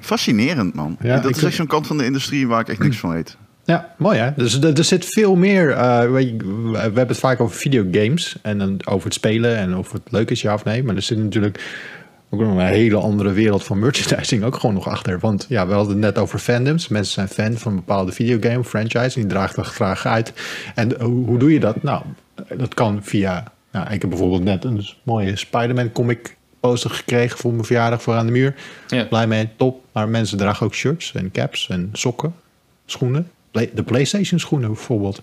Fascinerend, 0.00 0.74
man. 0.74 0.96
Ja, 1.00 1.18
dat 1.18 1.36
is 1.36 1.42
echt 1.42 1.54
zo'n 1.54 1.66
kant 1.66 1.86
van 1.86 1.98
de 1.98 2.04
industrie 2.04 2.46
waar 2.48 2.60
ik 2.60 2.68
echt 2.68 2.82
niks 2.82 2.96
van 2.96 3.10
weet. 3.10 3.36
Ja, 3.64 3.94
mooi 3.98 4.18
hè. 4.18 4.30
Dus 4.36 4.60
er, 4.60 4.78
er 4.78 4.84
zit 4.84 5.04
veel 5.04 5.34
meer. 5.34 5.70
eh, 5.70 6.10
we 6.10 6.78
hebben 6.78 7.06
het 7.08 7.18
vaak 7.18 7.40
over 7.40 7.56
videogames 7.56 8.36
en 8.42 8.58
dan 8.58 8.80
over 8.84 9.04
het 9.04 9.14
spelen 9.14 9.56
en 9.56 9.76
of 9.76 9.92
het 9.92 10.02
leuk 10.10 10.30
is, 10.30 10.42
ja 10.42 10.54
of 10.54 10.64
nee. 10.64 10.82
Maar 10.84 10.96
er 10.96 11.02
zit 11.02 11.18
natuurlijk 11.18 11.82
ook 12.30 12.40
nog 12.40 12.50
een 12.56 12.66
hele 12.66 12.96
andere 12.96 13.32
wereld 13.32 13.64
van 13.64 13.78
merchandising 13.78 14.44
ook 14.44 14.56
gewoon 14.56 14.74
nog 14.74 14.88
achter. 14.88 15.18
Want 15.18 15.46
ja, 15.48 15.66
we 15.66 15.72
hadden 15.72 15.92
het 15.92 16.00
net 16.02 16.18
over 16.18 16.38
fandoms. 16.38 16.88
Mensen 16.88 17.12
zijn 17.12 17.28
fan 17.28 17.58
van 17.58 17.72
een 17.72 17.78
bepaalde 17.78 18.12
videogame 18.12 18.64
franchise 18.64 19.14
en 19.14 19.20
die 19.20 19.26
draagt 19.26 19.56
dat 19.56 19.66
graag 19.66 20.06
uit. 20.06 20.32
En 20.74 21.00
hoe, 21.02 21.26
hoe 21.26 21.38
doe 21.38 21.52
je 21.52 21.60
dat? 21.60 21.82
Nou, 21.82 22.02
dat 22.56 22.74
kan 22.74 22.98
via. 23.02 23.52
Nou, 23.72 23.90
ik 23.92 24.00
heb 24.00 24.10
bijvoorbeeld 24.10 24.44
net 24.44 24.64
een 24.64 24.86
mooie 25.02 25.36
Spider-Man 25.36 25.92
comic 25.92 26.36
poster 26.60 26.90
gekregen 26.90 27.38
voor 27.38 27.52
mijn 27.52 27.64
verjaardag 27.64 28.02
voor 28.02 28.14
aan 28.14 28.26
de 28.26 28.32
muur. 28.32 28.54
Ja. 28.86 29.04
Blij 29.04 29.26
mee, 29.26 29.48
top. 29.56 29.84
Maar 29.92 30.08
mensen 30.08 30.38
dragen 30.38 30.66
ook 30.66 30.74
shirts 30.74 31.14
en 31.14 31.30
caps 31.30 31.68
en 31.68 31.88
sokken, 31.92 32.34
schoenen. 32.86 33.30
Play- 33.52 33.70
De 33.74 33.82
PlayStation 33.82 34.38
schoenen 34.40 34.72
bijvoorbeeld. 34.72 35.20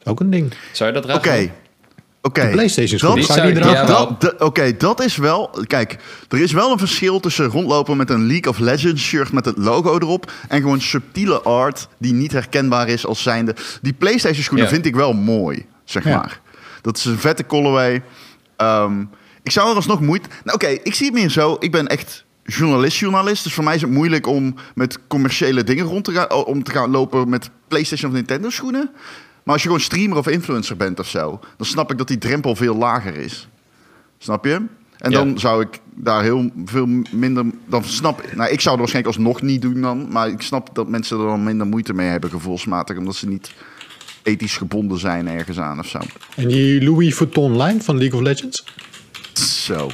Is 0.00 0.06
Ook 0.06 0.20
een 0.20 0.30
ding. 0.30 0.52
Zou 0.72 0.92
je 0.94 1.00
dat 1.00 1.10
Oké. 1.10 1.20
dragen? 1.22 1.52
Oké. 2.22 2.40
De 2.42 2.48
PlayStation 2.48 2.98
Dat- 2.98 3.08
schoenen. 3.24 3.24
Zou 3.24 3.46
je 3.48 3.54
die 3.54 3.64
ja, 3.64 3.84
Dat, 4.18 4.40
Oké, 4.40 4.76
dat 4.76 5.02
is 5.02 5.16
wel. 5.16 5.50
Kijk, 5.66 5.96
er 6.28 6.40
is 6.40 6.52
wel 6.52 6.72
een 6.72 6.78
verschil 6.78 7.20
tussen 7.20 7.46
rondlopen 7.46 7.96
met 7.96 8.10
een 8.10 8.26
League 8.26 8.48
of 8.52 8.58
Legends 8.58 9.02
shirt 9.02 9.32
met 9.32 9.44
het 9.44 9.56
logo 9.58 9.94
erop. 9.98 10.32
En 10.48 10.60
gewoon 10.60 10.80
subtiele 10.80 11.40
art 11.42 11.88
die 11.98 12.12
niet 12.12 12.32
herkenbaar 12.32 12.88
is 12.88 13.06
als 13.06 13.22
zijnde. 13.22 13.54
Die 13.82 13.92
PlayStation 13.92 14.42
schoenen 14.42 14.66
Ja. 14.66 14.72
vind 14.72 14.86
ik 14.86 14.94
wel 14.94 15.12
mooi, 15.12 15.66
zeg 15.84 16.04
Ja. 16.04 16.16
maar. 16.16 16.40
Dat 16.82 16.96
is 16.96 17.04
een 17.04 17.18
vette 17.18 17.46
colorway. 17.46 18.02
Ehm, 18.56 19.00
ik 19.42 19.50
zou 19.50 19.68
er 19.70 19.76
alsnog 19.76 20.00
moeite. 20.00 20.28
Nou, 20.44 20.56
oké, 20.56 20.66
ik 20.66 20.94
zie 20.94 21.06
het 21.06 21.14
meer 21.14 21.30
zo. 21.30 21.56
Ik 21.58 21.70
ben 21.72 21.86
echt 21.86 22.23
journalist-journalist. 22.44 23.44
Dus 23.44 23.54
voor 23.54 23.64
mij 23.64 23.74
is 23.74 23.80
het 23.80 23.90
moeilijk 23.90 24.26
om 24.26 24.54
met 24.74 24.98
commerciële 25.06 25.64
dingen 25.64 25.84
rond 25.84 26.04
te 26.04 26.12
gaan. 26.12 26.32
Om 26.32 26.62
te 26.62 26.70
gaan 26.70 26.90
lopen 26.90 27.28
met 27.28 27.50
PlayStation 27.68 28.10
of 28.10 28.16
Nintendo 28.16 28.50
schoenen. 28.50 28.90
Maar 29.42 29.52
als 29.54 29.62
je 29.62 29.68
gewoon 29.68 29.82
streamer 29.84 30.18
of 30.18 30.28
influencer 30.28 30.76
bent 30.76 30.98
of 31.00 31.08
zo, 31.08 31.40
dan 31.56 31.66
snap 31.66 31.90
ik 31.90 31.98
dat 31.98 32.08
die 32.08 32.18
drempel 32.18 32.56
veel 32.56 32.76
lager 32.76 33.16
is. 33.16 33.48
Snap 34.18 34.44
je? 34.44 34.52
En 34.98 35.10
Ja. 35.10 35.16
dan 35.18 35.38
zou 35.38 35.62
ik 35.62 35.80
daar 35.94 36.22
heel 36.22 36.50
veel 36.64 36.86
minder. 37.12 37.44
Dan 37.66 37.84
snap 37.84 38.22
Nou, 38.34 38.50
ik 38.50 38.60
zou 38.60 38.70
het 38.70 38.78
waarschijnlijk 38.78 39.16
alsnog 39.16 39.42
niet 39.42 39.62
doen 39.62 39.80
dan. 39.80 40.08
Maar 40.12 40.28
ik 40.28 40.42
snap 40.42 40.74
dat 40.74 40.88
mensen 40.88 41.18
er 41.18 41.26
dan 41.26 41.42
minder 41.44 41.66
moeite 41.66 41.92
mee 41.94 42.08
hebben, 42.08 42.30
gevoelsmatig. 42.30 42.96
Omdat 42.96 43.14
ze 43.14 43.28
niet 43.28 43.54
ethisch 44.22 44.56
gebonden 44.56 44.98
zijn 44.98 45.28
ergens 45.28 45.58
aan 45.58 45.78
of 45.78 45.86
zo. 45.88 45.98
En 46.36 46.48
die 46.48 46.82
Louis 46.84 47.14
Vuitton 47.14 47.56
lijn 47.56 47.82
van 47.82 47.98
League 47.98 48.18
of 48.18 48.24
Legends? 48.24 48.64
Zo. 49.32 49.90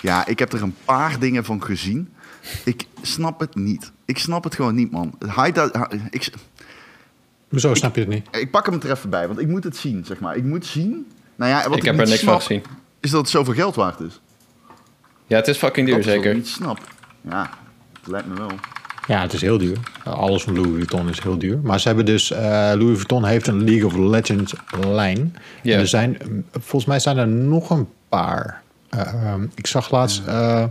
Ja, 0.00 0.26
ik 0.26 0.38
heb 0.38 0.52
er 0.52 0.62
een 0.62 0.74
paar 0.84 1.18
dingen 1.18 1.44
van 1.44 1.62
gezien. 1.62 2.08
Ik 2.64 2.84
snap 3.02 3.40
het 3.40 3.54
niet. 3.54 3.92
Ik 4.04 4.18
snap 4.18 4.44
het 4.44 4.54
gewoon 4.54 4.74
niet, 4.74 4.90
man. 4.90 5.14
Hij, 5.26 5.52
dat- 5.52 5.74
hij- 5.74 6.00
ik, 6.10 6.30
Hoezo 7.48 7.74
snap 7.74 7.94
je 7.94 8.00
het 8.00 8.10
niet? 8.10 8.26
ik 8.30 8.50
pak 8.50 8.66
hem 8.66 8.80
er 8.82 8.90
even 8.90 9.10
bij, 9.10 9.26
want 9.26 9.40
ik 9.40 9.48
moet 9.48 9.64
het 9.64 9.76
zien, 9.76 10.04
zeg 10.04 10.20
maar. 10.20 10.36
Ik 10.36 10.44
moet 10.44 10.66
zien. 10.66 11.06
Nou 11.36 11.50
ja, 11.50 11.68
wat 11.68 11.76
ik 11.78 11.82
heb 11.84 11.92
niet 11.94 12.02
er 12.02 12.08
niks 12.08 12.20
snap, 12.20 12.32
van 12.32 12.42
gezien. 12.42 12.62
Is 13.00 13.10
dat 13.10 13.20
het 13.20 13.30
zoveel 13.30 13.54
geld 13.54 13.74
waard 13.74 14.00
is. 14.00 14.20
Ja, 15.26 15.36
het 15.36 15.48
is 15.48 15.56
fucking 15.56 15.86
duur, 15.86 15.96
dat 15.96 16.04
zeker. 16.04 16.30
ik 16.30 16.36
niet 16.36 16.48
snap. 16.48 16.78
Ja, 17.20 17.50
het 18.00 18.08
lijkt 18.10 18.28
me 18.28 18.34
wel. 18.34 18.50
Ja, 19.06 19.20
het 19.20 19.32
is 19.32 19.40
heel 19.40 19.58
duur. 19.58 19.76
Alles 20.04 20.42
van 20.42 20.54
Louis 20.54 20.70
Vuitton 20.74 21.08
is 21.08 21.22
heel 21.22 21.38
duur. 21.38 21.58
Maar 21.62 21.80
ze 21.80 21.86
hebben 21.88 22.06
dus... 22.06 22.30
eh, 22.30 22.40
Louis 22.74 22.94
Vuitton 22.96 23.24
heeft 23.24 23.46
een 23.46 23.64
League 23.64 23.86
of 23.86 23.96
Legends 23.96 24.54
lijn. 24.86 25.36
Ja. 25.62 25.74
En 25.74 25.80
er 25.80 25.86
zijn... 25.88 26.18
Volgens 26.52 26.84
mij 26.84 26.98
zijn 26.98 27.16
er 27.18 27.28
nog 27.28 27.70
een 27.70 27.88
paar. 28.08 28.62
Eh, 28.88 29.00
ehm, 29.32 29.46
ik 29.54 29.66
zag 29.66 29.90
laatst... 29.90 30.22
eh, 30.26 30.64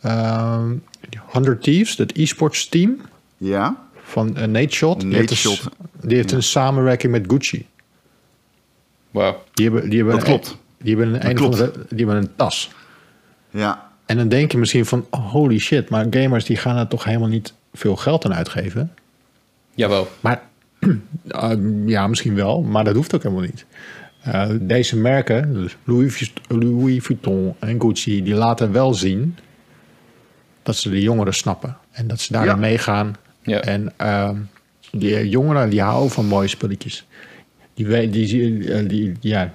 ehm, 0.00 0.74
100 1.18 1.62
Thieves, 1.62 1.96
dat 1.96 2.12
e-sports 2.14 2.68
team 2.68 2.96
Ja? 3.36 3.76
van 4.02 4.36
eh, 4.36 4.46
Nate 4.46 4.74
Shot. 4.74 5.00
die 5.00 5.08
Nate 5.08 5.18
heeft, 5.18 5.30
een, 5.30 5.36
Shot. 5.36 5.54
s- 5.56 5.68
die 6.02 6.16
heeft 6.16 6.32
een 6.32 6.42
samenwerking 6.42 7.12
met 7.12 7.24
Gucci. 7.28 7.66
Wauw. 9.10 9.42
Die 9.52 9.64
hebben, 9.70 9.88
die 9.90 9.98
hebben 9.98 10.14
Dat 10.18 10.26
een- 10.26 10.32
klopt. 10.32 10.56
Die 10.78 10.96
hebben 10.96 11.14
een, 11.14 11.30
een 11.30 11.72
die 11.88 12.06
hebben 12.06 12.16
een 12.16 12.30
tas. 12.36 12.70
Ja. 13.50 13.86
En 14.06 14.16
dan 14.16 14.28
denk 14.28 14.52
je 14.52 14.58
misschien 14.58 14.86
van, 14.86 15.06
oh, 15.10 15.30
holy 15.30 15.58
shit, 15.58 15.88
maar 15.90 16.06
gamers 16.10 16.44
die 16.44 16.56
gaan 16.56 16.76
er 16.76 16.88
toch 16.88 17.04
helemaal 17.04 17.28
niet 17.28 17.52
veel 17.74 17.96
geld 17.96 18.24
aan 18.24 18.34
uitgeven. 18.34 18.92
Jawel. 19.74 20.08
Maar 20.20 20.42
uh, 20.80 21.52
ja, 21.94 22.06
misschien 22.06 22.34
wel, 22.34 22.62
maar 22.62 22.84
dat 22.84 22.94
hoeft 22.94 23.14
ook 23.14 23.22
helemaal 23.22 23.44
niet. 23.44 23.64
Uh, 24.26 24.46
deze 24.60 24.96
merken, 24.96 25.54
dus 25.54 25.76
Louis, 25.84 26.14
Vuit- 26.16 26.62
Louis 26.62 27.02
Vuitton 27.04 27.54
en 27.58 27.80
Gucci, 27.80 28.22
die 28.22 28.34
laten 28.34 28.72
wel 28.72 28.94
zien 28.94 29.36
dat 30.62 30.76
ze 30.76 30.90
de 30.90 31.00
jongeren 31.00 31.34
snappen. 31.34 31.76
En 31.90 32.06
dat 32.06 32.20
ze 32.20 32.32
daarin 32.32 32.50
Ja. 32.52 32.56
meegaan. 32.56 33.14
Ja. 33.42 33.60
En 33.60 33.92
uh, 34.02 34.30
die 34.92 35.28
jongeren 35.28 35.70
die 35.70 35.80
houden 35.82 36.10
van 36.10 36.24
mooie 36.26 36.48
spulletjes. 36.48 37.06
Die, 37.74 37.86
die, 38.10 38.26
die, 38.26 38.86
die, 38.86 39.12
ja. 39.20 39.52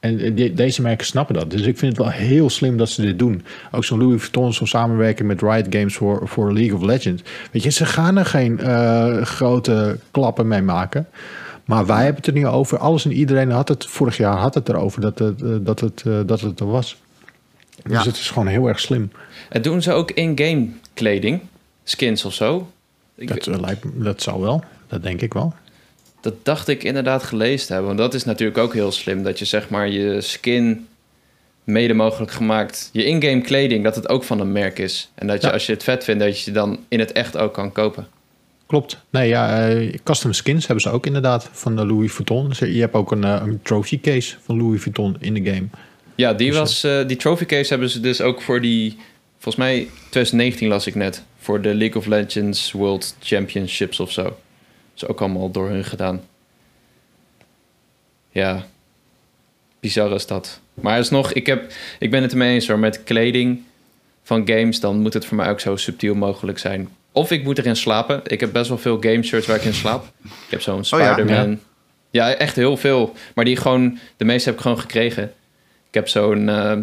En 0.00 0.34
die- 0.34 0.54
deze 0.54 0.82
merken 0.82 1.06
snappen 1.06 1.34
dat. 1.34 1.50
Dus 1.50 1.60
ik 1.60 1.78
vind 1.78 1.96
het 1.96 2.06
wel 2.06 2.14
heel 2.16 2.50
slim 2.50 2.76
dat 2.76 2.88
ze 2.90 3.02
dit 3.02 3.18
doen. 3.18 3.44
Ook 3.70 3.84
zo'n 3.84 3.98
Louis 3.98 4.20
Vuitton, 4.20 4.52
zo'n 4.52 4.66
samenwerking 4.66 5.28
met 5.28 5.42
Riot 5.42 5.66
Games 5.70 5.94
voor, 5.94 6.28
voor 6.28 6.52
League 6.52 6.74
of 6.74 6.82
Legends. 6.82 7.22
Weet 7.52 7.62
je, 7.62 7.70
ze 7.70 7.86
gaan 7.86 8.16
er 8.18 8.26
geen 8.26 8.60
eh, 8.60 9.22
grote 9.22 9.98
klappen 10.10 10.48
mee 10.48 10.62
maken. 10.62 11.06
Maar 11.64 11.86
wij 11.86 11.96
hebben 11.96 12.16
het 12.16 12.26
er 12.26 12.32
nu 12.32 12.46
over. 12.46 12.78
Alles 12.78 13.04
en 13.04 13.12
iedereen 13.12 13.50
had 13.50 13.68
het 13.68 13.86
vorig 13.86 14.16
jaar 14.16 14.36
had 14.36 14.54
het 14.54 14.68
erover 14.68 15.00
dat 15.00 15.18
het, 15.18 15.42
eh, 15.42 15.48
dat 15.60 15.80
het, 15.80 16.02
eh, 16.06 16.20
dat 16.26 16.40
het 16.40 16.60
er 16.60 16.70
was. 16.70 16.96
Dus 17.82 17.92
Ja. 17.92 18.04
het 18.04 18.16
is 18.16 18.30
gewoon 18.30 18.46
heel 18.48 18.66
erg 18.68 18.80
slim. 18.80 19.10
En 19.48 19.62
doen 19.62 19.82
ze 19.82 19.92
ook 19.92 20.10
in-game 20.10 20.68
kleding? 20.94 21.40
Skins 21.84 22.24
of 22.24 22.34
zo? 22.34 22.70
Ik, 23.14 23.28
Dat, 23.28 23.46
eh, 23.46 23.60
lijkt, 23.60 23.84
dat 23.94 24.22
zou 24.22 24.40
wel. 24.40 24.64
Dat 24.88 25.02
denk 25.02 25.20
ik 25.20 25.32
wel. 25.32 25.54
Dat 26.20 26.34
dacht 26.44 26.68
ik 26.68 26.84
inderdaad 26.84 27.22
gelezen 27.22 27.66
te 27.66 27.72
hebben. 27.72 27.86
Want 27.96 28.02
dat 28.02 28.14
is 28.14 28.24
natuurlijk 28.24 28.58
ook 28.58 28.72
heel 28.74 28.92
slim. 28.92 29.22
Dat 29.22 29.38
je 29.38 29.44
zeg 29.44 29.68
maar 29.68 29.88
je 29.88 30.20
skin 30.20 30.86
mede 31.64 31.94
mogelijk 31.94 32.32
gemaakt... 32.32 32.88
je 32.92 33.04
in-game 33.04 33.40
kleding, 33.40 33.84
dat 33.84 33.94
het 33.96 34.08
ook 34.08 34.24
van 34.24 34.40
een 34.40 34.52
merk 34.52 34.78
is. 34.78 35.10
En 35.14 35.26
dat 35.26 35.40
je 35.40 35.46
Ja. 35.46 35.52
als 35.52 35.66
je 35.66 35.72
het 35.72 35.82
vet 35.82 36.04
vindt, 36.04 36.20
dat 36.24 36.38
je 36.38 36.44
het 36.44 36.54
dan 36.54 36.78
in 36.88 36.98
het 36.98 37.12
echt 37.12 37.36
ook 37.36 37.52
kan 37.54 37.72
kopen. 37.72 38.06
Klopt. 38.66 39.04
Nee, 39.10 39.28
ja, 39.28 39.68
eh, 39.68 39.94
custom 40.04 40.32
skins 40.32 40.66
hebben 40.66 40.84
ze 40.84 40.90
ook 40.90 41.06
inderdaad 41.06 41.48
van 41.52 41.76
de 41.76 41.86
Louis 41.86 42.12
Vuitton. 42.12 42.52
Je 42.58 42.80
hebt 42.80 42.94
ook 42.94 43.12
een, 43.12 43.24
eh, 43.24 43.42
een 43.44 43.62
trophy 43.62 44.00
case 44.00 44.36
van 44.42 44.56
Louis 44.56 44.82
Vuitton 44.82 45.16
in 45.20 45.34
de 45.34 45.50
game. 45.52 45.66
Ja, 46.14 46.32
die, 46.34 46.48
Dus, 46.48 46.58
was, 46.58 46.84
eh, 46.84 47.06
die 47.06 47.16
trophy 47.16 47.44
case 47.46 47.68
hebben 47.68 47.88
ze 47.88 48.00
dus 48.00 48.20
ook 48.20 48.42
voor 48.42 48.60
die... 48.60 48.96
Volgens 49.38 49.64
mij 49.64 49.88
2019 50.10 50.68
las 50.68 50.86
ik 50.86 50.94
net. 50.94 51.22
Voor 51.38 51.60
de 51.60 51.74
League 51.74 51.96
of 51.96 52.06
Legends 52.06 52.72
World 52.72 53.16
Championships 53.20 54.00
of 54.00 54.12
zo. 54.12 54.22
Dat 54.22 54.32
is 54.94 55.06
ook 55.06 55.20
allemaal 55.20 55.50
door 55.50 55.68
hun 55.68 55.84
gedaan. 55.84 56.20
Ja, 58.30 58.66
bizar 59.80 60.12
is 60.12 60.26
dat. 60.26 60.60
Maar 60.74 60.96
alsnog, 60.96 61.32
ik, 61.32 61.46
heb, 61.46 61.72
ik 61.98 62.10
ben 62.10 62.22
het 62.22 62.32
ermee 62.32 62.54
eens 62.54 62.68
hoor. 62.68 62.78
Met 62.78 63.04
kleding 63.04 63.62
van 64.22 64.48
games, 64.48 64.80
dan 64.80 65.00
moet 65.00 65.14
het 65.14 65.24
voor 65.24 65.36
mij 65.36 65.48
ook 65.50 65.60
zo 65.60 65.76
subtiel 65.76 66.14
mogelijk 66.14 66.58
zijn. 66.58 66.88
Of 67.12 67.30
ik 67.30 67.44
moet 67.44 67.58
erin 67.58 67.76
slapen. 67.76 68.20
Ik 68.26 68.40
heb 68.40 68.52
best 68.52 68.68
wel 68.68 68.78
veel 68.78 68.96
game 69.00 69.22
shirts 69.22 69.46
waar 69.46 69.56
ik 69.56 69.64
in 69.64 69.74
slaap. 69.74 70.04
Ik 70.24 70.30
heb 70.50 70.60
zo'n 70.60 70.74
Oh 70.90 71.00
ja, 71.00 71.12
Spider-Man. 71.12 71.58
ja. 72.10 72.34
echt 72.34 72.56
heel 72.56 72.76
veel. 72.76 73.14
Maar 73.34 73.44
die 73.44 73.56
gewoon, 73.56 73.98
de 74.16 74.24
meeste 74.24 74.48
heb 74.48 74.56
ik 74.58 74.62
gewoon 74.62 74.80
gekregen. 74.80 75.22
Ik 75.88 75.94
heb 75.94 76.08
zo'n 76.08 76.48
eh, 76.48 76.76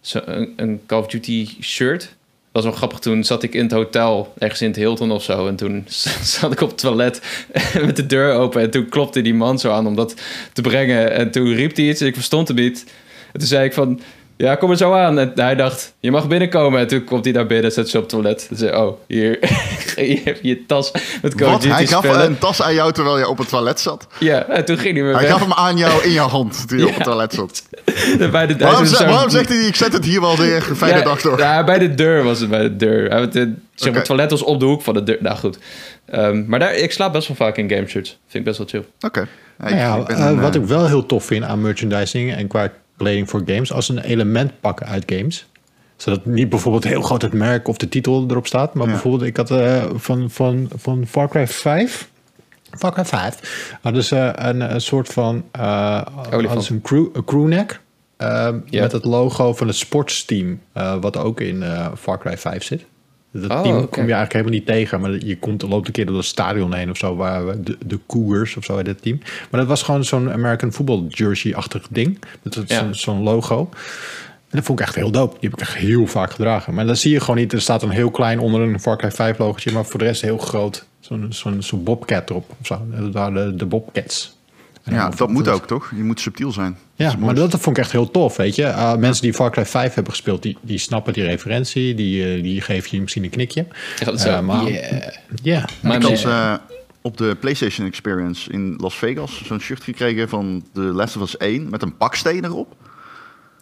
zo, 0.00 0.20
een, 0.24 0.52
een 0.56 0.80
Call 0.86 0.98
of 0.98 1.06
Duty 1.06 1.48
shirt. 1.62 2.00
Dat 2.52 2.62
was 2.62 2.64
wel 2.64 2.72
grappig. 2.72 2.98
Toen 2.98 3.24
zat 3.24 3.42
ik 3.42 3.54
in 3.54 3.62
het 3.62 3.72
hotel, 3.72 4.32
ergens 4.38 4.60
in 4.62 4.68
het 4.68 4.76
Hilton 4.76 5.10
of 5.10 5.22
zo. 5.22 5.46
En 5.48 5.56
toen 5.56 5.84
zat 6.22 6.52
ik 6.52 6.60
op 6.60 6.68
het 6.68 6.78
toilet 6.78 7.44
met 7.86 7.96
de 7.96 8.06
deur 8.06 8.32
open. 8.34 8.62
En 8.62 8.70
toen 8.70 8.88
klopte 8.88 9.22
die 9.22 9.34
man 9.34 9.58
zo 9.58 9.70
aan 9.70 9.86
om 9.86 9.96
dat 9.96 10.14
te 10.52 10.62
brengen. 10.62 11.12
En 11.12 11.30
toen 11.30 11.54
riep 11.54 11.76
hij 11.76 11.84
iets 11.88 12.00
en 12.00 12.06
ik 12.06 12.14
verstond 12.14 12.48
hem 12.48 12.56
niet. 12.56 12.84
En 13.32 13.38
toen 13.38 13.48
zei 13.48 13.64
ik 13.64 13.72
van, 13.72 14.00
ja, 14.40 14.54
kom 14.54 14.70
er 14.70 14.76
zo 14.76 14.92
aan. 14.92 15.18
En 15.18 15.32
hij 15.34 15.54
dacht, 15.54 15.94
je 16.00 16.10
mag 16.10 16.28
binnenkomen. 16.28 16.80
En 16.80 16.86
toen 16.86 17.04
komt 17.04 17.24
hij 17.24 17.34
naar 17.34 17.46
binnen, 17.46 17.72
zet 17.72 17.88
ze 17.88 17.96
op 17.96 18.02
het 18.02 18.10
toilet. 18.12 18.46
En 18.50 18.56
zei, 18.56 18.76
oh, 18.76 18.92
hier, 19.06 19.38
hier 19.96 20.20
heb 20.24 20.38
je 20.42 20.48
je 20.48 20.66
tas 20.66 20.92
met 21.22 21.34
Call 21.34 21.46
of 21.46 21.52
Wat? 21.52 21.62
Duty 21.62 21.74
Hij 21.74 21.86
gaf 21.86 22.04
spellen. 22.04 22.26
een 22.26 22.38
tas 22.38 22.62
aan 22.62 22.74
jou 22.74 22.92
terwijl 22.92 23.18
je 23.18 23.28
op 23.28 23.38
het 23.38 23.48
toilet 23.48 23.80
zat? 23.80 24.06
Ja, 24.18 24.44
en 24.46 24.64
toen 24.64 24.78
ging 24.78 24.94
hij 24.94 25.02
weer 25.04 25.12
Hij 25.14 25.22
weg. 25.22 25.32
gaf 25.32 25.40
hem 25.40 25.52
aan 25.52 25.76
jou 25.76 26.02
in 26.04 26.10
je 26.10 26.18
hand 26.20 26.68
toen 26.68 26.78
je 26.78 26.86
op 26.88 26.94
het 26.94 27.04
toilet 27.04 27.32
zat. 27.34 27.62
bij 28.32 28.46
de, 28.46 28.56
Waarom, 28.56 28.86
ze- 28.86 29.24
zegt 29.28 29.48
hij, 29.48 29.58
ik 29.58 29.76
zet 29.76 29.92
het 29.92 30.04
hier 30.04 30.20
wel 30.20 30.36
weer, 30.36 30.62
fijne 30.62 30.98
ja, 30.98 31.04
dag 31.04 31.20
door. 31.22 31.38
Ja, 31.38 31.64
bij 31.64 31.78
de 31.78 31.94
deur 31.94 32.22
was 32.24 32.40
het 32.40 32.50
bij 32.50 32.62
de 32.62 32.76
deur. 32.76 33.10
Hij 33.10 33.18
had, 33.18 33.34
eh, 33.34 33.44
zeg. 33.74 33.94
Het 33.94 34.04
toilet 34.04 34.30
was 34.30 34.42
op 34.42 34.60
de 34.60 34.66
hoek 34.66 34.82
van 34.82 34.94
de 34.94 35.02
deur. 35.02 35.18
Nou 35.20 35.36
goed. 35.36 35.58
Ehm, 36.06 36.44
maar 36.46 36.58
daar, 36.58 36.74
ik 36.74 36.92
slaap 36.92 37.12
best 37.12 37.28
wel 37.28 37.36
vaak 37.36 37.56
in 37.56 37.70
game 37.70 37.86
shirts. 37.88 38.10
Vind 38.10 38.34
ik 38.34 38.44
best 38.44 38.58
wel 38.58 38.66
chill. 38.66 38.84
Oké. 39.00 39.20
Ja, 39.20 39.66
ik- 39.66 39.74
Nou 39.74 39.76
ja, 39.76 39.96
ik 39.96 40.06
ben 40.06 40.16
eh, 40.36 40.40
wat 40.42 40.54
eh, 40.54 40.60
ik 40.62 40.66
wel 40.68 40.86
heel 40.86 41.06
tof 41.06 41.24
vind 41.24 41.44
aan 41.44 41.60
merchandising 41.60 42.34
en 42.34 42.46
qua 42.46 42.70
kleding 43.00 43.30
voor 43.30 43.42
games, 43.46 43.72
als 43.72 43.88
een 43.88 43.98
element 43.98 44.60
pakken 44.60 44.86
uit 44.86 45.02
games. 45.06 45.46
Zodat 45.96 46.26
niet 46.26 46.48
bijvoorbeeld 46.48 46.84
heel 46.84 47.02
groot 47.02 47.22
het 47.22 47.32
merk 47.32 47.68
of 47.68 47.76
de 47.76 47.88
titel 47.88 48.26
erop 48.28 48.46
staat. 48.46 48.74
Maar 48.74 48.86
Ja. 48.86 48.92
bijvoorbeeld, 48.92 49.22
ik 49.22 49.36
had 49.36 49.50
eh, 49.50 49.84
van, 49.94 50.30
van, 50.30 50.68
van 50.76 51.06
Far 51.06 51.28
Cry 51.28 51.46
5. 51.46 52.10
Far 52.78 52.92
Cry 52.92 53.04
5 53.04 53.76
hadden 53.82 54.04
ze 54.04 54.32
een, 54.36 54.60
een 54.74 54.80
soort 54.80 55.08
van 55.08 55.44
uh, 55.58 56.02
hadden 56.30 56.62
ze 56.62 56.72
een, 56.72 56.80
crew, 56.80 57.06
een 57.12 57.24
crewneck. 57.24 57.80
Uh. 58.18 58.48
Met 58.70 58.92
het 58.92 59.04
logo 59.04 59.54
van 59.54 59.66
het 59.66 59.76
sportsteam. 59.76 60.60
eh, 60.72 60.94
wat 61.00 61.16
ook 61.16 61.40
in 61.40 61.62
eh, 61.62 61.86
Far 61.98 62.18
Cry 62.18 62.38
5 62.38 62.62
zit. 62.64 62.84
Dat 63.32 63.50
Oh, 63.50 63.62
team 63.62 63.88
kom 63.88 64.06
je 64.06 64.12
eigenlijk 64.14 64.32
helemaal 64.32 64.52
niet 64.54 64.66
tegen. 64.66 65.00
Maar 65.00 65.10
je 65.24 65.38
komt, 65.38 65.62
loopt 65.62 65.86
een 65.86 65.92
keer 65.92 66.06
door 66.06 66.16
het 66.16 66.24
stadion 66.24 66.74
heen 66.74 66.90
of 66.90 66.96
zo. 66.96 67.16
Waar 67.16 67.46
we 67.46 67.62
de, 67.62 67.76
de 67.86 67.98
Cougars 68.06 68.56
of 68.56 68.64
zo 68.64 68.76
heet 68.76 68.86
het 68.86 69.02
team. 69.02 69.18
Maar 69.50 69.60
dat 69.60 69.68
was 69.68 69.82
gewoon 69.82 70.04
zo'n 70.04 70.30
American 70.32 70.72
football 70.72 71.04
jersey-achtig 71.08 71.86
ding. 71.90 72.18
Dat 72.42 72.56
is 72.56 72.62
Ja. 72.66 72.78
zo'n 72.78 72.94
zo'n 72.94 73.22
logo. 73.22 73.68
En 74.50 74.56
dat 74.56 74.64
vond 74.64 74.80
ik 74.80 74.86
echt 74.86 74.94
heel 74.94 75.10
dope. 75.10 75.36
Die 75.40 75.48
heb 75.50 75.58
ik 75.58 75.66
echt 75.66 75.74
heel 75.76 76.06
vaak 76.06 76.30
gedragen. 76.32 76.74
Maar 76.74 76.86
dat 76.86 76.98
zie 76.98 77.12
je 77.12 77.20
gewoon 77.20 77.36
niet. 77.36 77.52
Er 77.52 77.60
staat 77.60 77.82
een 77.82 77.90
heel 77.90 78.10
klein 78.10 78.38
onder 78.38 78.60
een 78.60 78.80
Far 78.80 78.96
Cry 78.98 79.10
5 79.10 79.38
logotje. 79.38 79.72
Maar 79.72 79.84
voor 79.84 79.98
de 79.98 80.04
rest 80.04 80.22
heel 80.22 80.38
groot. 80.38 80.84
Zo'n 81.00 81.26
zo'n 81.28 81.62
zo'n 81.62 81.84
bobcat 81.84 82.30
erop. 82.30 82.50
Of 82.60 82.66
zo. 82.66 82.80
Dat 82.90 83.12
waren 83.12 83.34
de, 83.50 83.56
de 83.56 83.66
bobcats. 83.66 84.36
Ja, 84.84 85.08
dat 85.08 85.28
moet 85.28 85.44
van- 85.44 85.54
ook, 85.54 85.66
toch? 85.66 85.90
Je 85.96 86.02
moet 86.02 86.20
subtiel 86.20 86.52
zijn. 86.52 86.78
ja, 86.94 87.14
maar 87.18 87.34
dat 87.34 87.50
vond 87.50 87.76
ik 87.76 87.78
echt 87.82 87.92
heel 87.92 88.10
tof, 88.10 88.36
weet 88.36 88.54
je. 88.54 88.62
Uh, 88.62 88.94
mensen 88.96 89.22
die 89.22 89.34
Far 89.34 89.50
Cry 89.50 89.66
5 89.66 89.94
hebben 89.94 90.12
gespeeld, 90.12 90.42
die, 90.42 90.58
die 90.60 90.78
snappen 90.78 91.12
die 91.12 91.24
referentie. 91.24 91.94
Die, 91.94 92.36
uh, 92.36 92.42
die 92.42 92.60
geven 92.60 92.88
je 92.92 93.00
misschien 93.00 93.24
een 93.24 93.30
knikje. 93.30 93.66
Ja, 93.98 94.04
dat 94.04 94.20
zo. 94.20 94.28
Uh, 94.28 94.40
maar- 94.40 94.70
yeah. 94.70 95.08
Ja, 95.42 95.68
Maar 95.82 95.96
ik 95.96 96.02
had 96.02 96.24
eh, 96.24 96.54
op 97.02 97.16
de 97.16 97.36
PlayStation 97.40 97.86
Experience 97.86 98.50
in 98.52 98.74
Las 98.78 98.94
Vegas 98.96 99.44
zo'n 99.44 99.60
shirt 99.60 99.82
gekregen 99.82 100.28
van 100.28 100.64
The 100.74 100.80
Last 100.80 101.16
of 101.16 101.22
Us 101.22 101.36
1 101.36 101.70
met 101.70 101.82
een 101.82 101.94
baksteen 101.98 102.44
erop. 102.44 102.74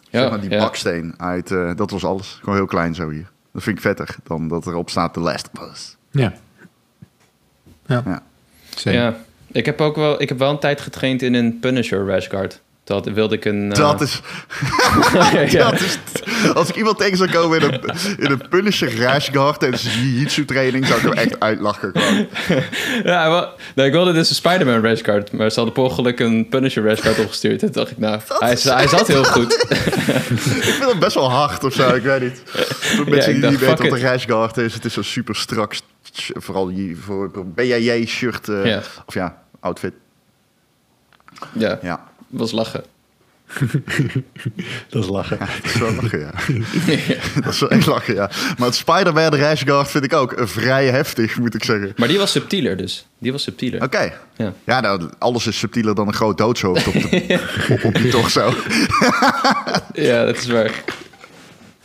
Ja, 0.09 0.19
zeg 0.21 0.29
maar 0.29 0.41
die 0.41 0.49
ja. 0.49 0.59
baksteen 0.59 1.13
uit, 1.17 1.51
eh, 1.51 1.75
dat 1.75 1.91
was 1.91 2.03
alles. 2.05 2.37
Gewoon 2.39 2.55
heel 2.55 2.65
klein 2.65 2.95
zo 2.95 3.09
hier. 3.09 3.29
Dat 3.53 3.63
vind 3.63 3.75
ik 3.75 3.81
vetter 3.81 4.15
dan 4.23 4.47
dat 4.47 4.67
erop 4.67 4.89
staat 4.89 5.13
The 5.13 5.19
Last 5.19 5.49
of 5.59 5.69
Us. 5.71 5.95
ja. 6.11 6.33
Ja, 7.85 8.01
Ja. 8.05 8.23
zeker. 8.75 9.15
Ik 9.51 9.65
heb 9.65 9.81
ook 9.81 9.95
wel, 9.95 10.21
ik 10.21 10.29
heb 10.29 10.37
wel 10.39 10.49
een 10.49 10.59
tijd 10.59 10.81
getraind 10.81 11.21
in 11.21 11.33
een 11.33 11.59
Punisher 11.59 12.05
rash 12.07 12.27
guard. 12.29 12.59
Dat 12.83 13.05
wilde 13.05 13.35
ik 13.35 13.45
een... 13.45 13.71
eh, 13.71 13.77
Dat 13.77 14.01
is, 14.01 14.21
ja. 15.51 15.69
dat 15.71 15.79
is... 15.79 15.97
Als 16.53 16.69
ik 16.69 16.75
iemand 16.75 16.97
tegen 16.97 17.17
zou 17.17 17.29
komen 17.31 17.61
in 17.61 17.73
een, 17.73 17.81
in 18.17 18.31
een 18.31 18.41
Punisher 18.49 18.97
rash 19.01 19.29
guard 19.31 19.63
en 19.63 19.71
jiu-jitsu 19.71 20.45
training, 20.45 20.85
zou 20.85 20.97
ik 20.99 21.03
hem 21.05 21.13
echt 21.13 21.39
uitlachen. 21.39 21.91
Gewoon. 21.93 22.27
Ja, 23.03 23.29
wel, 23.29 23.49
nee, 23.75 23.85
ik 23.85 23.91
wilde 23.91 24.13
dus 24.13 24.29
een 24.29 24.35
Spider-Man 24.35 24.81
rashcard, 24.81 25.31
maar 25.31 25.49
ze 25.49 25.55
hadden 25.55 25.73
per 25.73 25.83
ongeluk 25.83 26.19
een 26.19 26.47
Punisher 26.49 26.83
rashcard 26.85 27.19
opgestuurd. 27.19 27.63
En 27.63 27.71
dacht 27.71 27.91
ik, 27.91 27.97
nou, 27.97 28.19
hij, 28.39 28.51
is- 28.51 28.63
hij 28.63 28.87
zat 28.87 29.07
heel 29.07 29.23
goed. 29.23 29.53
Ik 29.69 30.63
vind 30.63 30.85
het 30.89 30.99
best 30.99 31.15
wel 31.15 31.31
hard 31.31 31.63
of 31.63 31.73
zo, 31.73 31.93
ik 31.95 32.03
weet 32.03 32.21
niet. 32.21 32.41
Voor 32.45 33.09
mensen 33.09 33.33
die 33.33 33.49
niet 33.49 33.59
weten 33.59 33.77
wat 33.85 33.93
een 33.93 34.01
rash 34.01 34.25
guard 34.25 34.57
is, 34.57 34.73
het 34.73 34.85
is 34.85 34.93
zo 34.93 35.01
super 35.01 35.35
strak, 35.35 35.73
vooral 36.13 36.65
die- 36.73 36.97
voor 36.97 37.31
BJJ 37.45 38.05
shirt, 38.05 38.49
eh, 38.49 38.65
Ja. 38.65 38.81
of 39.05 39.13
ja, 39.13 39.41
outfit. 39.59 39.93
ja, 41.53 41.79
Ja, 41.81 42.07
was 42.27 42.51
lachen. 42.51 42.83
Dat 44.89 45.03
is 45.03 45.09
lachen. 45.09 45.37
dat 45.39 45.47
is 45.63 45.73
wel 45.79 45.93
lachen, 45.93 46.19
ja. 46.27 46.31
dat 47.41 47.53
is 47.53 47.59
wel 47.59 47.69
echt 47.69 47.85
lachen, 47.85 48.13
ja. 48.13 48.29
Maar 48.57 48.67
het 48.67 48.75
Spider-Man 48.75 49.35
rash 49.35 49.63
guard 49.63 49.89
vind 49.91 50.03
ik 50.03 50.13
ook 50.13 50.33
vrij 50.37 50.87
heftig, 50.87 51.37
moet 51.39 51.55
ik 51.55 51.63
zeggen. 51.63 51.93
Maar 51.97 52.07
die 52.07 52.17
was 52.17 52.31
subtieler 52.31 52.77
dus. 52.77 53.07
Die 53.17 53.31
was 53.31 53.43
subtieler. 53.43 53.83
Oké. 53.83 54.13
Ja. 54.35 54.53
Ja, 54.63 54.79
nou, 54.79 55.09
alles 55.19 55.47
is 55.47 55.57
subtieler 55.59 55.95
dan 55.95 56.07
een 56.07 56.13
groot 56.13 56.37
doodshoofd 56.37 56.87
op 56.87 56.93
de 56.93 57.39
op, 57.83 57.93
toch 57.95 58.29
zo. 58.29 58.53
Ja, 59.93 60.25
dat 60.25 60.37
is 60.37 60.47
waar. 60.47 60.83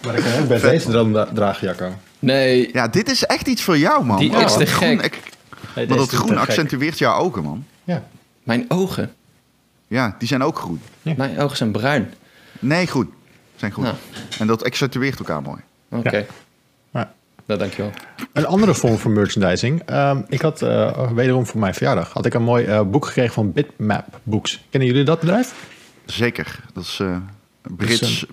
Maar 0.05 0.15
ik 0.15 0.23
kan 0.25 0.43
ook 0.43 0.49
bij 0.49 0.61
deze 0.61 0.91
dan 0.91 1.13
dra- 1.13 1.29
dragen, 1.35 1.67
Jacco. 1.69 1.93
Nee, 2.19 2.71
Ja, 2.73 2.89
dit 2.89 3.11
is 3.11 3.25
echt 3.25 3.47
iets 3.49 3.63
voor 3.63 3.79
jou, 3.79 4.05
man. 4.05 4.19
Die 4.19 4.31
Oh, 4.37 4.41
is 4.43 4.53
te 4.53 4.59
dat 4.59 4.69
groen- 4.69 4.99
gek. 5.01 5.05
ik- 5.17 5.33
Nee, 5.75 5.87
Maar 5.89 5.97
dat 5.97 6.09
groen 6.09 6.29
gek. 6.29 6.39
accentueert 6.39 6.99
jouw 6.99 7.19
ogen, 7.19 7.43
man. 7.43 7.65
Ja. 7.85 8.03
mijn 8.43 8.65
ogen. 8.69 9.13
Ja, 9.87 10.15
die 10.19 10.29
zijn 10.29 10.43
ook 10.43 10.59
groen. 10.59 10.81
Mijn 11.03 11.39
ogen 11.39 11.57
zijn 11.57 11.71
bruin. 11.73 12.13
Nee, 12.59 12.87
goed. 12.87 13.07
Zijn 13.57 13.73
goed. 13.73 13.85
Nou. 13.85 13.97
En 14.39 14.47
dat 14.47 14.65
accentueert 14.65 15.19
elkaar 15.19 15.43
mooi. 15.43 15.61
Oké, 15.91 16.27
Ja. 16.93 17.13
Nou 17.47 17.59
dankjewel. 17.61 17.91
Een 18.33 18.47
andere 18.47 18.75
vorm 18.75 18.99
van 18.99 19.13
merchandising. 19.13 19.83
Ehm, 19.87 20.21
ik 20.29 20.41
had 20.41 20.63
uh, 20.63 21.11
wederom 21.13 21.47
voor 21.47 21.61
mijn 21.61 21.75
verjaardag 21.75 22.13
had 22.13 22.27
ik 22.27 22.35
een 22.35 22.43
mooi 22.43 22.67
uh, 22.67 22.81
boek 22.83 23.07
gekregen 23.07 23.33
van 23.35 23.53
Bitmap 23.53 24.21
Books. 24.23 24.65
Kennen 24.71 24.89
jullie 24.89 25.05
dat 25.05 25.21
bedrijf? 25.21 25.55
Zeker. 26.07 26.61
Dat 26.73 26.85
is 26.85 26.99
uh, 27.03 27.17
Brits. 27.63 27.99
Dus, 28.01 28.25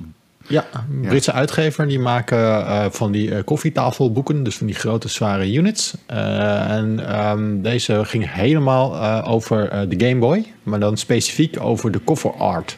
ja, 0.48 0.66
een 0.74 1.02
Britse 1.02 1.32
ja. 1.32 1.38
uitgever. 1.38 1.88
Die 1.88 2.00
maken 2.00 2.40
uh, 2.40 2.86
van 2.90 3.12
die 3.12 3.44
koffietafelboeken, 3.44 4.44
dus 4.44 4.58
van 4.58 4.68
die 4.68 4.76
grote 4.76 5.08
zware 5.08 5.54
units. 5.54 5.94
en 6.06 7.20
um, 7.30 7.62
deze 7.62 8.06
ging 8.06 8.34
helemaal 8.34 9.24
over 9.26 9.88
de 9.90 10.06
Game 10.08 10.20
Boy, 10.20 10.46
maar 10.64 10.80
dan 10.80 10.98
specifiek 10.98 11.60
over 11.60 11.92
de 11.92 12.04
cover 12.04 12.34
art. 12.34 12.78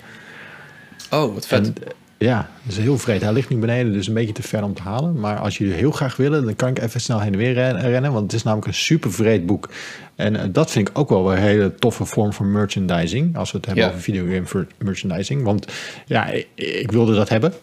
Oh, 1.09 1.33
wat 1.33 1.47
vet. 1.47 1.65
En, 1.65 1.75
ja, 2.23 2.49
dat 2.63 2.77
is 2.77 2.83
heel 2.83 2.97
vreed. 2.97 3.21
Hij 3.21 3.33
ligt 3.33 3.49
nu 3.49 3.57
beneden, 3.57 3.93
dus 3.93 4.07
een 4.07 4.13
beetje 4.13 4.33
te 4.33 4.41
ver 4.41 4.63
om 4.63 4.73
te 4.73 4.81
halen. 4.81 5.19
Maar 5.19 5.37
als 5.39 5.57
jullie 5.57 5.73
heel 5.73 5.91
graag 5.91 6.15
willen, 6.15 6.45
dan 6.45 6.55
kan 6.55 6.69
ik 6.69 6.79
even 6.79 7.01
snel 7.01 7.19
heen 7.19 7.31
en 7.31 7.37
weer 7.37 7.53
rennen. 7.53 8.11
Want 8.11 8.23
het 8.23 8.33
is 8.33 8.43
namelijk 8.43 8.67
een 8.67 8.73
super 8.73 9.13
vreed 9.13 9.45
boek. 9.45 9.69
En 10.15 10.33
uh, 10.33 10.41
dat 10.51 10.71
vind 10.71 10.89
ik 10.89 10.97
ook 10.97 11.09
wel 11.09 11.31
een 11.31 11.37
hele 11.37 11.75
toffe 11.75 12.05
vorm 12.05 12.33
van 12.33 12.51
merchandising. 12.51 13.37
Als 13.37 13.51
we 13.51 13.57
het 13.57 13.65
hebben 13.65 13.83
ja. 13.83 13.89
over 13.89 14.01
videogame 14.01 14.65
merchandising. 14.77 15.43
Want 15.43 15.67
ja, 16.05 16.27
ik, 16.27 16.47
ik 16.55 16.91
wilde 16.91 17.15
dat 17.15 17.29
hebben. 17.29 17.53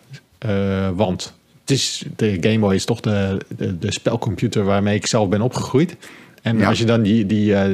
Uh, 0.46 0.88
want 0.94 1.34
het 1.60 1.70
is, 1.70 2.04
de 2.16 2.36
Game 2.40 2.58
Boy 2.58 2.74
is 2.74 2.84
toch 2.84 3.00
de, 3.00 3.40
de, 3.56 3.78
de 3.78 3.92
spelcomputer 3.92 4.64
waarmee 4.64 4.96
ik 4.96 5.06
zelf 5.06 5.28
ben 5.28 5.40
opgegroeid. 5.40 5.96
En 6.42 6.58
ja. 6.58 6.68
als 6.68 6.78
je 6.78 6.84
dan 6.84 7.02
die... 7.02 7.26
die 7.26 7.50
uh, 7.50 7.70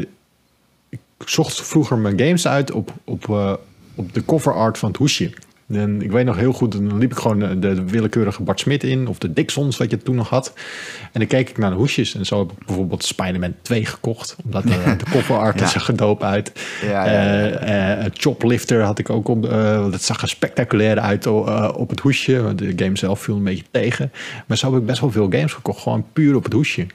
ik 0.89 1.29
zocht 1.29 1.63
vroeger 1.63 1.99
mijn 1.99 2.19
games 2.19 2.47
uit 2.47 2.71
op, 2.71 2.93
op, 3.05 3.27
uh, 3.29 3.53
op 3.95 4.15
de 4.15 4.25
cover 4.25 4.55
art 4.55 4.79
van 4.79 4.89
het 4.89 4.99
hoesje. 4.99 5.31
En 5.69 6.03
ik 6.03 6.11
weet 6.11 6.25
nog 6.25 6.37
heel 6.37 6.53
goed, 6.53 6.73
dan 6.73 6.99
liep 6.99 7.11
ik 7.11 7.19
gewoon 7.19 7.39
de, 7.39 7.59
de 7.59 7.85
willekeurige 7.85 8.43
Bart 8.43 8.61
Smit 8.61 8.85
in, 8.85 9.09
of 9.09 9.19
de 9.19 9.33
Dixons, 9.33 9.77
wat 9.77 9.91
je 9.91 9.99
toen 9.99 10.15
nog 10.15 10.29
had. 10.29 10.53
En 11.13 11.21
dan 11.21 11.27
keek 11.27 11.51
ik 11.51 11.59
naar 11.59 11.71
de 11.71 11.77
hoesjes. 11.77 12.15
En 12.15 12.27
zo 12.27 12.39
heb 12.39 12.51
ik 12.51 12.67
bijvoorbeeld 12.67 13.05
Spider-Man 13.05 13.55
2 13.63 13.87
gekocht, 13.87 14.37
omdat 14.45 14.63
de, 14.63 14.97
de 14.97 15.05
cover 15.11 15.37
art 15.37 15.61
ja. 15.61 15.67
zag 15.67 15.89
er 15.89 16.19
uit. 16.19 16.53
Ja, 16.83 17.07
ja, 17.07 17.23
ja. 17.23 17.99
Uh, 17.99 18.05
uh, 18.05 18.11
Choplifter 18.13 18.83
had 18.83 18.99
ik 18.99 19.11
ook 19.11 19.29
op, 19.29 19.45
uh, 19.45 19.91
dat 19.91 20.03
zag 20.03 20.23
er 20.23 20.29
spectaculair 20.29 20.99
uit 20.99 21.27
op 21.27 21.91
het 21.91 22.01
hoesje. 22.01 22.53
De 22.55 22.73
game 22.77 22.97
zelf 22.97 23.21
viel 23.21 23.37
een 23.37 23.45
beetje 23.45 23.65
tegen. 23.71 24.13
Maar 24.47 24.57
zo 24.57 24.71
heb 24.73 24.81
ik 24.81 24.87
best 24.87 25.01
wel 25.01 25.11
veel 25.11 25.31
games 25.31 25.53
gekocht, 25.53 25.83
gewoon 25.83 26.07
puur 26.13 26.37
op 26.37 26.45
het 26.45 26.53
hoesje. 26.53 26.87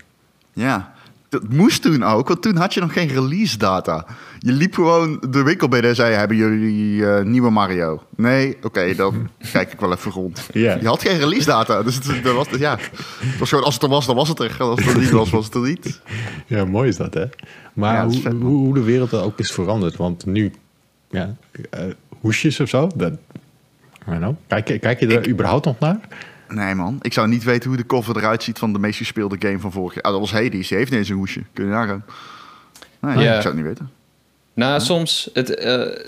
Ja, 0.54 0.94
dat 1.30 1.50
moest 1.50 1.82
toen 1.82 2.04
ook, 2.04 2.28
want 2.28 2.42
toen 2.42 2.56
had 2.56 2.74
je 2.74 2.80
nog 2.80 2.94
geen 2.94 3.08
release 3.08 3.58
data. 3.58 4.06
Je 4.44 4.52
liep 4.52 4.74
gewoon 4.74 5.24
de 5.30 5.44
winkel 5.44 5.68
binnen 5.68 5.90
en 5.90 5.96
zei: 5.96 6.14
Hebben 6.14 6.38
jullie 6.38 6.96
uh, 6.96 7.22
nieuwe 7.22 7.50
Mario? 7.50 8.04
Nee, 8.16 8.56
oké, 8.56 8.68
okay, 8.68 8.96
dan 8.96 9.30
kijk 9.54 9.74
ik 9.74 9.80
wel 9.80 9.92
even 9.92 10.12
rond. 10.12 10.48
Yeah. 10.52 10.82
Je 10.82 10.88
had 10.88 11.02
geen 11.02 11.18
release 11.18 11.46
data. 11.46 11.84
Dus 11.84 11.96
het, 11.96 12.24
dat 12.24 12.36
was, 12.36 12.48
ja, 12.60 12.78
het 13.20 13.40
was 13.40 13.50
gewoon: 13.50 13.64
als 13.64 13.74
het 13.74 13.84
er 13.84 13.90
was, 13.90 14.06
dan 14.06 14.16
was 14.16 14.28
het 14.28 14.40
er. 14.40 14.56
Als 14.60 14.86
het 14.86 14.94
er 14.94 15.00
niet 15.00 15.10
was, 15.10 15.30
was 15.30 15.46
het 15.46 15.54
er 15.54 15.62
niet. 15.62 16.02
Ja, 16.48 16.66
mooi 16.66 16.90
is 16.90 16.98
dat, 16.98 17.14
hè? 17.14 17.26
Maar 17.74 17.94
ja, 17.94 18.06
hoe, 18.06 18.30
hoe, 18.30 18.58
hoe, 18.58 18.74
de 18.74 18.84
wereld 18.84 19.14
ook 19.14 19.40
is 19.40 19.52
veranderd. 19.52 19.96
Want 19.96 20.26
nu, 20.26 20.52
ja, 21.10 21.36
uh, 21.76 21.84
hoesjes 22.20 22.60
of 22.60 22.70
zo, 22.70 22.90
dat, 22.96 23.14
know, 24.06 24.36
kijk, 24.48 24.82
kijk 24.82 25.00
je 25.00 25.08
er 25.08 25.12
ik, 25.12 25.28
überhaupt 25.28 25.66
nog 25.66 25.80
naar? 25.80 26.00
Nee 26.48 26.76
man, 26.76 26.98
ik 27.02 27.14
zou 27.14 27.28
niet 27.28 27.44
weten 27.44 27.70
hoe 27.70 27.78
de 27.78 27.86
cover 27.86 28.18
eruit 28.18 28.44
ziet 28.44 28.60
van 28.60 28.74
de 28.74 28.80
meest 28.80 28.98
gespeelde 28.98 29.36
game 29.40 29.60
van 29.60 29.72
vorig 29.72 29.94
jaar. 29.94 30.04
Ah, 30.04 30.12
dat 30.12 30.20
was 30.20 30.32
Hades, 30.32 30.68
die 30.68 30.78
heeft 30.78 30.92
niet 30.92 31.00
eens 31.00 31.10
een 31.10 31.16
hoesje. 31.16 31.44
Kun 31.54 31.66
je 31.66 31.72
nagaan. 31.72 32.06
Nee, 33.00 33.18
ja. 33.18 33.36
ik 33.36 33.42
zou 33.42 33.56
het 33.56 33.66
niet 33.66 33.78
weten. 33.78 34.01
Nou, 34.54 34.74
ja. 34.74 34.80
soms, 34.80 35.30
het, 35.34 35.64
uh, 35.66 36.06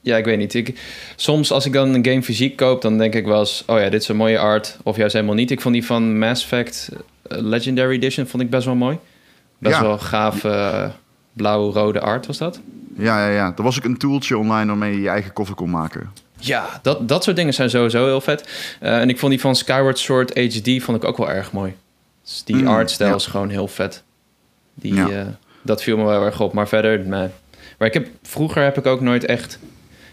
ja, 0.00 0.16
ik 0.16 0.24
weet 0.24 0.38
niet. 0.38 0.54
Ik, 0.54 0.80
soms 1.16 1.52
als 1.52 1.66
ik 1.66 1.72
dan 1.72 1.94
een 1.94 2.04
game 2.04 2.22
fysiek 2.22 2.56
koop, 2.56 2.82
dan 2.82 2.98
denk 2.98 3.14
ik 3.14 3.26
wel 3.26 3.38
eens, 3.38 3.62
oh 3.66 3.78
ja, 3.78 3.88
dit 3.88 4.02
is 4.02 4.08
een 4.08 4.16
mooie 4.16 4.38
art. 4.38 4.78
Of 4.82 4.96
juist 4.96 5.12
helemaal 5.12 5.34
niet. 5.34 5.50
Ik 5.50 5.60
vond 5.60 5.74
die 5.74 5.84
van 5.84 6.18
Mass 6.18 6.42
Effect 6.42 6.88
uh, 6.92 7.38
Legendary 7.40 7.94
Edition 7.94 8.26
vond 8.26 8.42
ik 8.42 8.50
best 8.50 8.64
wel 8.64 8.74
mooi. 8.74 8.98
Best 9.58 9.76
ja. 9.76 9.82
wel 9.82 9.98
gaaf 9.98 10.44
uh, 10.44 10.88
blauw-rode 11.32 12.00
art 12.00 12.26
was 12.26 12.38
dat. 12.38 12.60
Ja, 12.96 13.26
ja, 13.26 13.34
ja. 13.34 13.52
Er 13.56 13.62
was 13.62 13.78
ook 13.78 13.84
een 13.84 13.98
tooltje 13.98 14.38
online 14.38 14.66
waarmee 14.66 14.92
je 14.92 15.00
je 15.00 15.08
eigen 15.08 15.32
cover 15.32 15.54
kon 15.54 15.70
maken. 15.70 16.12
Ja, 16.38 16.80
dat, 16.82 17.08
dat 17.08 17.24
soort 17.24 17.36
dingen 17.36 17.54
zijn 17.54 17.70
sowieso 17.70 18.04
heel 18.04 18.20
vet. 18.20 18.48
Uh, 18.82 19.00
en 19.00 19.08
ik 19.08 19.18
vond 19.18 19.32
die 19.32 19.40
van 19.40 19.56
Skyward 19.56 19.98
Sword 19.98 20.38
HD 20.38 20.82
vond 20.82 20.96
ik 20.96 21.04
ook 21.04 21.16
wel 21.16 21.30
erg 21.30 21.52
mooi. 21.52 21.74
Dus 22.22 22.42
die 22.44 22.56
mm, 22.56 22.66
artstijl 22.66 23.10
ja. 23.10 23.16
is 23.16 23.26
gewoon 23.26 23.48
heel 23.48 23.68
vet. 23.68 24.02
Die, 24.74 24.94
ja. 24.94 25.08
uh, 25.08 25.26
dat 25.62 25.82
viel 25.82 25.96
me 25.96 26.04
wel 26.04 26.24
erg 26.24 26.40
op. 26.40 26.52
Maar 26.52 26.68
verder, 26.68 27.06
nee. 27.06 27.28
Maar 27.78 27.88
ik 27.88 27.94
heb, 27.94 28.08
vroeger 28.22 28.62
heb 28.62 28.78
ik 28.78 28.86
ook 28.86 29.00
nooit 29.00 29.24
echt... 29.24 29.58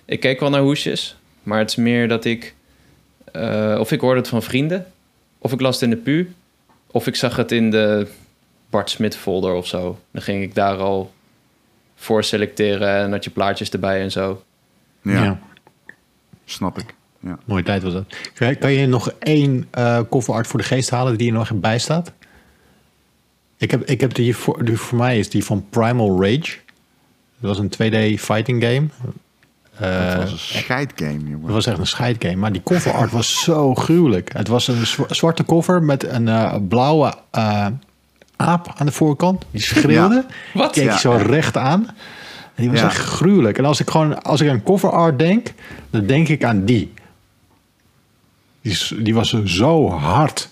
Ik 0.06 0.20
keek 0.20 0.40
wel 0.40 0.50
naar 0.50 0.62
hoesjes. 0.62 1.16
Maar 1.44 1.60
het 1.60 1.70
is 1.70 1.76
meer 1.76 2.08
dat 2.08 2.26
ik... 2.26 2.56
Uh, 3.34 3.78
of 3.80 3.92
ik 3.92 4.00
hoorde 4.00 4.20
het 4.20 4.30
van 4.30 4.44
vrienden. 4.44 4.86
Of 5.38 5.52
ik 5.52 5.62
las 5.62 5.74
het 5.74 5.84
in 5.84 5.90
de 5.90 5.96
pu. 5.96 6.34
Of 6.88 7.08
ik 7.08 7.16
zag 7.16 7.36
het 7.36 7.52
in 7.52 7.72
de 7.72 8.08
Bart 8.70 8.90
Smit 8.90 9.16
folder 9.16 9.54
of 9.54 9.68
zo. 9.68 10.00
Dan 10.12 10.22
ging 10.22 10.44
ik 10.44 10.56
daar 10.56 10.78
al 10.78 11.14
voor 11.96 12.24
selecteren. 12.24 12.90
En 12.90 13.12
had 13.12 13.24
je 13.24 13.30
plaatjes 13.30 13.70
erbij 13.70 14.02
en 14.02 14.12
zo. 14.12 14.44
ja. 15.02 15.24
ja. 15.24 15.40
Snap 16.46 16.78
ik. 16.78 16.94
Ja. 17.20 17.40
Mooie 17.46 17.64
tijd 17.64 17.84
was 17.84 17.94
dat. 17.94 18.06
Kan, 18.60 18.72
je 18.72 18.88
nog 18.88 19.12
één 19.20 19.68
uh, 19.78 20.00
cover 20.10 20.34
art 20.34 20.48
voor 20.48 20.60
de 20.60 20.66
geest 20.66 20.90
halen 20.90 21.18
die 21.18 21.28
er 21.28 21.34
nog 21.34 21.54
bij 21.54 21.80
staat? 21.80 22.14
Ik 23.58 23.72
heb, 23.72 23.86
ik 23.86 24.02
heb 24.02 24.14
die, 24.14 24.36
voor, 24.36 24.66
die 24.66 24.78
voor 24.78 24.98
mij 24.98 25.20
is 25.20 25.30
die 25.30 25.44
van 25.44 25.66
Primal 25.70 26.24
Rage. 26.24 26.58
Dat 27.42 27.58
was 27.58 27.60
een 27.60 27.72
2D 27.72 28.20
fighting 28.20 28.64
game. 28.64 28.88
Uh, 29.82 30.08
dat 30.08 30.18
was 30.18 30.32
een 30.32 30.38
scheidgame, 30.38 31.20
jongen. 31.20 31.42
Dat 31.42 31.52
was 31.52 31.66
echt 31.66 31.78
een 31.78 31.88
scheidgame. 31.88 32.36
Maar 32.36 32.52
die 32.52 32.64
cover 32.64 32.92
art 32.92 33.12
was 33.12 33.44
zo 33.44 33.76
gruwelijk. 33.76 34.34
Het 34.34 34.48
was 34.48 34.68
een 34.68 34.86
zwarte 35.10 35.46
cover 35.46 35.84
met 35.84 36.04
een 36.04 36.28
uh, 36.28 36.56
blauwe 36.68 37.14
uh, 37.36 37.68
aap 38.36 38.74
aan 38.78 38.86
de 38.86 38.92
voorkant. 38.92 39.46
Die 39.52 39.62
schreeuwde. 39.62 40.16
Ja. 40.16 40.26
Wat? 40.54 40.72
Keek 40.72 40.84
ja. 40.84 40.98
zo 40.98 41.12
recht 41.12 41.58
aan. 41.58 41.88
En 42.56 42.64
die 42.64 42.70
was 42.70 42.80
ja. 42.80 42.86
echt 42.86 42.98
gruwelijk. 42.98 43.58
En 43.58 43.66
als 43.66 43.80
ik 43.80 43.90
gewoon 43.90 44.24
als 44.24 44.42
ik 44.42 44.50
aan 44.50 44.64
cover 44.64 44.92
art 44.92 45.20
denk, 45.20 45.54
dan 45.90 46.06
denk 46.06 46.28
ik 46.28 46.44
aan 46.44 46.66
die. 46.66 46.94
Die, 48.62 49.04
die 49.04 49.14
was 49.14 49.44
zo 49.44 49.90
hard. 49.90 50.50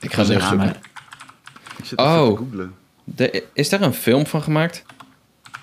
Ik 0.00 0.12
ga 0.12 0.22
het 0.22 0.30
even 0.30 0.76
Ik 1.76 1.84
zit 1.84 1.98
oh, 1.98 2.40
de, 3.04 3.44
is 3.52 3.68
daar 3.68 3.80
een 3.80 3.94
film 3.94 4.26
van 4.26 4.42
gemaakt? 4.42 4.84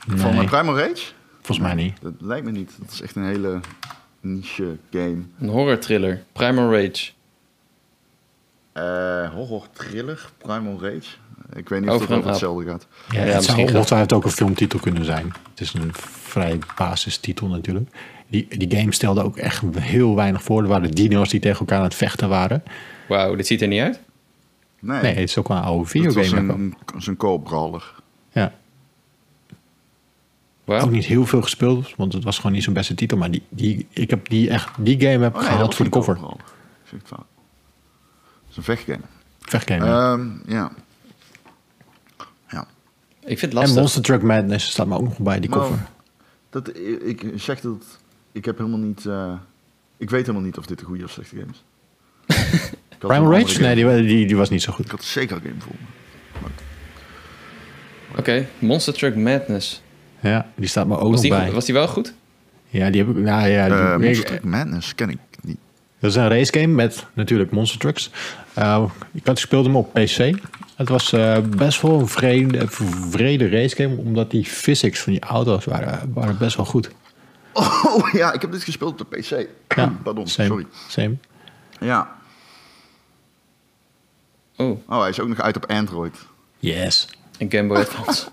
Nee. 0.08 0.18
Van 0.18 0.36
uh, 0.36 0.46
Primal 0.46 0.78
Rage? 0.78 1.12
Volgens 1.42 1.68
mij 1.68 1.74
niet. 1.84 1.98
Dat 2.02 2.14
lijkt 2.20 2.46
me 2.46 2.52
niet. 2.52 2.72
Dat 2.80 2.92
is 2.92 3.02
echt 3.02 3.16
een 3.16 3.26
hele 3.26 3.60
niche 4.20 4.78
game. 4.92 5.18
Een 5.40 5.50
horror 5.50 5.80
thriller. 5.80 6.24
Primal 6.32 6.74
Rage. 6.74 7.12
Uh, 8.74 9.30
horror 9.34 9.66
thriller. 9.74 10.30
Primal 10.38 10.80
Rage. 10.82 11.10
Ik 11.54 11.70
weet 11.70 11.82
niet 11.82 11.90
of 11.90 12.02
het 12.02 12.12
over 12.12 12.30
hetzelfde 12.30 12.66
gaat. 12.66 12.88
Ja, 13.10 13.26
ja 13.26 13.34
het 13.34 13.44
zou 13.44 13.60
ongetwijfeld 13.60 14.14
ook 14.14 14.24
een 14.24 14.32
filmtitel 14.32 14.80
kunnen 14.80 15.06
zijn. 15.06 15.34
Het 15.50 15.62
is 15.62 15.74
een 15.74 15.92
vrij 15.94 16.60
basistitel 16.76 17.48
natuurlijk. 17.48 17.90
Die, 18.28 18.58
die 18.58 18.78
game 18.78 18.94
stelde 18.94 19.24
ook 19.24 19.38
echt 19.38 19.62
heel 19.80 20.16
weinig 20.16 20.44
voor. 20.44 20.62
Er 20.62 20.68
waren 20.68 20.92
dino's 20.92 21.30
die 21.30 21.40
tegen 21.40 21.60
elkaar 21.60 21.78
aan 21.78 21.84
het 21.84 21.96
vechten 21.96 22.30
waren. 22.30 22.64
Wauw, 23.08 23.36
dit 23.36 23.48
ziet 23.48 23.62
er 23.62 23.68
niet 23.68 23.82
uit? 23.82 24.00
Nee, 24.80 25.02
nee 25.02 25.14
het 25.14 25.30
is 25.30 25.38
ook 25.38 25.48
wel 25.48 25.58
een 25.58 25.64
oude 25.64 25.86
videogame. 25.86 26.26
Het 26.26 26.96
is 26.98 27.08
een, 27.08 27.10
een 27.10 27.18
Ook 30.66 30.90
niet 30.92 31.06
heel 31.06 31.26
veel 31.26 31.42
gespeeld, 31.42 31.96
want 31.96 32.14
het 32.14 32.24
was 32.24 32.36
gewoon 32.36 32.52
niet 32.52 32.64
zijn 32.64 32.76
beste 32.76 32.94
titel. 32.96 33.18
Maar 33.18 33.32
die, 33.32 33.44
die, 33.50 33.88
ik 33.90 34.10
heb 34.10 34.30
die 34.30 34.50
echt, 34.50 34.70
die 34.80 35.00
game 35.02 35.24
heb 35.24 35.34
ik 35.34 35.40
Oh, 35.40 35.46
gehaald 35.46 35.62
dat 35.62 35.76
voor 35.76 35.86
de 35.86 35.92
cover. 35.92 36.20
Het 36.84 37.12
is 38.50 38.58
een 38.58 38.64
vechtgame. 38.64 39.02
Vechtgame. 39.40 39.86
ja. 39.86 40.12
Ehm, 40.14 40.30
ja. 40.52 40.72
Ja. 42.50 42.68
Ik 43.20 43.40
vind 43.40 43.42
het 43.42 43.52
en 43.52 43.58
lastig. 43.58 43.76
Monster 43.78 44.02
Truck 44.02 44.22
Madness 44.22 44.70
staat 44.72 44.88
me 44.88 44.96
ook 44.96 45.04
nog 45.04 45.18
bij, 45.18 45.40
die 45.40 45.50
Maar- 45.50 45.60
cover. 45.60 45.88
Dat, 46.50 46.78
ik 47.06 47.26
zeg 47.36 47.60
dat... 47.62 47.84
Ik 48.32 48.46
heb 48.46 48.58
helemaal 48.58 48.80
niet... 48.80 49.06
eh, 49.06 49.34
ik 49.98 50.10
weet 50.10 50.22
helemaal 50.26 50.46
niet 50.46 50.58
of 50.58 50.66
dit 50.66 50.80
een 50.82 50.86
goede 50.86 51.04
of 51.04 51.12
slechte 51.12 51.36
game 51.36 51.52
is. 51.52 51.64
Primal 52.98 53.32
Rage? 53.32 53.62
Nee, 53.62 53.76
die, 53.76 54.02
die, 54.08 54.28
die 54.28 54.36
was 54.36 54.50
niet 54.50 54.62
zo 54.62 54.74
goed. 54.74 54.86
Ik 54.86 54.92
had 54.92 55.04
zeker 55.04 55.36
een 55.36 55.42
game 55.42 55.60
voor 55.62 55.76
me. 55.80 56.48
Oké, 58.18 58.48
Monster 58.60 58.94
Truck 58.94 59.16
Madness. 59.16 59.82
Ja, 60.22 60.48
die 60.56 60.68
staat 60.68 60.88
me 60.88 60.94
ook 60.94 61.02
Was 61.02 61.12
nog 61.12 61.22
die, 61.22 61.30
bij. 61.30 61.52
was 61.52 61.66
die 61.66 61.74
wel 61.74 61.88
goed? 61.88 62.14
Ja, 62.70 62.90
die 62.90 63.04
heb 63.06 63.16
ik. 63.18 63.24
Nou 63.24 63.48
ja, 63.48 63.66
die- 63.66 63.76
Eh 63.78 63.94
ik- 63.94 64.00
Monster 64.00 64.26
Truck 64.26 64.44
Madness 64.44 64.96
ken 64.96 65.10
ik 65.10 65.18
niet. 65.42 65.58
dat 66.00 66.10
is 66.10 66.16
een 66.16 66.28
race 66.30 66.54
game 66.54 66.74
met 66.74 67.06
natuurlijk 67.14 67.52
monster 67.52 67.80
trucks. 67.80 68.12
Eh, 68.54 68.84
ik 69.14 69.26
had 69.26 69.40
speelde 69.40 69.68
hem 69.68 69.78
op 69.78 69.94
PC. 69.94 70.32
Het 70.76 70.90
was 70.90 71.14
eh, 71.14 71.38
best 71.58 71.82
wel 71.82 72.00
een 72.00 72.08
vrede, 72.08 72.68
vrede 73.10 73.50
race 73.50 73.76
game, 73.76 73.96
omdat 73.96 74.32
die 74.32 74.46
physics 74.46 75.00
van 75.00 75.12
die 75.14 75.22
auto's 75.22 75.66
waren, 75.66 76.12
waren 76.14 76.38
best 76.38 76.56
wel 76.56 76.66
goed. 76.66 76.90
Oh 77.54 78.12
ja, 78.20 78.34
ik 78.34 78.42
heb 78.42 78.52
dit 78.52 78.64
gespeeld 78.64 79.02
op 79.02 79.12
de 79.12 79.18
PC. 79.18 79.48
Ja, 79.76 79.88
Pardon, 80.04 80.28
same, 80.28 80.48
sorry. 80.48 80.66
Same. 80.88 81.16
Ja. 81.80 82.12
Oh, 84.58 84.80
Oh, 84.90 85.00
hij 85.00 85.10
is 85.10 85.20
ook 85.20 85.28
nog 85.28 85.42
uit 85.42 85.56
op 85.56 85.66
Android. 85.66 86.16
Yes. 86.60 87.08
een 87.38 87.52
Game 87.52 87.68
Boy 87.68 87.78
Advance. 87.86 88.28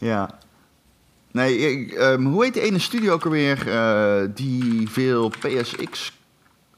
Ja. 0.00 0.38
Nee, 1.32 1.58
ik, 1.58 1.92
ehm, 1.92 2.22
hoe 2.24 2.44
heet 2.44 2.52
die 2.54 2.62
ene 2.62 2.78
studio 2.78 3.12
ook 3.12 3.24
alweer 3.24 3.68
eh, 3.72 4.28
die 4.34 4.88
veel 4.90 5.28
PSX 5.28 6.12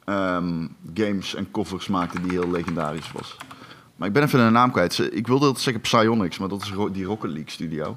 ehm, 0.04 0.66
games 0.94 1.34
en 1.34 1.50
covers 1.50 1.86
maakte 1.88 2.20
die 2.20 2.30
heel 2.30 2.50
legendarisch 2.50 3.12
was? 3.12 3.36
Maar 3.96 4.08
ik 4.08 4.14
ben 4.14 4.22
even 4.22 4.44
de 4.44 4.50
naam 4.50 4.70
kwijt. 4.70 4.94
Ze- 4.94 5.10
Ik 5.10 5.26
wilde 5.26 5.46
dat 5.46 5.60
zeggen 5.60 5.82
Psyonix, 5.82 6.38
maar 6.38 6.48
dat 6.48 6.62
is 6.62 6.72
ro- 6.72 6.90
die 6.90 7.04
Rocket 7.04 7.30
League 7.30 7.50
studio. 7.50 7.96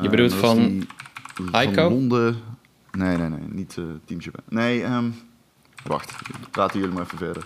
Je 0.00 0.08
bedoelt 0.08 0.30
Eh, 0.30 0.36
is 0.36 0.44
van 0.44 0.56
die- 0.58 0.86
Ico? 1.60 1.72
Van 1.72 1.92
Londen. 1.92 2.36
Nee, 2.92 3.16
nee, 3.16 3.28
nee. 3.28 3.40
Niet 3.50 3.74
eh 3.78 3.84
Team 4.04 4.20
Japan. 4.20 4.42
Nee, 4.48 4.82
ehm, 4.82 5.04
wacht. 5.86 6.14
Praten 6.50 6.80
jullie 6.80 6.94
maar 6.94 7.04
even 7.04 7.18
verder. 7.18 7.44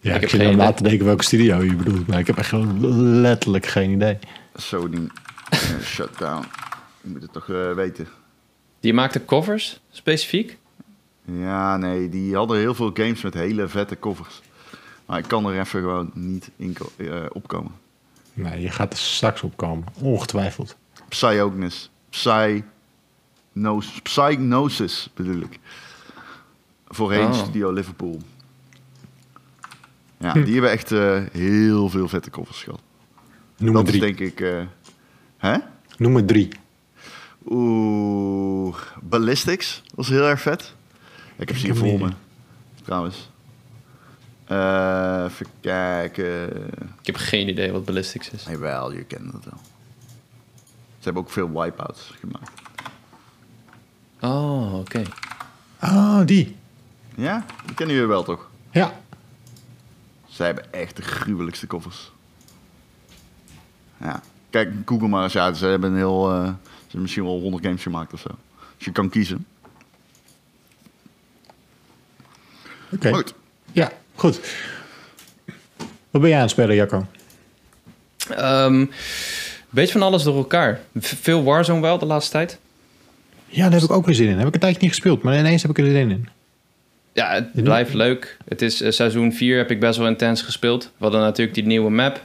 Ja, 0.00 0.10
Ik 0.10 0.14
ik, 0.14 0.20
heb 0.20 0.30
zit 0.30 0.40
geen 0.40 0.56
na 0.56 0.62
idee. 0.64 0.74
te 0.76 0.82
denken 0.82 1.06
welke 1.06 1.24
studio 1.24 1.62
je 1.62 1.74
bedoelt, 1.76 2.06
maar 2.06 2.18
ik 2.18 2.26
heb 2.26 2.36
echt 2.36 2.48
gewoon 2.48 2.80
letterlijk 3.20 3.66
geen 3.66 3.90
idee. 3.90 4.18
Sony 4.54 5.06
Shutdown. 5.82 6.44
Je 7.00 7.08
moet 7.08 7.22
het 7.22 7.32
toch 7.32 7.48
eh, 7.48 7.72
weten. 7.72 8.08
Die 8.80 8.94
maakte 8.94 9.24
covers, 9.24 9.80
specifiek? 9.90 10.58
Ja, 11.24 11.76
nee, 11.76 12.08
die 12.08 12.34
hadden 12.34 12.58
heel 12.58 12.74
veel 12.74 12.90
games 12.94 13.22
met 13.22 13.34
hele 13.34 13.68
vette 13.68 13.98
covers. 13.98 14.40
Maar 15.06 15.18
ik 15.18 15.28
kan 15.28 15.46
er 15.46 15.52
even 15.60 15.80
gewoon 15.80 16.10
niet 16.14 16.50
in 16.56 16.76
eh, 16.96 17.24
opkomen. 17.28 17.72
Nee, 18.32 18.60
je 18.60 18.70
gaat 18.70 18.92
er 18.92 18.98
straks 18.98 19.42
op 19.42 19.56
komen, 19.56 19.84
ongetwijfeld. 20.00 20.76
Psyognis. 21.08 21.90
Psy... 22.10 22.62
Psygnosis, 23.52 24.00
Psygnosis 24.02 25.10
bedoel 25.14 25.40
ik. 25.40 25.58
Voorheen 26.88 27.26
Oh. 27.26 27.34
Studio 27.34 27.72
Liverpool. 27.72 28.20
Ja, 30.18 30.32
Hm. 30.32 30.42
die 30.44 30.52
hebben 30.52 30.70
echt 30.70 30.92
eh, 30.92 31.20
heel 31.32 31.88
veel 31.88 32.08
vette 32.08 32.30
covers 32.30 32.62
gehad. 32.62 32.80
Noem 33.56 33.74
dat 33.74 33.82
is 33.82 33.88
drie. 33.88 34.00
denk 34.00 34.18
ik... 34.18 34.40
eh, 34.40 34.62
hè? 35.42 35.58
Noem 35.96 36.12
maar 36.12 36.24
drie. 36.24 36.48
Oeh, 37.44 38.76
Ballistics 39.02 39.82
was 39.94 40.08
heel 40.08 40.26
erg 40.26 40.40
vet. 40.40 40.74
Ik 41.36 41.48
heb 41.48 41.56
ze 41.56 41.66
hier 41.66 41.76
voor 41.76 41.98
me, 41.98 42.10
trouwens. 42.84 43.30
Eh, 44.44 45.24
even 45.28 45.46
kijken. 45.60 46.56
Ik 47.00 47.06
heb 47.06 47.16
geen 47.16 47.48
idee 47.48 47.72
wat 47.72 47.84
Ballistics 47.84 48.30
is. 48.30 48.44
Jawel, 48.44 48.92
je 48.92 49.04
kent 49.04 49.32
het 49.32 49.44
wel. 49.44 49.60
Ze 50.98 51.04
hebben 51.04 51.22
ook 51.22 51.30
veel 51.30 51.52
wipeouts 51.52 52.12
gemaakt. 52.20 52.60
Oh, 54.20 54.78
oké. 54.78 55.02
Ah, 55.78 56.26
die. 56.26 56.56
Ja, 57.14 57.44
die 57.66 57.74
kennen 57.74 57.94
jullie 57.94 58.10
wel 58.10 58.22
toch? 58.22 58.50
Ja. 58.70 59.00
Zij 60.28 60.46
hebben 60.46 60.72
echt 60.72 60.96
de 60.96 61.02
gruwelijkste 61.02 61.66
koffers. 61.66 62.12
Ja, 63.96 64.22
kijk, 64.52 64.70
Google 64.84 65.08
maar 65.08 65.22
eens 65.22 65.36
uit. 65.36 65.56
Ze 65.56 65.66
hebben 65.66 65.90
een 65.90 65.96
heel, 65.96 66.30
eh, 66.30 66.44
ze 66.44 66.82
hebben 66.82 67.00
misschien 67.00 67.24
wel 67.24 67.40
100 67.40 67.64
games 67.64 67.82
gemaakt 67.82 68.12
of 68.12 68.20
zo. 68.20 68.28
Dus 68.76 68.84
je 68.84 68.92
kan 68.92 69.08
kiezen. 69.08 69.46
Oké. 72.92 73.12
Goed. 73.12 73.34
Ja, 73.72 73.92
goed. 74.14 74.40
Wat 76.10 76.20
ben 76.20 76.28
jij 76.28 76.34
aan 76.34 76.42
het 76.42 76.50
spelen, 76.50 76.76
Jacco? 76.76 77.06
Ehm 78.28 78.84
beetje 79.72 79.92
van 79.92 80.02
alles 80.02 80.22
door 80.22 80.36
elkaar. 80.36 80.80
Veel 80.98 81.44
Warzone 81.44 81.80
wel 81.80 81.98
de 81.98 82.06
laatste 82.06 82.32
tijd. 82.32 82.58
Ja, 83.46 83.62
daar 83.62 83.80
heb 83.80 83.82
ik 83.82 83.96
ook 83.96 84.06
weer 84.06 84.14
zin 84.14 84.28
in. 84.28 84.38
Heb 84.38 84.46
ik 84.46 84.54
een 84.54 84.60
tijdje 84.60 84.80
niet 84.80 84.90
gespeeld, 84.90 85.22
maar 85.22 85.38
ineens 85.38 85.62
heb 85.62 85.70
ik 85.70 85.78
er 85.78 85.84
zin 85.84 86.10
in. 86.10 86.28
Ja, 87.14 87.30
het 87.52 87.62
blijft 87.64 87.94
leuk. 87.94 88.36
Het 88.48 88.62
is 88.62 88.80
eh, 88.80 88.90
seizoen 88.90 89.32
4 89.32 89.56
heb 89.56 89.70
ik 89.70 89.80
best 89.80 89.98
wel 89.98 90.06
intens 90.08 90.42
gespeeld. 90.42 90.82
We 90.84 90.90
hadden 91.04 91.20
natuurlijk 91.20 91.54
die 91.56 91.64
nieuwe 91.66 91.90
map. 91.90 92.20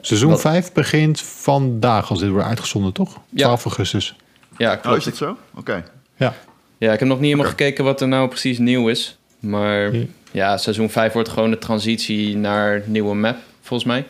Seizoen 0.00 0.30
Wat- 0.30 0.40
5 0.40 0.72
begint 0.72 1.20
vandaag, 1.20 2.10
als 2.10 2.18
dit 2.20 2.28
wordt 2.28 2.46
uitgezonden, 2.46 2.92
toch? 2.92 3.20
Ja. 3.30 3.44
12 3.44 3.64
augustus. 3.64 4.14
Ja, 4.58 4.72
Oh, 4.74 4.80
klopt. 4.82 4.98
is 4.98 5.04
het 5.04 5.16
zo? 5.16 5.36
Oké. 5.54 5.84
Ja. 6.16 6.34
Ja, 6.78 6.92
ik 6.92 6.98
heb 6.98 7.08
nog 7.08 7.18
niet 7.20 7.26
helemaal 7.30 7.50
gekeken 7.50 7.84
wat 7.84 8.00
er 8.00 8.08
nou 8.08 8.28
precies 8.28 8.58
nieuw 8.58 8.88
is. 8.88 9.16
Maar 9.40 9.94
Ja. 9.94 10.04
ja, 10.30 10.56
seizoen 10.56 10.90
5 10.90 11.12
wordt 11.12 11.28
gewoon 11.28 11.50
de 11.50 11.58
transitie 11.58 12.36
naar 12.36 12.82
nieuwe 12.86 13.14
map, 13.14 13.36
volgens 13.60 13.88
mij. 13.88 14.06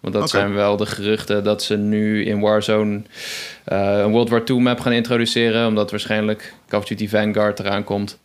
Want 0.00 0.14
dat 0.14 0.30
zijn 0.30 0.52
wel 0.54 0.76
de 0.76 0.86
geruchten 0.86 1.44
dat 1.44 1.62
ze 1.62 1.76
nu 1.76 2.24
in 2.24 2.40
Warzone 2.40 3.02
eh, 3.64 3.98
een 3.98 4.10
World 4.10 4.28
War 4.28 4.42
II 4.44 4.58
map 4.60 4.80
gaan 4.80 4.92
introduceren. 4.92 5.66
Omdat 5.66 5.90
waarschijnlijk 5.90 6.54
Call 6.68 6.78
of 6.80 6.86
Duty 6.86 7.08
Vanguard 7.08 7.58
eraan 7.60 7.84
komt. 7.84 8.18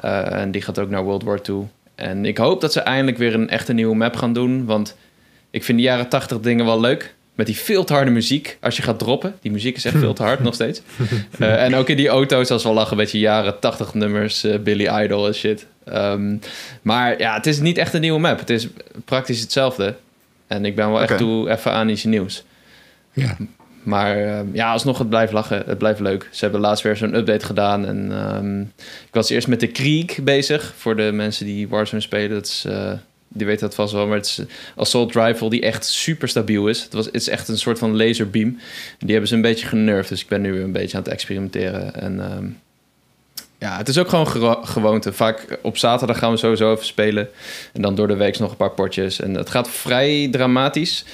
Eh, 0.00 0.32
en 0.32 0.50
die 0.50 0.62
gaat 0.62 0.78
ook 0.78 0.90
naar 0.90 1.02
World 1.02 1.22
War 1.22 1.40
II. 1.48 1.68
En 1.94 2.24
ik 2.24 2.38
hoop 2.38 2.60
dat 2.60 2.72
ze 2.72 2.80
eindelijk 2.80 3.18
weer 3.18 3.34
een 3.34 3.48
echte 3.48 3.72
nieuwe 3.72 3.96
map 3.96 4.16
gaan 4.16 4.32
doen. 4.32 4.64
Want 4.64 4.96
ik 5.50 5.64
vind 5.64 5.78
die 5.78 5.86
jaren 5.86 6.08
80 6.08 6.40
dingen 6.40 6.64
wel 6.64 6.80
leuk. 6.80 7.14
Met 7.34 7.46
die 7.46 7.58
veel 7.58 7.84
te 7.84 7.92
harde 7.92 8.10
muziek 8.10 8.58
als 8.60 8.76
je 8.76 8.82
gaat 8.82 8.98
droppen. 8.98 9.34
Die 9.40 9.52
muziek 9.52 9.76
is 9.76 9.84
echt 9.84 9.98
veel 9.98 10.12
te 10.12 10.22
hard 10.22 10.42
nog 10.48 10.54
steeds. 10.54 10.82
Eh, 11.38 11.64
en 11.64 11.74
ook 11.74 11.88
in 11.88 11.96
die 11.96 12.08
auto's, 12.08 12.50
als 12.50 12.62
we 12.62 12.68
lachen, 12.68 12.92
een 12.92 12.96
beetje 12.96 13.18
jaren 13.18 13.58
80 13.58 13.94
nummers, 13.94 14.44
eh, 14.44 14.58
Billy 14.58 14.88
Idol 15.02 15.26
en 15.26 15.34
shit. 15.34 15.66
Ehm, 15.84 16.36
maar 16.82 17.18
ja, 17.18 17.34
het 17.34 17.46
is 17.46 17.60
niet 17.60 17.78
echt 17.78 17.94
een 17.94 18.00
nieuwe 18.00 18.20
map. 18.20 18.38
Het 18.38 18.50
is 18.50 18.68
praktisch 19.04 19.40
hetzelfde. 19.40 19.96
En 20.46 20.64
ik 20.64 20.74
ben 20.74 20.90
wel 20.90 21.02
echt 21.02 21.18
toe 21.18 21.50
even 21.50 21.72
aan 21.72 21.88
iets 21.88 22.04
nieuws. 22.04 22.44
Ja. 23.12 23.36
Maar 23.82 24.16
ehm, 24.16 24.46
ja, 24.52 24.72
alsnog, 24.72 24.98
het 24.98 25.08
blijft 25.08 25.32
lachen. 25.32 25.62
Het 25.66 25.78
blijft 25.78 26.00
leuk. 26.00 26.28
Ze 26.30 26.44
hebben 26.44 26.60
laatst 26.60 26.84
weer 26.84 26.96
zo'n 26.96 27.14
update 27.14 27.46
gedaan. 27.46 27.86
En 27.86 28.12
ehm, 28.12 28.60
ik 29.06 29.12
was 29.12 29.30
eerst 29.30 29.48
met 29.48 29.60
de 29.60 29.66
Krieg 29.66 30.18
bezig. 30.22 30.72
Voor 30.76 30.96
de 30.96 31.10
mensen 31.12 31.46
die 31.46 31.68
Warzone 31.68 32.02
spelen. 32.02 32.30
Dat 32.30 32.46
is, 32.46 32.64
eh, 32.66 32.92
die 33.28 33.46
weten 33.46 33.66
dat 33.66 33.74
vast 33.74 33.92
wel. 33.92 34.06
Maar 34.06 34.16
het 34.16 34.26
is 34.26 34.38
een 34.38 34.48
assault 34.76 35.14
rifle 35.14 35.50
die 35.50 35.62
echt 35.62 35.84
super 35.84 36.28
stabiel 36.28 36.68
is. 36.68 36.82
Het, 36.82 36.92
was, 36.92 37.06
het 37.06 37.14
is 37.14 37.28
echt 37.28 37.48
een 37.48 37.58
soort 37.58 37.78
van 37.78 37.96
laserbeam. 37.96 38.58
Die 38.98 39.10
hebben 39.10 39.28
ze 39.28 39.34
een 39.34 39.42
beetje 39.42 39.66
genervd. 39.66 40.08
Dus 40.08 40.20
ik 40.20 40.28
ben 40.28 40.40
nu 40.40 40.60
een 40.60 40.72
beetje 40.72 40.96
aan 40.96 41.02
het 41.02 41.12
experimenteren. 41.12 41.94
En 41.94 42.20
ehm, 42.20 42.46
ja, 43.58 43.76
het 43.76 43.88
is 43.88 43.98
ook 43.98 44.08
gewoon 44.08 44.66
gewoonte. 44.66 45.12
Vaak 45.12 45.58
op 45.62 45.76
zaterdag 45.76 46.18
gaan 46.18 46.30
we 46.30 46.36
sowieso 46.36 46.72
even 46.72 46.86
spelen. 46.86 47.28
En 47.72 47.82
dan 47.82 47.94
door 47.94 48.08
de 48.08 48.16
week 48.16 48.38
nog 48.38 48.50
een 48.50 48.56
paar 48.56 48.70
potjes. 48.70 49.20
En 49.20 49.34
het 49.34 49.50
gaat 49.50 49.70
vrij 49.70 50.28
dramatisch. 50.30 51.04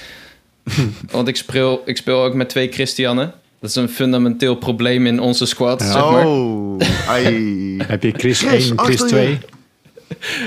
Want 1.11 1.29
ik 1.29 1.37
speel, 1.37 1.83
ik 1.85 1.97
speel 1.97 2.23
ook 2.23 2.35
met 2.35 2.49
twee 2.49 2.73
Christianen. 2.73 3.33
Dat 3.61 3.71
is 3.71 3.77
een 3.77 3.89
fundamenteel 3.89 4.55
probleem 4.57 5.07
in 5.07 5.21
onze 5.21 5.47
squad, 5.47 5.81
Ja. 5.81 5.93
zeg 5.93 6.11
maar. 6.11 6.27
Oh, 6.27 6.81
ai. 7.09 7.77
Heb 7.87 8.03
je 8.03 8.13
Chris, 8.13 8.41
Chris, 8.41 8.69
1, 8.71 8.79
Chris 8.79 9.01
achter 9.03 9.09
2? 9.09 9.29
je. 9.29 9.39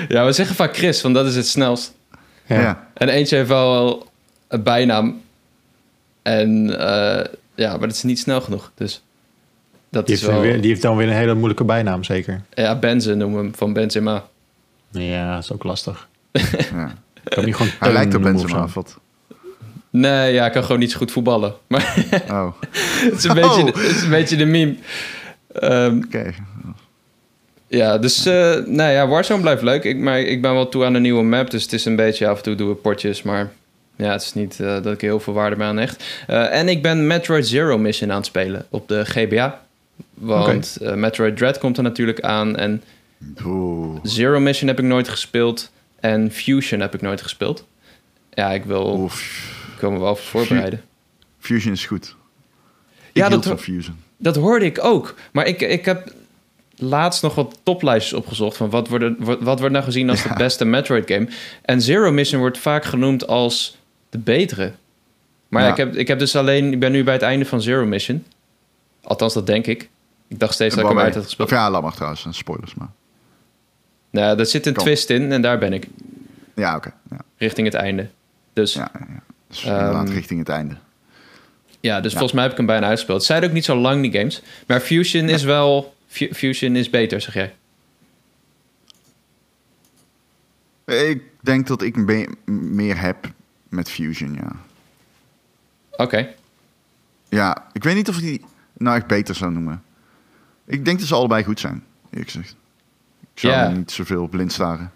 Ja, 0.15 0.25
we 0.25 0.31
zeggen 0.31 0.55
vaak 0.55 0.75
Chris, 0.77 1.01
want 1.01 1.15
dat 1.15 1.25
is 1.25 1.35
het 1.35 1.47
snelst. 1.47 1.93
Ja. 2.45 2.59
Ja. 2.61 2.87
En 2.93 3.09
eentje 3.09 3.35
heeft 3.35 3.47
wel 3.47 4.07
een 4.47 4.63
bijnaam. 4.63 5.21
En 6.21 6.79
eh, 6.79 7.25
ja, 7.55 7.69
maar 7.69 7.87
dat 7.87 7.91
is 7.95 8.03
niet 8.03 8.19
snel 8.19 8.41
genoeg. 8.41 8.71
Dus 8.75 9.01
dat 9.89 10.05
Die, 10.05 10.15
is 10.15 10.21
heeft 10.21 10.33
wel... 10.33 10.41
weer, 10.41 10.61
die 10.61 10.69
heeft 10.69 10.81
dan 10.81 10.97
weer 10.97 11.07
een 11.07 11.13
hele 11.13 11.33
moeilijke 11.33 11.63
bijnaam, 11.63 12.03
zeker. 12.03 12.41
Ja, 12.53 12.75
Benze 12.75 13.15
noemen 13.15 13.37
we 13.39 13.43
hem, 13.43 13.55
van 13.55 13.73
Benzema. 13.73 14.25
Ja, 14.91 15.33
dat 15.33 15.43
is 15.43 15.51
ook 15.51 15.63
lastig. 15.63 16.07
Ja. 16.31 16.93
Ik 17.23 17.29
kan 17.35 17.45
niet 17.45 17.55
gewoon 17.55 17.71
Hij 17.79 17.91
lijkt 17.91 18.15
op 18.15 18.21
Benzema 18.21 18.67
wat? 18.73 18.99
Nee, 19.89 20.33
ja, 20.33 20.45
ik 20.45 20.51
kan 20.51 20.63
gewoon 20.63 20.79
niet 20.79 20.91
zo 20.91 20.97
goed 20.97 21.11
voetballen. 21.11 21.53
Maar 21.67 22.05
Oh, 22.29 22.53
het 22.61 23.13
is 23.17 23.23
een, 23.23 23.33
beetje, 23.33 23.61
Oh. 23.61 23.65
het 23.65 23.75
is 23.75 24.01
een 24.03 24.09
beetje 24.09 24.35
de 24.35 24.45
meme. 24.45 24.75
Ehm, 25.53 25.97
oké. 26.05 26.33
Ja, 27.67 27.97
dus 27.97 28.25
eh 28.25 28.55
nou 28.65 28.91
ja, 28.91 29.07
Warzone 29.07 29.41
blijft 29.41 29.61
leuk. 29.61 29.83
Ik, 29.83 29.97
maar 29.97 30.19
ik 30.19 30.41
ben 30.41 30.53
wel 30.53 30.69
toe 30.69 30.85
aan 30.85 30.93
een 30.93 31.01
nieuwe 31.01 31.23
map. 31.23 31.49
Dus 31.51 31.63
het 31.63 31.73
is 31.73 31.85
een 31.85 31.95
beetje 31.95 32.27
af 32.27 32.37
en 32.37 32.43
toe 32.43 32.55
doen 32.55 32.67
we 32.69 32.75
potjes. 32.75 33.21
Maar 33.21 33.51
Ja, 33.95 34.11
het 34.11 34.21
is 34.21 34.33
niet 34.33 34.59
eh, 34.59 34.67
dat 34.67 34.93
ik 34.93 35.01
heel 35.01 35.19
veel 35.19 35.33
waarde 35.33 35.55
mee 35.55 35.67
aan 35.67 35.77
hecht. 35.77 36.03
Eh, 36.27 36.55
en 36.59 36.69
ik 36.69 36.81
ben 36.81 37.07
Metroid 37.07 37.47
Zero 37.47 37.77
Mission 37.77 38.09
aan 38.11 38.17
het 38.17 38.25
spelen 38.25 38.65
op 38.69 38.87
de 38.87 39.05
GBA. 39.05 39.61
Want 40.13 40.77
Metroid 40.95 41.37
Dread 41.37 41.57
komt 41.57 41.77
er 41.77 41.83
natuurlijk 41.83 42.21
aan. 42.21 42.55
En 42.57 42.83
Oeh. 43.45 43.99
Zero 44.03 44.39
Mission 44.39 44.67
heb 44.69 44.79
ik 44.79 44.85
nooit 44.85 45.09
gespeeld. 45.09 45.71
En 45.99 46.31
Fusion 46.31 46.79
heb 46.79 46.93
ik 46.93 47.01
nooit 47.01 47.21
gespeeld. 47.21 47.65
Ja, 48.33 48.51
ik 48.51 48.63
wil 48.65 48.97
Oef. 48.99 49.57
Wil 49.81 49.91
me 49.91 49.99
wel 49.99 50.15
voorbereiden. 50.15 50.81
Fusion 51.39 51.73
is 51.73 51.85
goed. 51.85 52.15
Ik 53.11 53.13
Ja, 53.13 53.29
dat- 53.29 53.45
van 53.45 53.59
Fusion. 53.59 53.95
Dat 54.17 54.35
hoorde 54.35 54.65
ik 54.65 54.83
ook. 54.83 55.15
Maar 55.31 55.47
ik, 55.47 55.61
ik 55.61 55.85
heb 55.85 56.13
laatst 56.75 57.21
nog 57.23 57.35
wat 57.35 57.59
toplijstjes 57.63 58.19
opgezocht... 58.19 58.57
van 58.57 58.69
wat 58.69 58.87
wordt, 58.87 59.05
wat, 59.19 59.39
wat 59.41 59.59
wordt 59.59 59.73
nou 59.73 59.85
gezien 59.85 60.09
als 60.09 60.23
de 60.23 60.33
beste 60.37 60.65
Metroid-game. 60.65 61.27
En 61.61 61.81
Zero 61.81 62.11
Mission 62.11 62.39
wordt 62.41 62.57
vaak 62.57 62.83
genoemd 62.85 63.27
als 63.27 63.77
de 64.09 64.17
betere. 64.17 64.71
Maar 65.47 65.61
ja, 65.61 65.67
Ja. 65.67 65.73
ik, 65.73 65.77
heb, 65.79 65.95
ik 65.95 66.07
heb 66.07 66.19
dus 66.19 66.35
alleen... 66.35 66.71
Ik 66.73 66.79
ben 66.79 66.91
nu 66.91 67.03
bij 67.03 67.13
het 67.13 67.21
einde 67.23 67.45
van 67.45 67.61
Zero 67.61 67.85
Mission. 67.85 68.25
Althans, 69.03 69.33
dat 69.33 69.45
denk 69.47 69.67
ik. 69.67 69.89
Ik 70.27 70.39
dacht 70.39 70.53
steeds 70.53 70.75
dat 70.75 70.83
ik 70.83 70.89
hem 70.89 70.99
uit 70.99 71.07
had 71.13 71.17
Of 71.23 71.23
gespeeld. 71.27 71.49
ja, 71.49 71.69
laat 71.71 71.81
maar 71.81 71.93
trouwens, 71.93 72.25
en 72.25 72.33
spoilers 72.33 72.73
maar. 72.75 72.89
Nou, 74.09 74.37
daar 74.37 74.45
zit 74.45 74.65
een 74.65 74.73
twist 74.73 75.09
in 75.09 75.31
en 75.31 75.41
daar 75.41 75.57
ben 75.57 75.73
ik. 75.73 75.87
Ja, 76.55 76.75
oké. 76.75 76.93
Ja, 77.09 77.17
Richting 77.37 77.67
het 77.67 77.75
einde. 77.75 78.07
Dus 78.53 78.73
ja, 78.73 78.91
ja. 78.99 79.05
Dus 79.49 79.63
richting 80.13 80.39
het 80.39 80.49
einde. 80.49 80.75
dus 81.81 82.11
volgens 82.11 82.31
mij 82.31 82.41
heb 82.43 82.51
ik 82.51 82.57
hem 82.57 82.65
bijna 82.65 82.87
uitgespeeld. 82.87 83.17
Het 83.17 83.27
zijn 83.27 83.43
ook 83.43 83.51
niet 83.51 83.65
zo 83.65 83.75
lang, 83.75 84.01
die 84.01 84.11
games. 84.11 84.41
Maar 84.67 84.79
Fusion 84.79 85.29
is 85.29 85.43
wel... 85.43 85.95
Fu- 86.07 86.33
Fusion 86.33 86.75
is 86.75 86.89
beter, 86.89 87.21
zeg 87.21 87.33
jij. 87.33 87.53
Ik 91.09 91.23
denk 91.41 91.67
dat 91.67 91.81
ik 91.81 91.95
me- 91.95 92.35
meer 92.45 92.99
heb 92.99 93.31
met 93.69 93.89
Fusion, 93.89 94.33
ja. 94.33 94.51
Oké. 95.91 96.27
Ja, 97.29 97.65
ik 97.73 97.83
weet 97.83 97.95
niet 97.95 98.09
of 98.09 98.15
ik 98.17 98.23
die 98.23 98.45
nou 98.77 98.97
echt 98.97 99.07
beter 99.07 99.35
zou 99.35 99.51
noemen. 99.51 99.83
Ik 100.65 100.85
denk 100.85 100.99
dat 100.99 101.07
ze 101.07 101.15
allebei 101.15 101.43
goed 101.43 101.59
zijn, 101.59 101.83
eerlijk 102.09 102.31
gezegd. 102.31 102.55
Ik 103.33 103.39
zou 103.39 103.53
Ja. 103.53 103.69
niet 103.69 103.91
zoveel 103.91 104.27
blind 104.27 104.51
staren. 104.53 104.91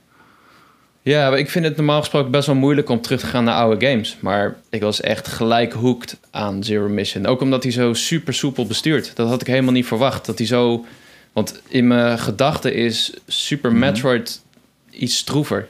Ja, 1.04 1.30
maar 1.30 1.40
ik 1.40 1.50
vind 1.50 1.66
het 1.66 1.76
normaal 1.76 2.00
gesproken 2.00 2.32
best 2.32 2.48
wel 2.48 2.56
moeilijk 2.56 2.90
om 2.90 3.02
terug 3.02 3.20
te 3.20 3.26
gaan 3.26 3.44
naar 3.44 3.56
oude 3.56 3.88
games. 3.88 4.18
Maar 4.20 4.56
ik 4.70 4.82
was 4.82 5.02
echt 5.02 5.28
gelijk 5.28 5.74
hooked 5.74 6.18
aan 6.32 6.64
Zero 6.64 6.90
Mission. 6.90 7.26
Ook 7.26 7.42
omdat 7.42 7.64
hij 7.64 7.72
zo 7.72 7.94
super 7.94 8.34
soepel 8.34 8.66
bestuurt. 8.66 9.16
Dat 9.16 9.28
had 9.28 9.42
ik 9.42 9.48
helemaal 9.48 9.72
niet 9.74 9.86
verwacht. 9.86 10.26
Dat 10.26 10.38
hij 10.38 10.48
zo... 10.48 10.86
Want 11.34 11.62
in 11.68 11.88
mijn 11.88 12.20
gedachten 12.20 12.74
is 12.74 13.14
Super 13.28 13.72
Mhm. 13.72 13.80
Metroid 13.80 14.42
iets 14.90 15.18
stroever. 15.18 15.68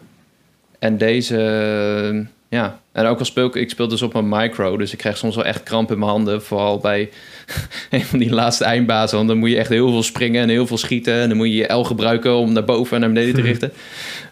En 0.79 0.97
deze... 0.97 2.25
Ja, 2.49 2.79
en 2.91 3.05
ook 3.05 3.19
al 3.19 3.25
speel 3.25 3.45
ik... 3.45 3.55
Ik 3.55 3.69
speel 3.69 3.87
dus 3.87 4.01
op 4.01 4.13
mijn 4.13 4.29
micro, 4.29 4.77
dus 4.77 4.91
ik 4.91 4.97
krijg 4.97 5.17
soms 5.17 5.35
wel 5.35 5.45
echt 5.45 5.63
kramp 5.63 5.91
in 5.91 5.99
mijn 5.99 6.11
handen. 6.11 6.43
Vooral 6.43 6.77
bij 6.77 7.09
een 7.89 8.03
van 8.03 8.19
die 8.19 8.33
laatste 8.33 8.63
eindbazen. 8.63 9.17
Want 9.17 9.29
dan 9.29 9.37
moet 9.37 9.49
je 9.49 9.57
echt 9.57 9.69
heel 9.69 9.89
veel 9.89 10.03
springen 10.03 10.41
en 10.41 10.49
heel 10.49 10.67
veel 10.67 10.77
schieten. 10.77 11.13
En 11.13 11.27
dan 11.27 11.37
moet 11.37 11.47
je 11.47 11.55
je 11.55 11.73
L 11.73 11.83
gebruiken 11.83 12.35
om 12.35 12.53
naar 12.53 12.63
boven 12.65 12.95
en 12.95 12.99
naar 13.01 13.11
beneden 13.11 13.35
te 13.35 13.41
richten. 13.51 13.71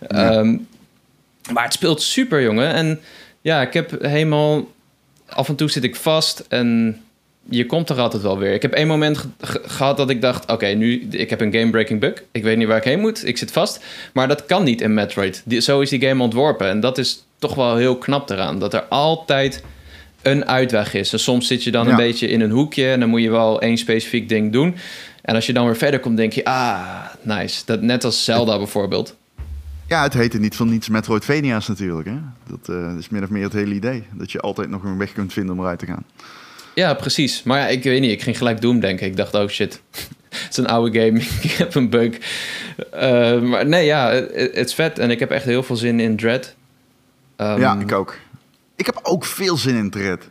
Ja. 0.09 0.31
Ehm, 0.31 0.55
maar 1.53 1.63
het 1.63 1.73
speelt 1.73 2.01
super, 2.01 2.41
jongen. 2.41 2.73
En 2.73 2.99
ja, 3.41 3.61
ik 3.61 3.73
heb 3.73 4.01
helemaal... 4.01 4.67
Af 5.25 5.49
en 5.49 5.55
toe 5.55 5.69
zit 5.69 5.83
ik 5.83 5.95
vast 5.95 6.43
en 6.49 7.01
je 7.49 7.65
komt 7.65 7.89
er 7.89 7.99
altijd 7.99 8.23
wel 8.23 8.37
weer. 8.37 8.53
Ik 8.53 8.61
heb 8.61 8.73
één 8.73 8.87
moment 8.87 9.17
ge- 9.17 9.27
ge- 9.41 9.61
gehad 9.65 9.97
dat 9.97 10.09
ik 10.09 10.21
dacht... 10.21 10.51
Oké, 10.51 10.65
nu, 10.67 11.07
ik 11.11 11.29
heb 11.29 11.41
een 11.41 11.53
game-breaking 11.53 11.99
bug. 11.99 12.23
Ik 12.31 12.43
weet 12.43 12.57
niet 12.57 12.67
waar 12.67 12.77
ik 12.77 12.83
heen 12.83 12.99
moet. 12.99 13.27
Ik 13.27 13.37
zit 13.37 13.51
vast. 13.51 13.83
Maar 14.13 14.27
dat 14.27 14.45
kan 14.45 14.63
niet 14.63 14.81
in 14.81 14.93
Metroid. 14.93 15.41
Die, 15.45 15.59
zo 15.61 15.79
is 15.79 15.89
die 15.89 16.01
game 16.01 16.23
ontworpen. 16.23 16.67
En 16.69 16.79
dat 16.79 16.97
is 16.97 17.23
toch 17.39 17.55
wel 17.55 17.75
heel 17.75 17.97
knap 17.97 18.29
eraan. 18.29 18.59
Dat 18.59 18.73
er 18.73 18.81
altijd 18.83 19.63
een 20.21 20.45
uitweg 20.47 20.93
is. 20.93 21.13
En 21.13 21.19
soms 21.19 21.47
zit 21.47 21.63
je 21.63 21.71
dan 21.71 21.85
Ja. 21.85 21.89
een 21.91 21.95
beetje 21.97 22.27
in 22.27 22.41
een 22.41 22.51
hoekje... 22.51 22.91
en 22.91 22.99
dan 22.99 23.09
moet 23.09 23.21
je 23.21 23.31
wel 23.31 23.61
één 23.61 23.77
specifiek 23.77 24.29
ding 24.29 24.51
doen. 24.51 24.75
En 25.21 25.35
als 25.35 25.45
je 25.45 25.53
dan 25.53 25.65
weer 25.65 25.77
verder 25.77 25.99
komt, 25.99 26.17
denk 26.17 26.33
je... 26.33 26.45
Ah, 26.45 27.05
nice. 27.21 27.61
Dat, 27.65 27.81
net 27.81 28.03
als 28.03 28.23
Zelda 28.23 28.57
bijvoorbeeld. 28.57 29.15
Ja, 29.91 30.03
het 30.03 30.13
heette 30.13 30.39
niet 30.39 30.55
van 30.55 30.69
niets 30.69 30.89
Metroidvania's 30.89 31.67
natuurlijk. 31.67 32.07
Hè? 32.07 32.17
Dat 32.47 32.75
eh, 32.75 32.97
is 32.97 33.09
min 33.09 33.23
of 33.23 33.29
meer 33.29 33.43
het 33.43 33.53
hele 33.53 33.73
idee. 33.73 34.03
Dat 34.13 34.31
je 34.31 34.39
altijd 34.39 34.69
nog 34.69 34.83
een 34.83 34.97
weg 34.97 35.13
kunt 35.13 35.33
vinden 35.33 35.53
om 35.55 35.61
eruit 35.61 35.79
te 35.79 35.85
gaan. 35.85 36.03
Ja, 36.75 36.93
precies. 36.93 37.43
Maar 37.43 37.59
ja, 37.59 37.67
ik 37.67 37.83
weet 37.83 38.01
niet. 38.01 38.11
Ik 38.11 38.21
ging 38.21 38.37
gelijk 38.37 38.61
Doom 38.61 38.79
denken. 38.79 39.05
Ik 39.07 39.15
dacht, 39.15 39.33
oh 39.33 39.47
shit. 39.47 39.81
het 40.29 40.47
is 40.49 40.57
een 40.57 40.67
oude 40.67 40.99
game. 40.99 41.19
ik 41.49 41.51
heb 41.51 41.75
een 41.75 41.89
bug. 41.89 42.17
Eh, 42.91 43.41
maar 43.41 43.65
nee, 43.67 43.85
ja, 43.85 44.11
het 44.11 44.55
is 44.67 44.73
vet. 44.73 44.99
En 44.99 45.09
ik 45.11 45.19
heb 45.19 45.31
echt 45.31 45.45
heel 45.45 45.63
veel 45.63 45.75
zin 45.75 45.99
in 45.99 46.15
Dread. 46.17 46.55
Ehm, 47.35 47.59
ja, 47.59 47.79
ik 47.79 47.91
ook. 47.91 48.17
Ik 48.75 48.85
heb 48.85 48.99
ook 49.03 49.25
veel 49.25 49.57
zin 49.57 49.75
in 49.75 49.89
Dread. 49.89 50.29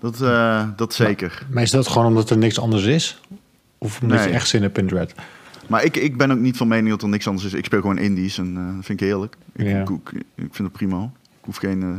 Dat, 0.00 0.20
eh, 0.20 0.68
dat 0.76 0.94
zeker. 0.94 1.46
Maar 1.50 1.62
is 1.62 1.70
dat 1.70 1.88
gewoon 1.88 2.06
omdat 2.06 2.30
er 2.30 2.38
niks 2.38 2.58
anders 2.60 2.84
is? 2.84 3.20
Of 3.78 4.00
omdat 4.02 4.18
Nee. 4.18 4.28
je 4.28 4.34
echt 4.34 4.48
zin 4.48 4.62
hebt 4.62 4.78
in 4.78 4.86
Dread? 4.86 5.12
Maar 5.68 5.84
ik, 5.84 5.96
ik 5.96 6.16
ben 6.16 6.30
ook 6.30 6.38
niet 6.38 6.56
van 6.56 6.68
mening 6.68 6.88
dat 6.88 7.02
er 7.02 7.08
niks 7.08 7.26
anders 7.26 7.46
is. 7.46 7.52
Ik 7.54 7.64
speel 7.64 7.80
gewoon 7.80 7.98
indies 7.98 8.38
en 8.38 8.56
eh, 8.56 8.74
dat 8.76 8.84
vind 8.84 9.00
ik 9.00 9.06
heerlijk. 9.06 9.36
Ik, 9.52 9.66
Ja. 9.66 9.80
ik, 9.80 9.88
ik, 9.88 10.10
ik 10.34 10.54
vind 10.54 10.58
het 10.58 10.72
prima. 10.72 11.02
Ik 11.38 11.44
hoef 11.44 11.56
geen 11.56 11.80
uh, 11.82 11.96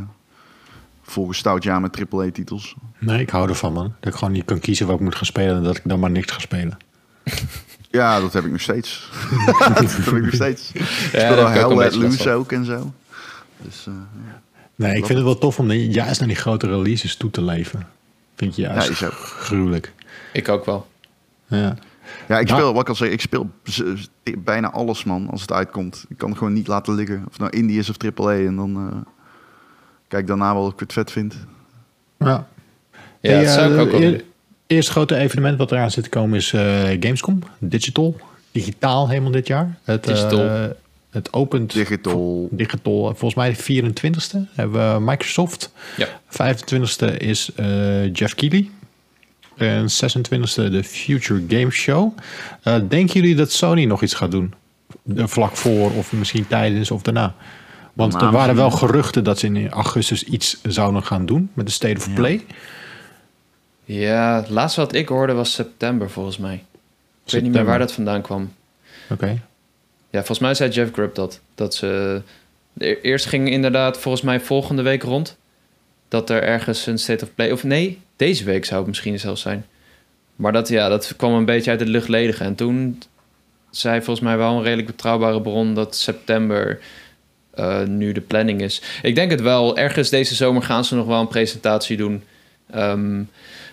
volgestout 1.03 1.63
jaar 1.63 1.81
met 1.81 2.05
AAA-titels. 2.11 2.75
Nee, 2.99 3.21
ik 3.21 3.29
hou 3.29 3.49
ervan, 3.49 3.73
man. 3.73 3.93
Dat 3.99 4.13
ik 4.13 4.19
gewoon 4.19 4.33
niet 4.33 4.45
kan 4.45 4.59
kiezen 4.59 4.85
wat 4.87 4.95
ik 4.95 5.01
moet 5.01 5.15
gaan 5.15 5.25
spelen... 5.25 5.55
en 5.55 5.63
dat 5.63 5.77
ik 5.77 5.81
dan 5.85 5.99
maar 5.99 6.11
niks 6.11 6.31
ga 6.33 6.39
spelen. 6.39 6.77
Ja, 7.91 8.19
dat 8.19 8.33
heb 8.33 8.45
ik 8.45 8.51
nog 8.51 8.61
steeds. 8.61 9.09
dat 9.57 9.77
heb 9.95 10.13
ik 10.15 10.23
nog 10.23 10.33
steeds. 10.33 10.71
Ik 10.71 10.79
daar 10.79 10.87
speel 11.09 11.47
heb 11.47 11.63
al 11.63 11.71
ik 11.71 11.71
een 11.71 11.77
Let 11.77 11.95
Loose 11.95 12.31
ook 12.31 12.51
en 12.51 12.65
zo. 12.65 12.93
Dus 13.61 13.85
eh, 13.87 13.93
Nee, 14.75 14.91
ik 14.97 15.05
vind 15.05 15.17
het 15.17 15.27
wel 15.27 15.37
tof 15.37 15.59
om 15.59 15.67
de- 15.67 15.89
juist 15.89 16.19
naar 16.19 16.27
die 16.27 16.37
grote 16.37 16.67
releases 16.67 17.15
toe 17.15 17.29
te 17.31 17.41
leven. 17.41 17.87
Vind 18.35 18.55
je 18.55 18.61
juist 18.61 18.87
Ja, 18.87 18.93
is 18.93 19.03
ook. 19.03 19.13
gruwelijk. 19.13 19.93
Ik 20.33 20.49
ook 20.49 20.65
wel. 20.65 20.87
Ja. 21.47 21.77
Ja, 22.27 22.39
ik 22.39 22.47
speel, 22.47 22.73
wat 22.73 22.81
ik 22.81 22.89
al 22.89 22.95
zei, 22.95 23.11
ik 23.11 23.21
speel 23.21 23.49
bijna 24.37 24.71
alles, 24.71 25.03
man, 25.03 25.29
als 25.29 25.41
het 25.41 25.51
uitkomt. 25.51 26.05
Ik 26.09 26.17
kan 26.17 26.29
het 26.29 26.37
gewoon 26.37 26.53
niet 26.53 26.67
laten 26.67 26.95
liggen. 26.95 27.17
Of 27.17 27.31
het 27.31 27.39
nou 27.39 27.57
indie 27.57 27.79
is 27.79 27.89
of 27.89 27.95
AAA. 28.17 28.33
En 28.33 28.55
dan 28.55 28.75
eh, 28.91 28.97
kijk 30.07 30.27
daarna 30.27 30.53
wel 30.53 30.63
of 30.65 30.73
ik 30.73 30.79
het 30.79 30.93
vet 30.93 31.11
vind. 31.11 31.35
Ja. 32.17 32.47
Ja, 33.21 33.31
Hey, 33.31 33.43
dat 33.43 33.53
zou 33.53 33.69
ik 33.71 33.75
eh, 33.75 33.81
ook 33.81 33.91
wel 33.91 34.01
eer- 34.01 34.09
willen. 34.11 34.25
Eerste 34.67 34.91
grote 34.91 35.15
evenement 35.15 35.57
wat 35.57 35.71
eraan 35.71 35.91
zit 35.91 36.03
te 36.03 36.09
komen 36.09 36.37
is 36.37 36.53
eh, 36.53 36.61
Gamescom. 36.99 37.39
Digital. 37.59 38.15
Digitaal 38.51 39.09
helemaal 39.09 39.31
dit 39.31 39.47
jaar. 39.47 39.77
Het, 39.83 40.03
Digital. 40.03 40.39
eh, 40.39 40.65
het 41.09 41.33
opent... 41.33 41.73
Digital. 41.73 42.47
Digital. 42.51 43.03
Volgens 43.05 43.35
mij 43.35 43.55
de 43.57 43.83
24e 43.83 44.53
hebben 44.53 44.93
we 44.93 44.99
Microsoft. 45.01 45.71
Ja. 45.97 46.07
25e 46.31 47.17
is 47.17 47.51
eh, 47.55 48.13
Jeff 48.13 48.35
Keighley. 48.35 48.69
En 49.57 49.85
26e 49.89 50.69
de 50.71 50.83
Future 50.83 51.43
Game 51.47 51.71
Show. 51.71 52.17
Eh, 52.63 52.75
denken 52.87 53.13
jullie 53.21 53.35
dat 53.35 53.51
Sony 53.51 53.85
nog 53.85 54.01
iets 54.03 54.13
gaat 54.13 54.31
doen? 54.31 54.53
Vlak 55.15 55.55
voor 55.55 55.91
of 55.91 56.11
misschien 56.11 56.47
tijdens 56.47 56.91
of 56.91 57.01
daarna? 57.01 57.35
Want 57.93 58.13
Nou, 58.13 58.25
er 58.25 58.31
waren 58.31 58.55
wel 58.55 58.71
geruchten 58.71 59.23
dat 59.23 59.39
ze 59.39 59.45
in 59.47 59.69
augustus 59.69 60.23
iets 60.23 60.57
zouden 60.63 61.03
gaan 61.03 61.25
doen 61.25 61.49
met 61.53 61.65
de 61.65 61.71
State 61.71 61.97
of 61.97 62.07
Ja. 62.07 62.13
Play. 62.13 62.45
Ja, 63.85 64.35
het 64.35 64.49
laatste 64.49 64.79
wat 64.79 64.93
ik 64.93 65.07
hoorde 65.07 65.33
was 65.33 65.53
september 65.53 66.09
volgens 66.09 66.37
mij. 66.37 66.63
Ik 67.25 67.31
weet 67.33 67.41
niet 67.41 67.51
meer 67.51 67.65
waar 67.65 67.79
dat 67.79 67.91
vandaan 67.91 68.21
kwam. 68.21 68.53
Oké. 69.09 69.27
Ja, 70.09 70.17
volgens 70.19 70.39
mij 70.39 70.53
zei 70.53 70.69
Jeff 70.69 70.93
Grubb 70.93 71.15
dat. 71.15 71.39
Dat 71.55 71.75
ze... 71.75 72.21
e- 72.77 72.95
Eerst 73.01 73.25
ging 73.25 73.49
inderdaad 73.49 73.97
volgens 73.99 74.23
mij 74.23 74.39
volgende 74.39 74.81
week 74.81 75.03
rond. 75.03 75.37
Dat 76.07 76.29
er 76.29 76.43
ergens 76.43 76.85
een 76.85 76.99
State 76.99 77.23
of 77.23 77.33
Play... 77.35 77.51
Of 77.51 77.63
nee, 77.63 77.99
deze 78.17 78.43
week 78.43 78.65
zou 78.65 78.79
het 78.79 78.87
misschien 78.87 79.19
zelfs 79.19 79.41
zijn. 79.41 79.65
Maar 80.35 80.51
dat, 80.51 80.67
ja, 80.67 80.89
dat 80.89 81.13
kwam 81.17 81.33
een 81.33 81.45
beetje 81.45 81.71
uit 81.71 81.79
het 81.79 81.89
luchtledige. 81.89 82.43
En 82.43 82.55
toen 82.55 83.01
zei 83.69 84.01
volgens 84.01 84.25
mij 84.25 84.37
wel 84.37 84.57
een 84.57 84.63
redelijk 84.63 84.87
betrouwbare 84.87 85.41
bron... 85.41 85.73
dat 85.73 85.95
september 85.95 86.79
eh, 87.53 87.83
nu 87.83 88.11
de 88.11 88.21
planning 88.21 88.61
is. 88.61 88.81
Ik 89.01 89.15
denk 89.15 89.31
het 89.31 89.41
wel. 89.41 89.77
Ergens 89.77 90.09
deze 90.09 90.35
zomer 90.35 90.61
gaan 90.61 90.85
ze 90.85 90.95
nog 90.95 91.05
wel 91.05 91.19
een 91.19 91.27
presentatie 91.27 91.97
doen. 91.97 92.23
Ehm, 92.71 93.23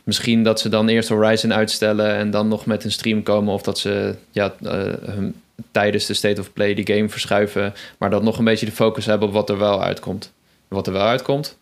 misschien 0.05 0.43
dat 0.43 0.61
ze 0.61 0.69
dan 0.69 0.89
eerst 0.89 1.09
Horizon 1.09 1.55
uitstellen... 1.55 2.15
en 2.15 2.31
dan 2.31 2.49
nog 2.49 2.67
met 2.67 2.85
een 2.85 2.93
stream 2.93 3.23
komen. 3.23 3.55
Of 3.55 3.63
dat 3.63 3.79
ze 3.79 4.15
ja, 4.31 4.55
eh, 4.63 4.83
hun 5.01 5.35
tijdens 5.71 6.07
de 6.07 6.15
State 6.15 6.41
of 6.41 6.53
Play 6.53 6.75
die 6.75 6.95
game 6.95 7.09
verschuiven. 7.09 7.75
Maar 7.99 8.11
dat 8.11 8.23
nog 8.23 8.39
een 8.39 8.45
beetje 8.45 8.67
de 8.67 8.73
focus 8.73 9.07
hebben 9.07 9.29
op 9.29 9.35
wat 9.35 9.51
er 9.51 9.59
wel 9.59 9.83
uitkomt. 9.83 10.33
Wat 10.69 10.87
er 10.87 10.93
wel 10.93 11.07
uitkomt, 11.07 11.57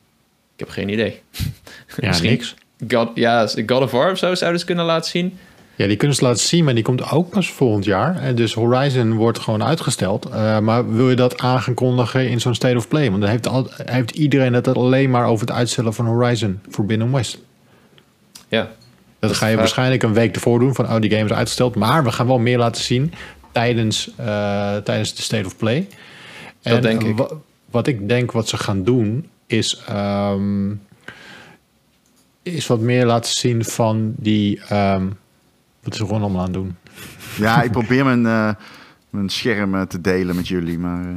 ik 0.54 0.58
heb 0.58 0.68
geen 0.68 0.88
idee. 0.88 1.20
Ja, 1.96 2.08
Misschien- 2.08 2.30
niks. 2.30 2.54
God, 2.88 3.08
ja, 3.14 3.46
God 3.66 3.82
of 3.82 3.90
War 3.90 4.10
of 4.10 4.18
zo 4.18 4.34
zouden 4.34 4.60
ze 4.60 4.66
kunnen 4.66 4.84
laten 4.84 5.10
zien. 5.10 5.38
Ja, 5.76 5.86
die 5.86 5.96
kunnen 5.96 6.16
ze 6.16 6.24
laten 6.24 6.40
zien, 6.40 6.64
maar 6.64 6.74
die 6.74 6.82
komt 6.82 7.10
ook 7.10 7.30
pas 7.30 7.50
volgend 7.50 7.84
jaar. 7.84 8.16
En 8.16 8.34
dus 8.34 8.54
Horizon 8.54 9.12
wordt 9.14 9.38
gewoon 9.38 9.64
uitgesteld. 9.64 10.24
Eh, 10.26 10.58
maar 10.58 10.92
wil 10.94 11.10
je 11.10 11.16
dat 11.16 11.38
aan 11.38 11.60
gaan 11.60 11.74
kondigen 11.74 12.28
in 12.28 12.40
zo'n 12.40 12.54
State 12.54 12.76
of 12.76 12.88
Play? 12.88 13.08
Want 13.10 13.20
dan 13.22 13.30
heeft, 13.30 13.48
al, 13.48 13.66
heeft 13.84 14.10
iedereen 14.10 14.52
het 14.52 14.68
alleen 14.76 15.10
maar 15.10 15.26
over 15.26 15.46
het 15.46 15.56
uitstellen 15.56 15.94
van 15.94 16.06
Horizon 16.06 16.60
Forbidden 16.70 17.12
West. 17.12 17.38
Ja, 18.48 18.70
Dat 19.18 19.32
ga 19.36 19.46
je 19.46 19.56
waarschijnlijk 19.56 20.02
een 20.02 20.12
week 20.12 20.34
ervoor 20.34 20.58
doen 20.58 20.74
van 20.74 20.84
oh, 20.84 21.00
die 21.00 21.10
game 21.10 21.24
is 21.24 21.32
uitgesteld. 21.32 21.74
Maar 21.74 22.04
we 22.04 22.12
gaan 22.12 22.26
wel 22.26 22.38
meer 22.38 22.58
laten 22.58 22.82
zien 22.82 23.12
tijdens, 23.52 24.10
eh, 24.16 24.76
tijdens 24.76 25.14
de 25.14 25.22
State 25.22 25.46
of 25.46 25.56
Play. 25.56 25.88
Dat 26.62 26.82
denk 26.82 27.02
ik. 27.02 27.16
wa- 27.16 27.30
wat 27.70 27.86
ik 27.86 28.08
denk 28.08 28.32
wat 28.32 28.48
ze 28.48 28.56
gaan 28.56 28.82
doen, 28.84 29.28
is, 29.46 29.82
ehm, 29.86 30.70
is 32.42 32.66
wat 32.66 32.80
meer 32.80 33.06
laten 33.06 33.32
zien 33.32 33.64
van 33.64 34.12
die... 34.16 34.60
ehm, 34.68 35.06
wat 35.82 35.94
is 35.94 36.00
Ron 36.00 36.20
allemaal 36.20 36.38
aan 36.40 36.44
het 36.44 36.54
doen? 36.54 36.76
Ja, 37.38 37.62
ik 37.62 37.70
probeer 37.70 38.04
mijn, 38.04 38.26
eh, 38.26 38.54
mijn 39.10 39.28
scherm 39.28 39.74
eh, 39.74 39.82
te 39.82 40.00
delen 40.00 40.36
met 40.36 40.48
jullie. 40.48 40.78
Maar 40.78 41.00
eh, 41.04 41.14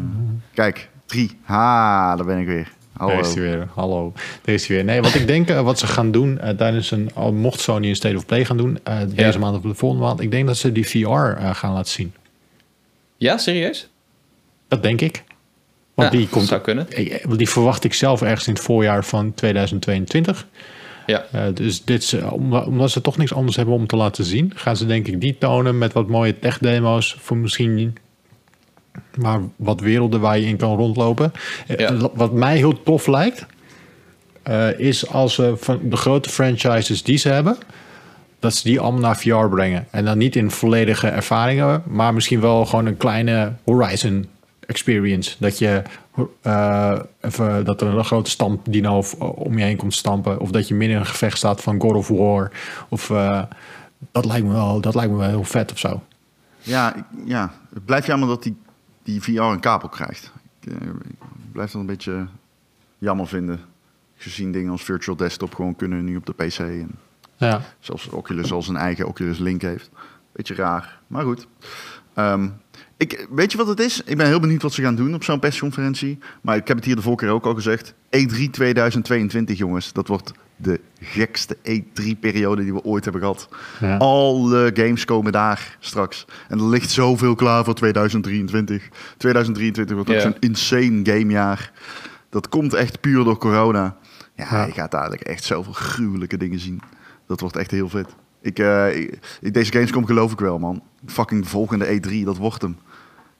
kijk, 0.53 0.89
drie. 1.05 1.37
Ha, 1.43 2.15
daar 2.15 2.25
ben 2.25 2.37
ik 2.39 2.47
weer. 2.47 2.71
Hallo. 2.97 3.13
Daar 3.13 3.21
is 3.21 3.33
hij 3.33 3.43
weer. 3.43 3.67
Hallo. 3.73 4.13
Daar 4.41 4.55
is 4.55 4.67
hij 4.67 4.75
weer. 4.75 4.85
Nee, 4.85 5.01
wat 5.01 5.13
ik 5.13 5.27
denk 5.27 5.49
wat 5.49 5.79
ze 5.79 5.87
gaan 5.87 6.11
doen 6.11 6.39
tijdens 6.57 6.91
een... 6.91 7.09
Al 7.13 7.33
mocht 7.33 7.59
Sony 7.59 7.87
een 7.89 7.95
State 7.95 8.15
of 8.15 8.25
Play 8.25 8.45
gaan 8.45 8.57
doen, 8.57 8.79
eh, 8.83 8.99
deze 8.99 9.31
Ja. 9.31 9.37
maand 9.37 9.55
of 9.55 9.61
de 9.61 9.73
volgende 9.75 10.05
maand. 10.05 10.19
Ik 10.21 10.31
denk 10.31 10.47
dat 10.47 10.57
ze 10.57 10.71
die 10.71 10.87
VR 10.87 11.07
eh, 11.07 11.55
gaan 11.55 11.73
laten 11.73 11.91
zien. 11.91 12.13
Ja, 13.17 13.37
serieus? 13.37 13.89
Dat 14.67 14.83
denk 14.83 15.01
ik. 15.01 15.23
Want 15.93 16.11
Ja, 16.11 16.17
die 16.17 16.29
komt... 16.29 16.47
Zou 16.47 16.61
kunnen. 16.61 16.87
Die 17.37 17.49
verwacht 17.49 17.83
ik 17.83 17.93
zelf 17.93 18.21
ergens 18.21 18.47
in 18.47 18.53
het 18.53 18.61
voorjaar 18.63 19.05
van 19.05 19.33
2022. 19.33 20.47
Ja. 21.05 21.25
Eh, 21.31 21.41
dus 21.53 21.83
dit 21.83 22.03
is, 22.03 22.13
omdat, 22.67 22.91
ze 22.91 23.01
toch 23.01 23.17
niks 23.17 23.33
anders 23.33 23.55
hebben 23.55 23.75
om 23.75 23.87
te 23.87 23.95
laten 23.95 24.23
zien, 24.23 24.51
gaan 24.55 24.77
ze 24.77 24.85
denk 24.85 25.07
ik 25.07 25.21
die 25.21 25.37
tonen 25.37 25.77
met 25.77 25.93
wat 25.93 26.07
mooie 26.07 26.39
tech-demo's 26.39 27.17
voor 27.19 27.37
misschien 27.37 27.97
maar 29.17 29.39
wat 29.55 29.79
werelden 29.79 30.19
waar 30.19 30.39
je 30.39 30.45
in 30.45 30.57
kan 30.57 30.75
rondlopen. 30.75 31.31
Eh, 31.67 31.77
Ja. 31.77 32.09
Wat 32.13 32.33
mij 32.33 32.57
heel 32.57 32.83
tof 32.83 33.07
lijkt, 33.07 33.45
eh, 34.43 34.79
is 34.79 35.09
als 35.09 35.33
ze 35.33 35.53
van 35.57 35.79
de 35.83 35.95
grote 35.95 36.29
franchises 36.29 37.03
die 37.03 37.17
ze 37.17 37.29
hebben, 37.29 37.57
dat 38.39 38.55
ze 38.55 38.63
die 38.63 38.79
allemaal 38.79 39.01
naar 39.01 39.17
VR 39.17 39.47
brengen. 39.49 39.87
En 39.91 40.05
dan 40.05 40.17
niet 40.17 40.35
in 40.35 40.51
volledige 40.51 41.07
ervaringen, 41.07 41.83
maar 41.85 42.13
misschien 42.13 42.41
wel 42.41 42.65
gewoon 42.65 42.85
een 42.85 42.97
kleine 42.97 43.53
Horizon 43.63 44.27
experience. 44.67 45.35
Dat 45.39 45.57
je 45.57 45.81
eh, 46.41 46.99
even, 47.21 47.65
dat 47.65 47.81
er 47.81 47.87
een 47.87 48.05
grote 48.05 48.29
stampdino 48.29 48.97
of- 48.97 49.13
om 49.19 49.57
je 49.57 49.63
heen 49.63 49.77
komt 49.77 49.93
stampen. 49.93 50.39
Of 50.39 50.51
dat 50.51 50.67
je 50.67 50.73
midden 50.75 50.95
in 50.95 51.01
een 51.03 51.09
gevecht 51.09 51.37
staat 51.37 51.61
van 51.61 51.81
God 51.81 51.93
of 51.95 52.07
War. 52.07 52.51
Of 52.89 53.09
eh, 53.09 53.43
dat, 54.11 54.25
lijkt 54.25 54.45
me 54.47 54.53
wel, 54.53 54.81
dat 54.81 54.95
lijkt 54.95 55.11
me 55.11 55.17
wel 55.17 55.27
heel 55.29 55.43
vet 55.43 55.71
of 55.71 55.79
zo. 55.79 56.01
Ja, 56.61 56.95
ik- 56.95 57.03
ja, 57.25 57.51
het 57.73 57.85
blijft 57.85 58.07
jammer 58.07 58.27
dat 58.27 58.43
die, 58.43 58.55
die 59.03 59.21
VR 59.21 59.29
een 59.39 59.59
kabel 59.59 59.89
krijgt. 59.89 60.31
Ik, 60.61 60.71
eh, 60.71 60.87
ik 60.87 61.51
blijf 61.51 61.71
dat 61.71 61.81
een 61.81 61.87
beetje 61.87 62.25
jammer 62.97 63.27
vinden. 63.27 63.59
Gezien 64.17 64.51
dingen 64.51 64.71
als 64.71 64.83
Virtual 64.83 65.15
Desktop 65.17 65.55
gewoon 65.55 65.75
kunnen 65.75 66.03
nu 66.05 66.15
op 66.15 66.25
de 66.25 66.33
PC. 66.33 66.59
En 66.59 66.91
Ja, 67.37 67.61
zelfs 67.79 68.09
Oculus 68.09 68.51
al 68.51 68.61
zijn 68.61 68.77
eigen 68.77 69.07
Oculus 69.07 69.37
Link 69.37 69.61
heeft. 69.61 69.89
Beetje 70.35 70.55
raar, 70.55 70.99
maar 71.07 71.23
goed. 71.23 71.47
Ehm, 72.13 72.47
ik, 72.97 73.27
weet 73.29 73.51
je 73.51 73.57
wat 73.57 73.67
het 73.67 73.79
is? 73.79 74.01
Ik 74.05 74.17
ben 74.17 74.25
heel 74.27 74.39
benieuwd 74.39 74.61
wat 74.61 74.73
ze 74.73 74.81
gaan 74.81 74.95
doen 74.95 75.13
op 75.13 75.23
zo'n 75.23 75.39
persconferentie. 75.39 76.17
Maar 76.41 76.55
ik 76.55 76.67
heb 76.67 76.77
het 76.77 76.85
hier 76.85 76.95
de 76.95 77.01
vorige 77.01 77.25
keer 77.25 77.33
ook 77.33 77.45
al 77.45 77.53
gezegd. 77.53 77.93
E3 77.93 78.49
2022, 78.51 79.57
jongens. 79.57 79.93
Dat 79.93 80.07
wordt 80.07 80.31
de 80.55 80.79
gekste 81.01 81.57
E3-periode 81.57 82.63
die 82.63 82.73
we 82.73 82.83
ooit 82.83 83.03
hebben 83.03 83.21
gehad. 83.21 83.49
Ja. 83.79 83.97
Alle 83.97 84.71
games 84.73 85.05
komen 85.05 85.31
daar 85.31 85.77
straks. 85.79 86.25
En 86.49 86.59
er 86.59 86.65
ligt 86.69 86.89
zoveel 86.89 87.35
klaar 87.35 87.63
voor 87.63 87.73
2023. 87.75 88.89
2023 89.17 89.95
wordt 89.95 90.09
ook 90.09 90.15
Ja. 90.15 90.21
zo'n 90.21 90.35
insane 90.39 90.99
gamejaar. 91.03 91.71
Dat 92.29 92.49
komt 92.49 92.73
echt 92.73 92.99
puur 93.01 93.23
door 93.23 93.37
corona. 93.37 93.97
Ja, 94.35 94.45
Ja. 94.51 94.65
je 94.65 94.71
gaat 94.71 94.91
dadelijk 94.91 95.21
echt 95.21 95.43
zoveel 95.43 95.73
gruwelijke 95.73 96.37
dingen 96.37 96.59
zien. 96.59 96.81
Dat 97.27 97.39
wordt 97.39 97.55
echt 97.55 97.71
heel 97.71 97.89
vet. 97.89 98.15
Ik, 98.45 98.59
eh, 98.59 98.95
ik- 99.41 99.53
deze 99.53 99.71
Gamescom 99.71 100.05
geloof 100.05 100.31
ik 100.31 100.39
wel, 100.39 100.59
man. 100.59 100.81
Fucking 101.05 101.43
de 101.43 101.49
volgende 101.49 101.85
E3, 101.87 102.23
dat 102.25 102.37
wordt 102.37 102.61
hem. 102.61 102.77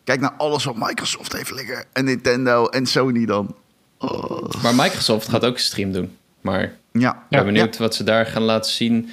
Kijk 0.03 0.19
naar 0.19 0.33
alles 0.37 0.63
wat 0.63 0.75
Microsoft 0.75 1.33
heeft 1.33 1.51
liggen. 1.51 1.85
En 1.93 2.05
Nintendo 2.05 2.65
en 2.65 2.85
Sony 2.85 3.25
dan. 3.25 3.55
Oh. 3.97 4.49
Maar 4.63 4.75
Microsoft 4.75 5.27
gaat 5.29 5.45
ook 5.45 5.53
een 5.53 5.59
stream 5.59 5.91
doen. 5.91 6.17
Maar 6.41 6.61
ik 6.63 6.71
Ja, 6.91 7.23
ben 7.29 7.45
benieuwd 7.45 7.77
wat 7.77 7.95
ze 7.95 8.03
daar 8.03 8.25
gaan 8.25 8.41
laten 8.41 8.71
zien. 8.71 9.09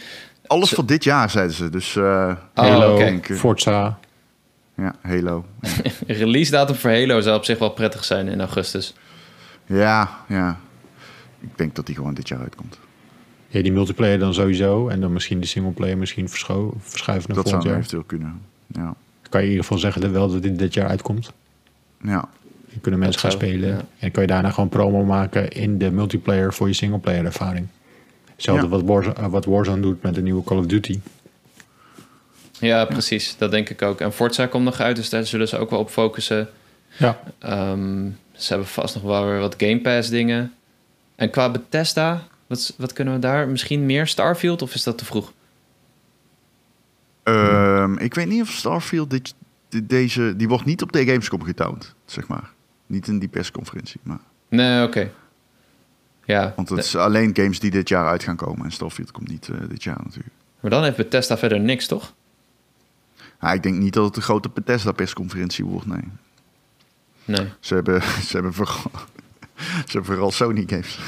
alles 0.46 0.70
voor 0.70 0.86
dit 0.86 1.04
jaar, 1.04 1.30
zeiden 1.30 1.54
ze. 1.56 1.70
Dus 1.70 1.96
eh, 1.96 2.02
Oh, 2.02 2.36
Halo, 2.64 2.96
eh, 2.98 3.18
Forza. 3.36 3.98
ja, 4.76 4.94
Halo. 5.02 5.44
Release 6.06 6.50
datum 6.50 6.74
voor 6.76 6.90
Halo 6.90 7.20
zou 7.20 7.36
op 7.36 7.44
zich 7.44 7.58
wel 7.58 7.70
prettig 7.70 8.04
zijn 8.04 8.28
in 8.28 8.40
augustus. 8.40 8.94
Ja, 9.66 10.10
ja. 10.28 10.60
Ik 11.40 11.58
denk 11.58 11.74
dat 11.74 11.86
die 11.86 11.94
gewoon 11.94 12.14
dit 12.14 12.28
jaar 12.28 12.40
uitkomt. 12.40 12.78
Ja, 13.52 13.62
die 13.62 13.72
multiplayer 13.72 14.18
dan 14.18 14.34
sowieso. 14.34 14.88
En 14.88 15.00
dan 15.00 15.12
misschien 15.12 15.40
de 15.40 15.46
singleplayer 15.46 15.98
misschien 15.98 16.28
verscho- 16.28 16.74
verschuiven 16.78 17.28
naar 17.28 17.36
Dat 17.42 17.48
zou 17.48 17.62
volgend 17.62 17.64
jaar. 17.64 17.98
eventueel 17.98 18.02
kunnen. 18.02 18.40
Ja, 18.66 18.94
Kan 19.28 19.40
je 19.40 19.46
in 19.46 19.52
ieder 19.52 19.64
geval 19.66 19.78
zeggen 19.78 20.00
dat 20.00 20.10
wel 20.10 20.28
dat 20.32 20.42
dit 20.42 20.58
dit 20.58 20.74
jaar 20.74 20.88
uitkomt. 20.88 21.32
ja. 22.02 22.28
Dan 22.70 22.80
kunnen 22.80 23.00
mensen 23.00 23.22
Dat 23.22 23.30
gaan 23.32 23.40
zou- 23.40 23.52
spelen. 23.52 23.76
ja. 23.76 23.84
En 23.98 24.10
kan 24.10 24.22
je 24.22 24.28
daarna 24.28 24.50
gewoon 24.50 24.68
promo 24.68 25.04
maken 25.04 25.50
in 25.50 25.78
de 25.78 25.90
multiplayer 25.90 26.52
voor 26.52 26.66
je 26.68 26.74
singleplayer 26.74 27.24
ervaring. 27.24 27.66
Hetzelfde 28.34 28.62
Ja. 28.64 28.68
wat, 28.70 28.82
Warzone, 28.82 29.14
eh, 29.14 29.26
wat 29.26 29.44
Warzone 29.44 29.80
doet 29.80 30.02
met 30.02 30.14
de 30.14 30.22
nieuwe 30.22 30.44
Call 30.44 30.58
of 30.58 30.66
Duty. 30.66 31.00
Ja, 32.58 32.84
precies. 32.84 33.36
Dat 33.38 33.50
denk 33.50 33.68
ik 33.68 33.82
ook. 33.82 34.00
En 34.00 34.12
Forza 34.12 34.46
komt 34.46 34.64
nog 34.64 34.80
uit, 34.80 34.96
dus 34.96 35.08
daar 35.08 35.26
zullen 35.26 35.48
ze 35.48 35.58
ook 35.58 35.70
wel 35.70 35.78
op 35.78 35.90
focussen. 35.90 36.48
Ja. 36.98 37.20
Ehm, 37.38 38.08
ze 38.32 38.48
hebben 38.48 38.66
vast 38.68 38.94
nog 38.94 39.04
wel 39.04 39.26
weer 39.26 39.38
wat 39.38 39.54
Game 39.58 39.80
Pass 39.80 40.08
dingen. 40.08 40.52
En 41.14 41.30
qua 41.30 41.50
Bethesda, 41.50 42.22
wat, 42.52 42.74
wat 42.78 42.92
kunnen 42.92 43.14
we 43.14 43.20
daar? 43.20 43.48
Misschien 43.48 43.86
meer 43.86 44.06
Starfield 44.06 44.62
of 44.62 44.74
is 44.74 44.82
dat 44.82 44.98
te 44.98 45.04
vroeg? 45.04 45.32
Ehm, 47.22 47.96
ik 47.98 48.14
weet 48.14 48.26
niet 48.28 48.42
of 48.42 48.48
Starfield 48.50 49.10
dit, 49.10 49.34
dit- 49.68 49.88
deze... 49.88 50.34
Die 50.36 50.48
wordt 50.48 50.64
niet 50.64 50.82
op 50.82 50.92
de 50.92 51.04
Gamescom 51.04 51.42
getoond, 51.42 51.94
zeg 52.04 52.26
maar. 52.28 52.50
Niet 52.86 53.06
in 53.08 53.18
die 53.18 53.28
persconferentie. 53.28 54.00
Maar, 54.02 54.18
Nee, 54.48 54.86
oké. 54.86 55.10
Ja, 56.24 56.52
want 56.56 56.68
het 56.68 56.78
is 56.78 56.96
alleen 56.96 57.30
games 57.36 57.58
die 57.60 57.70
dit 57.70 57.88
jaar 57.88 58.08
uit 58.08 58.22
gaan 58.22 58.36
komen. 58.36 58.64
En 58.64 58.72
Starfield 58.72 59.10
komt 59.10 59.28
niet 59.28 59.48
eh, 59.48 59.68
dit 59.68 59.82
jaar 59.82 60.00
natuurlijk. 60.04 60.34
maar 60.60 60.70
dan 60.70 60.82
heeft 60.84 60.96
Bethesda 60.96 61.38
verder 61.38 61.60
niks, 61.60 61.86
toch? 61.86 62.12
Ja, 63.40 63.52
ik 63.52 63.62
denk 63.62 63.76
niet 63.78 63.92
dat 63.92 64.04
het 64.04 64.16
een 64.16 64.22
grote 64.22 64.48
Bethesda 64.48 64.92
persconferentie 64.92 65.64
wordt, 65.64 65.86
nee. 65.86 66.04
Nee. 67.24 67.48
Ze 67.60 67.74
hebben, 67.74 68.02
ze 68.28 68.32
hebben, 68.32 68.52
vooral, 68.52 68.90
ze 69.86 69.92
hebben 69.92 70.04
vooral 70.04 70.30
Sony 70.30 70.64
games. 70.66 70.98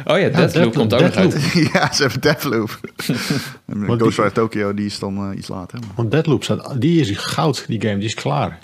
Oh 0.06 0.20
ja, 0.20 0.30
Deathloop 0.30 0.34
Deathloop- 0.34 0.74
komt 0.74 0.94
ook 0.94 1.00
nog 1.02 1.16
uit. 1.16 1.34
ja, 1.74 1.94
ze 1.94 2.02
hebben 2.02 2.22
Deathloop. 2.22 2.80
en 3.66 3.84
Ghostwire 3.86 4.22
die- 4.24 4.32
Tokyo, 4.32 4.74
die 4.74 4.86
is 4.86 5.00
dan 5.00 5.32
eh, 5.32 5.38
iets 5.38 5.48
later. 5.48 5.80
maar- 5.80 5.90
Want 5.96 6.12
Deadloop 6.12 6.44
staat, 6.44 6.82
die 6.82 7.00
is 7.00 7.18
goud, 7.18 7.66
die 7.68 7.82
game, 7.82 7.98
die 7.98 8.06
is 8.08 8.14
klaar. 8.14 8.60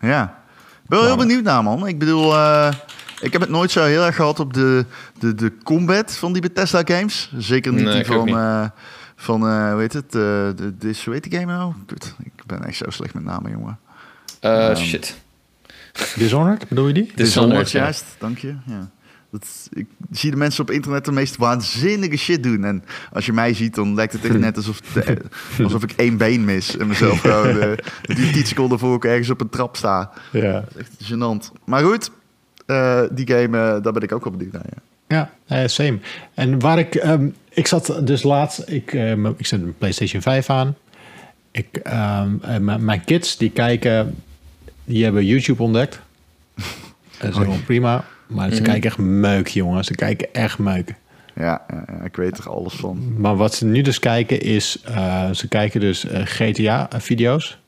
Ja. 0.00 0.42
Ik 0.82 0.88
ben 0.90 0.98
wel 0.98 1.08
heel 1.08 1.16
benieuwd 1.16 1.42
naar, 1.44 1.62
man. 1.62 1.86
Ik 1.86 1.98
bedoel, 1.98 2.34
eh, 2.34 2.72
ik 3.20 3.32
heb 3.32 3.40
het 3.40 3.50
nooit 3.50 3.70
zo 3.70 3.84
heel 3.84 4.04
erg 4.04 4.16
gehad 4.16 4.40
op 4.40 4.54
de, 4.54 4.84
de, 5.18 5.34
de 5.34 5.52
combat 5.62 6.16
van 6.16 6.32
die 6.32 6.42
Bethesda 6.42 6.82
games. 6.84 7.32
Zeker 7.36 7.72
niet 7.72 7.84
Nee, 7.84 7.94
die 7.94 8.04
van, 8.04 8.24
niet. 8.24 8.34
eh, 8.34 8.64
van 9.16 9.46
eh, 9.48 9.70
hoe 9.72 9.80
heet 9.80 9.92
het, 9.92 10.04
eh, 10.14 10.20
de, 10.56 10.74
die 10.78 10.94
game 11.38 11.44
nou? 11.52 11.72
Kut, 11.86 12.14
ik 12.24 12.32
ben 12.46 12.64
echt 12.64 12.76
zo 12.76 12.84
slecht 12.90 13.14
met 13.14 13.24
namen, 13.24 13.50
jongen. 13.50 13.78
Eh, 14.40 14.68
Ehm, 14.68 14.76
shit. 14.76 15.22
Dishonored, 16.16 16.68
bedoel 16.68 16.86
je 16.86 16.92
die? 16.94 17.12
Dishonored, 17.14 17.70
ja. 17.70 17.80
juist. 17.82 18.04
Dank 18.18 18.38
je. 18.38 18.54
Ja. 18.66 18.90
Dat, 19.38 19.68
ik 19.72 19.86
zie 20.10 20.30
de 20.30 20.36
mensen 20.36 20.62
op 20.62 20.70
internet 20.70 21.04
de 21.04 21.12
meest 21.12 21.36
waanzinnige 21.36 22.16
shit 22.16 22.42
doen. 22.42 22.64
En 22.64 22.84
als 23.12 23.26
je 23.26 23.32
mij 23.32 23.54
ziet, 23.54 23.74
dan 23.74 23.94
lijkt 23.94 24.12
het 24.12 24.24
echt 24.24 24.38
net 24.38 24.56
alsof, 24.56 24.80
de- 24.80 25.22
alsof 25.64 25.82
ik 25.82 25.92
één 25.96 26.16
been 26.16 26.44
mis. 26.44 26.76
En 26.76 26.86
mezelf 26.86 27.20
gewoon 27.20 27.56
uh, 27.56 27.62
die 28.16 28.30
10 28.30 28.46
seconden 28.46 28.78
voor 28.78 28.94
ik 28.96 29.04
ergens 29.04 29.30
op 29.30 29.40
een 29.40 29.48
trap 29.48 29.76
sta. 29.76 30.10
Ja. 30.32 30.64
Echt 30.78 30.90
gênant. 31.12 31.52
Maar 31.64 31.82
goed, 31.84 32.10
eh, 32.66 33.02
die 33.10 33.26
game, 33.26 33.58
eh, 33.58 33.82
daar 33.82 33.92
ben 33.92 34.02
ik 34.02 34.12
ook 34.12 34.24
wel 34.24 34.32
benieuwd 34.32 34.52
naar. 34.52 34.64
Ja. 34.68 34.82
Ja, 35.08 35.30
eh, 35.62 35.68
same. 35.68 35.98
En 36.34 36.58
waar 36.60 36.78
ik, 36.78 36.94
ehm, 36.94 37.28
ik 37.50 37.66
zat 37.66 38.00
dus 38.04 38.22
laatst, 38.22 38.62
ik, 38.66 38.92
ik 39.36 39.46
zet 39.46 39.60
een 39.60 39.74
PlayStation 39.78 40.22
5 40.22 40.50
aan. 40.50 40.76
Ik, 41.50 41.76
ehm, 41.76 42.28
eh, 42.42 42.76
mijn 42.78 43.04
kids 43.04 43.36
die 43.36 43.50
kijken, 43.50 44.14
die 44.84 45.04
hebben 45.04 45.24
YouTube 45.26 45.62
ontdekt. 45.62 46.00
Dat 47.18 47.30
is 47.30 47.36
helemaal 47.36 47.58
prima. 47.64 48.04
Maar 48.26 48.48
ze 48.50 48.54
Mhm. 48.60 48.64
kijken 48.70 48.90
echt 48.90 48.98
meuk, 48.98 49.48
jongen. 49.48 49.84
Ze 49.84 49.94
kijken 49.94 50.28
echt 50.32 50.58
meuk. 50.58 50.94
Ja, 51.34 51.62
ik 52.04 52.16
weet 52.16 52.38
er 52.38 52.50
alles 52.50 52.74
van. 52.74 53.14
Maar 53.20 53.36
wat 53.36 53.54
ze 53.54 53.64
nu 53.66 53.82
dus 53.82 53.98
kijken 53.98 54.40
is, 54.40 54.80
eh, 54.84 55.30
ze 55.30 55.48
kijken 55.48 55.80
dus 55.80 56.06
GTA-video's. 56.10 57.58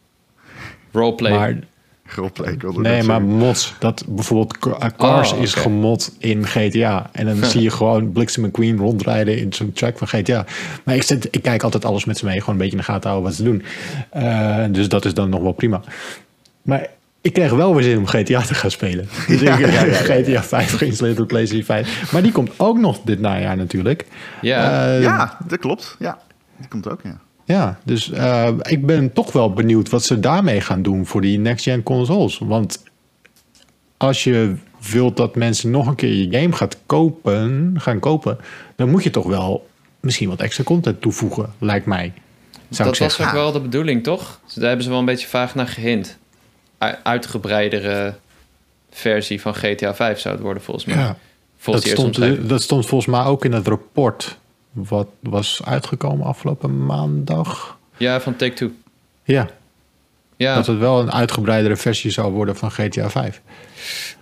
Roleplay. 0.92 1.32
Maar 1.32 1.58
Roleplay, 2.04 2.52
ik 2.52 2.60
wilde 2.62 2.80
Nee, 2.80 3.02
maar 3.02 3.20
zeggen. 3.20 3.36
mods. 3.36 3.74
Dat 3.78 4.04
bijvoorbeeld 4.08 4.58
Ca- 4.58 4.90
Cars 4.96 5.32
Oh, 5.32 5.40
is 5.42 5.54
gemod 5.54 6.14
in 6.18 6.46
GTA. 6.46 7.08
En 7.12 7.26
dan 7.26 7.44
zie 7.50 7.62
je 7.62 7.70
gewoon 7.70 8.12
Bliksem 8.12 8.44
McQueen 8.44 8.76
rondrijden 8.78 9.38
in 9.38 9.52
zo'n 9.52 9.72
track 9.72 9.98
van 9.98 10.08
GTA. 10.08 10.44
Maar 10.84 10.94
ik, 10.94 11.02
zit, 11.02 11.28
ik 11.30 11.42
kijk 11.42 11.62
altijd 11.62 11.84
alles 11.84 12.04
met 12.04 12.18
ze 12.18 12.24
mee. 12.24 12.38
Gewoon 12.40 12.54
een 12.54 12.60
beetje 12.60 12.76
in 12.76 12.78
de 12.78 12.84
gaten 12.92 13.10
houden 13.10 13.28
wat 13.30 13.38
ze 13.38 13.44
doen. 13.44 13.62
Eh, 14.10 14.64
dus 14.70 14.88
dat 14.88 15.04
is 15.04 15.14
dan 15.14 15.28
nog 15.30 15.40
wel 15.40 15.52
prima. 15.52 15.80
Maar 16.62 16.86
ik 17.26 17.32
kreeg 17.32 17.50
wel 17.50 17.74
weer 17.74 17.82
zin 17.82 17.98
om 17.98 18.06
GTA 18.06 18.40
te 18.40 18.54
gaan 18.54 18.70
spelen. 18.70 19.08
Dus 19.28 19.40
Ja, 19.40 19.54
ik 19.58 19.60
ja, 19.60 19.84
ja, 19.84 19.84
ja. 19.84 19.92
GTA 19.92 20.42
5 20.42 20.76
geïnstalleerd 20.76 21.20
op 21.20 21.26
PlayStation 21.26 21.64
5. 21.64 22.12
Maar 22.12 22.22
die 22.22 22.32
komt 22.32 22.50
ook 22.56 22.78
nog 22.78 23.00
dit 23.04 23.20
najaar 23.20 23.56
natuurlijk. 23.56 24.06
Ja. 24.40 24.86
Eh, 24.86 25.02
Ja, 25.02 25.38
dat 25.48 25.58
klopt. 25.58 25.96
Ja, 25.98 26.18
die 26.56 26.68
komt 26.68 26.88
ook, 26.90 27.00
ja. 27.02 27.18
ja, 27.44 27.78
dus 27.84 28.10
eh, 28.10 28.48
ik 28.62 28.86
ben 28.86 29.12
toch 29.12 29.32
wel 29.32 29.52
benieuwd 29.52 29.90
wat 29.90 30.04
ze 30.04 30.20
daarmee 30.20 30.60
gaan 30.60 30.82
doen 30.82 31.06
voor 31.06 31.20
die 31.20 31.38
next-gen 31.38 31.82
consoles. 31.82 32.38
Want 32.38 32.82
als 33.96 34.24
je 34.24 34.54
wilt 34.90 35.16
dat 35.16 35.36
mensen 35.36 35.70
nog 35.70 35.86
een 35.86 35.94
keer 35.94 36.14
je 36.14 36.40
game 36.40 36.52
gaat 36.52 36.78
kopen, 36.86 37.74
gaan 37.78 37.98
kopen, 37.98 38.38
dan 38.76 38.90
moet 38.90 39.02
je 39.02 39.10
toch 39.10 39.26
wel 39.26 39.66
misschien 40.00 40.28
wat 40.28 40.40
extra 40.40 40.64
content 40.64 41.00
toevoegen, 41.00 41.52
lijkt 41.58 41.86
mij. 41.86 42.12
Zou 42.68 42.88
dat 42.88 43.00
ik 43.00 43.02
was 43.02 43.20
ook 43.26 43.32
wel 43.32 43.52
de 43.52 43.60
bedoeling, 43.60 44.02
toch? 44.02 44.40
Dus 44.44 44.54
daar 44.54 44.66
hebben 44.66 44.84
ze 44.84 44.90
wel 44.90 44.98
een 44.98 45.04
beetje 45.04 45.26
vaag 45.26 45.54
naar 45.54 45.68
gehint. 45.68 46.18
Uitgebreidere 47.02 48.14
versie 48.90 49.40
van 49.40 49.54
GTA 49.54 49.94
5 49.94 50.18
zou 50.18 50.34
het 50.34 50.42
worden, 50.42 50.62
volgens 50.62 50.84
mij. 50.86 50.96
Ja, 50.96 51.16
volgens 51.56 51.84
dat 51.84 51.94
stond, 51.98 52.48
dat 52.48 52.62
stond 52.62 52.86
volgens 52.86 53.10
mij 53.16 53.24
ook 53.24 53.44
in 53.44 53.52
het 53.52 53.66
rapport 53.68 54.38
wat 54.72 55.08
was 55.20 55.60
uitgekomen 55.64 56.26
afgelopen 56.26 56.86
maandag. 56.86 57.78
Ja, 57.96 58.20
van 58.20 58.36
Take-Two. 58.36 58.70
Ja, 59.24 59.48
Ja, 60.36 60.54
dat 60.54 60.66
het 60.66 60.78
wel 60.78 61.00
een 61.00 61.12
uitgebreidere 61.12 61.76
versie 61.76 62.10
zou 62.10 62.32
worden 62.32 62.56
van 62.56 62.70
GTA 62.70 63.10
5. 63.10 63.40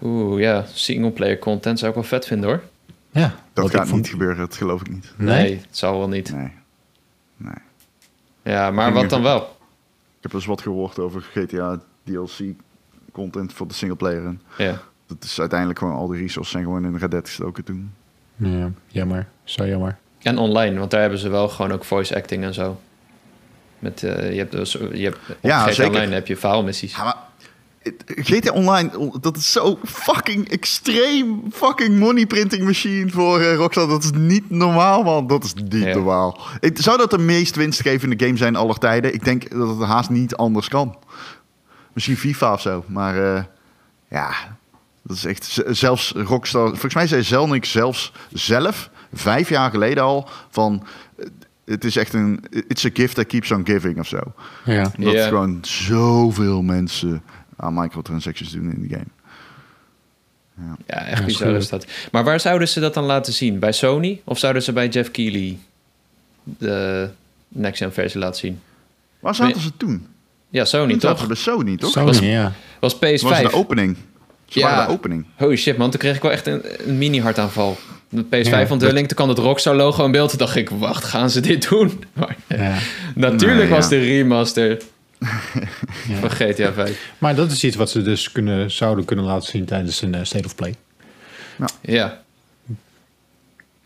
oeh, 0.02 0.40
ja. 0.40 0.64
Singleplayer 0.72 1.38
content 1.38 1.78
zou 1.78 1.90
ik 1.90 1.96
wel 1.96 2.06
vet 2.06 2.26
vinden, 2.26 2.48
hoor. 2.48 2.62
Ja, 3.10 3.34
Dat 3.52 3.70
gaat 3.70 3.88
vond- 3.88 4.00
niet 4.00 4.10
gebeuren, 4.10 4.36
dat 4.36 4.56
geloof 4.56 4.80
ik 4.80 4.90
niet. 4.90 5.12
Nee? 5.16 5.54
het 5.56 5.66
zal 5.70 5.98
wel 5.98 6.08
niet. 6.08 6.32
Nee. 6.32 6.52
nee. 7.36 7.54
Ja, 8.42 8.70
maar 8.70 8.92
wat 8.92 9.10
dan 9.10 9.22
wel? 9.22 9.38
Ik 10.16 10.20
heb 10.20 10.32
eens 10.32 10.46
wat 10.46 10.60
gehoord 10.62 10.98
over 10.98 11.22
GTA 11.32 11.80
DLC 12.04 12.54
content 13.12 13.52
voor 13.52 13.68
de 13.68 13.74
singleplayer. 13.74 14.24
En 14.24 14.40
Ja. 14.58 14.80
dat 15.06 15.24
is 15.24 15.40
uiteindelijk 15.40 15.78
gewoon 15.78 15.94
al 15.94 16.06
die 16.06 16.20
resources 16.20 16.52
zijn 16.52 16.64
gewoon 16.64 16.84
in 16.84 16.96
Red 16.96 17.10
Dead 17.10 17.26
gestoken 17.28 17.64
toen. 17.64 17.92
Ja, 18.36 18.70
jammer. 18.86 19.26
Zo 19.44 19.66
jammer. 19.66 19.96
En 20.22 20.38
online, 20.38 20.78
want 20.78 20.90
daar 20.90 21.00
hebben 21.00 21.18
ze 21.18 21.28
wel 21.28 21.48
gewoon 21.48 21.72
ook 21.72 21.84
voice 21.84 22.16
acting 22.16 22.44
en 22.44 22.54
zo. 22.54 22.80
Met, 23.78 24.02
eh, 24.02 24.32
je 24.32 24.38
hebt 24.38 24.52
dus, 24.52 24.72
je 24.72 25.02
hebt, 25.04 25.16
op 25.28 25.36
Ja, 25.40 25.62
GTA 25.62 25.72
zeker. 25.72 25.92
Online 25.92 26.14
heb 26.14 26.26
je 26.26 26.36
verhaalmissies. 26.36 26.96
Ja, 26.96 27.04
maar 27.04 27.16
het- 27.82 28.04
GTA 28.06 28.52
Online, 28.52 28.90
dat 29.20 29.36
is 29.36 29.52
zo 29.52 29.78
fucking 29.84 30.48
extreem 30.48 31.42
fucking 31.52 31.98
money 31.98 32.26
printing 32.26 32.64
machine 32.64 33.10
voor 33.10 33.40
eh, 33.40 33.54
Rockstar. 33.54 33.88
Dat 33.88 34.04
is 34.04 34.10
niet 34.14 34.50
normaal, 34.50 35.02
man. 35.02 35.26
Dat 35.26 35.44
is 35.44 35.54
niet 35.54 35.72
Ja. 35.72 35.94
normaal. 35.94 36.38
Ik, 36.60 36.78
zou 36.80 36.98
dat 36.98 37.10
de 37.10 37.18
meest 37.18 37.56
winstgevende 37.56 38.24
game 38.26 38.36
zijn 38.36 38.56
aller 38.56 38.78
tijden? 38.78 39.14
Ik 39.14 39.24
denk 39.24 39.50
dat 39.50 39.68
het 39.68 39.88
haast 39.88 40.10
niet 40.10 40.36
anders 40.36 40.68
kan. 40.68 40.96
Misschien 41.94 42.16
FIFA 42.16 42.52
of 42.52 42.60
zo, 42.60 42.84
maar 42.88 43.34
eh, 43.36 43.42
ja, 44.10 44.56
dat 45.02 45.16
is 45.16 45.24
echt... 45.24 45.60
Zelfs 45.68 46.10
Rockstar, 46.16 46.68
volgens 46.68 46.94
mij 46.94 47.06
zei 47.06 47.22
Zelnick 47.22 47.64
zelfs 47.64 48.12
zelf, 48.32 48.90
vijf 49.12 49.48
jaar 49.48 49.70
geleden 49.70 50.02
al, 50.02 50.28
van... 50.50 50.86
eh, 51.16 51.26
Het 51.64 51.84
is 51.84 51.96
echt 51.96 52.12
een... 52.12 52.44
It's 52.68 52.84
a 52.84 52.90
gift 52.92 53.14
that 53.14 53.26
keeps 53.26 53.50
on 53.50 53.66
giving 53.66 53.98
of 53.98 54.06
zo. 54.08 54.18
Ja. 54.64 54.92
Omdat 54.98 55.12
Ja. 55.14 55.26
gewoon 55.28 55.58
zoveel 55.62 56.62
mensen 56.62 57.22
aan 57.56 57.74
microtransactions 57.74 58.52
doen 58.52 58.72
in 58.72 58.88
de 58.88 58.94
game. 58.94 59.06
Ja, 60.86 61.06
echt 61.06 61.18
Ja, 61.18 61.24
bizar 61.24 61.50
is 61.50 61.62
is 61.62 61.68
dat. 61.68 61.86
Maar 62.12 62.24
waar 62.24 62.40
zouden 62.40 62.68
ze 62.68 62.80
dat 62.80 62.94
dan 62.94 63.04
laten 63.04 63.32
zien? 63.32 63.58
Bij 63.58 63.72
Sony? 63.72 64.20
Of 64.24 64.38
zouden 64.38 64.62
ze 64.62 64.72
bij 64.72 64.88
Jeff 64.88 65.10
Keighley 65.10 65.58
de 66.42 67.08
next 67.48 67.78
gen 67.82 67.92
versie 67.92 68.20
laten 68.20 68.40
zien? 68.40 68.60
Waar 69.20 69.34
zaten 69.34 69.60
ze 69.60 69.76
toen? 69.76 70.06
Ja, 70.54 70.64
Sony 70.64 70.96
toch? 70.96 71.26
bij 71.26 71.36
Sony, 71.36 71.76
toch? 71.76 71.90
Sony, 71.90 72.06
was, 72.06 72.18
ja. 72.18 72.52
Was 72.80 72.98
was 72.98 73.10
PS5. 73.22 73.42
de 73.42 73.52
opening. 73.52 73.96
Ze 74.48 74.58
Ja. 74.58 74.66
waren 74.70 74.86
de 74.86 74.92
opening. 74.92 75.24
Holy 75.36 75.56
shit 75.56 75.76
man, 75.76 75.90
toen 75.90 76.00
kreeg 76.00 76.16
ik 76.16 76.22
wel 76.22 76.30
echt 76.30 76.46
een, 76.46 76.62
een 76.88 76.98
mini 76.98 77.20
hartaanval. 77.20 77.76
De 78.08 78.24
Ja, 78.30 78.64
PS5-onthulling, 78.66 79.06
toen 79.06 79.16
kwam 79.16 79.28
het 79.28 79.38
Rockstar 79.38 79.74
logo 79.74 80.04
in 80.04 80.10
beeld. 80.10 80.28
Toen 80.28 80.38
dacht 80.38 80.56
ik, 80.56 80.70
wacht, 80.70 81.04
gaan 81.04 81.30
ze 81.30 81.40
dit 81.40 81.68
doen? 81.68 82.04
Maar, 82.12 82.36
ja. 82.48 82.74
natuurlijk 83.14 83.60
Nee, 83.60 83.68
was 83.68 83.84
ja. 83.84 83.90
de 83.90 83.98
remaster 83.98 84.68
Ja. 86.08 86.16
van 86.20 86.30
GTA 86.30 86.72
5. 86.72 87.12
Maar 87.18 87.34
dat 87.34 87.50
is 87.50 87.64
iets 87.64 87.76
wat 87.76 87.90
ze 87.90 88.02
dus 88.02 88.32
kunnen, 88.32 88.70
zouden 88.70 89.04
kunnen 89.04 89.24
laten 89.24 89.48
zien 89.48 89.64
tijdens 89.64 90.02
een 90.02 90.14
eh, 90.14 90.20
State 90.24 90.44
of 90.46 90.54
Play. 90.54 90.74
Ja. 91.80 92.22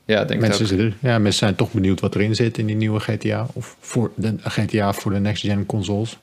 Ja, 0.05 0.17
denk 0.25 0.31
ik 0.31 0.41
Mensen, 0.41 0.63
ook. 0.63 0.69
zitten- 0.69 0.97
ja, 1.01 1.19
mensen 1.19 1.39
zijn 1.39 1.55
toch 1.55 1.73
benieuwd 1.73 2.01
wat 2.01 2.15
erin 2.15 2.35
zit 2.35 2.59
in 2.59 2.67
die 2.67 2.77
nieuwe 2.77 3.01
GTA. 3.01 3.47
Of 3.53 3.77
voor 3.81 4.11
de 4.15 4.35
GTA 4.45 4.93
voor 4.93 5.13
de 5.13 5.19
next-gen 5.21 5.67
consoles. 5.67 6.19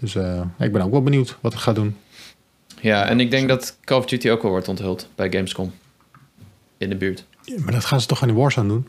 Dus 0.00 0.14
eh, 0.14 0.42
ik 0.58 0.72
ben 0.72 0.82
ook 0.82 0.90
wel 0.90 1.02
benieuwd 1.02 1.36
wat 1.40 1.52
het 1.52 1.62
gaat 1.62 1.74
doen. 1.74 1.96
Ja, 2.80 3.06
en 3.08 3.20
ik 3.20 3.30
denk 3.30 3.48
dat 3.48 3.76
Call 3.84 3.98
of 3.98 4.06
Duty 4.06 4.30
ook 4.30 4.42
wel 4.42 4.50
wordt 4.50 4.68
onthuld 4.68 5.08
bij 5.14 5.30
Gamescom. 5.32 5.72
In 6.78 6.88
de 6.88 6.96
buurt. 6.96 7.24
Ja, 7.44 7.54
maar 7.60 7.72
dat 7.72 7.84
gaan 7.84 8.00
ze 8.00 8.06
toch 8.06 8.22
aan 8.22 8.28
de 8.28 8.34
Warzone 8.34 8.68
doen? 8.68 8.88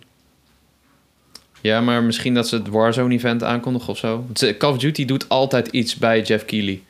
Ja, 1.62 1.82
maar 1.82 2.04
misschien 2.04 2.34
dat 2.34 2.48
ze 2.48 2.56
het 2.56 2.68
Warzone-event 2.68 3.44
aankondigen 3.44 3.90
of 3.90 3.98
zo. 3.98 4.26
Call 4.58 4.70
of 4.72 4.78
Duty 4.78 5.06
doet 5.06 5.30
altijd 5.30 5.68
iets 5.68 5.96
bij 5.96 6.22
Jeff 6.22 6.46
Keighley. 6.46 6.82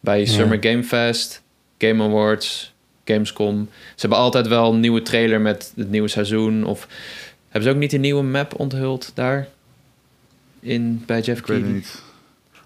Bij 0.00 0.20
Ja. 0.20 0.26
Summer 0.26 0.58
Game 0.60 0.84
Fest, 0.84 1.42
Game 1.78 2.02
Awards, 2.04 2.72
Gamescom. 3.04 3.68
Ze 3.72 4.00
hebben 4.00 4.18
altijd 4.18 4.46
wel 4.48 4.72
een 4.72 4.80
nieuwe 4.80 5.02
trailer 5.02 5.40
met 5.40 5.72
het 5.76 5.90
nieuwe 5.90 6.08
seizoen. 6.08 6.64
Of 6.64 6.88
hebben 7.48 7.62
ze 7.70 7.74
ook 7.76 7.80
niet 7.80 7.92
een 7.92 8.00
nieuwe 8.00 8.22
map 8.22 8.58
onthuld 8.60 9.10
daar? 9.14 9.48
In, 10.60 11.02
bij 11.06 11.20
Jeff 11.20 11.40
Ik 11.40 11.46
weet 11.46 11.56
het 11.56 11.64
Keighley? 11.66 11.72
niet. 11.74 12.02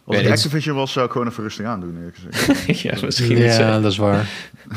Als 0.04 0.16
Weet. 0.16 0.30
Activision 0.30 0.76
was, 0.76 0.92
zou 0.92 1.06
ik 1.06 1.12
gewoon 1.12 1.28
even 1.28 1.42
rustig 1.42 1.66
aandoen. 1.66 1.96
eerlijk 1.96 2.16
gezegd. 2.22 2.80
ja, 2.82 2.94
misschien 3.04 3.36
Ja, 3.36 3.52
ze, 3.74 3.80
dat 3.82 3.92
is 3.92 3.98
waar. 3.98 4.28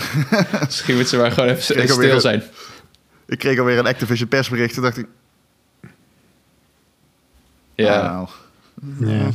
misschien 0.65 0.95
moet 0.95 1.07
ze 1.07 1.17
maar 1.17 1.32
gewoon 1.32 1.49
even 1.49 1.76
alweer- 1.76 2.07
stil 2.07 2.19
zijn. 2.21 2.43
ik 3.28 3.38
kreeg 3.39 3.59
alweer 3.59 3.78
een 3.78 3.88
Activision 3.88 4.28
persbericht. 4.28 4.74
Toen 4.74 4.84
dacht 4.84 4.97
ik... 4.97 5.05
Ja, 7.76 8.01
nou, 8.01 8.28
Ja. 9.11 9.30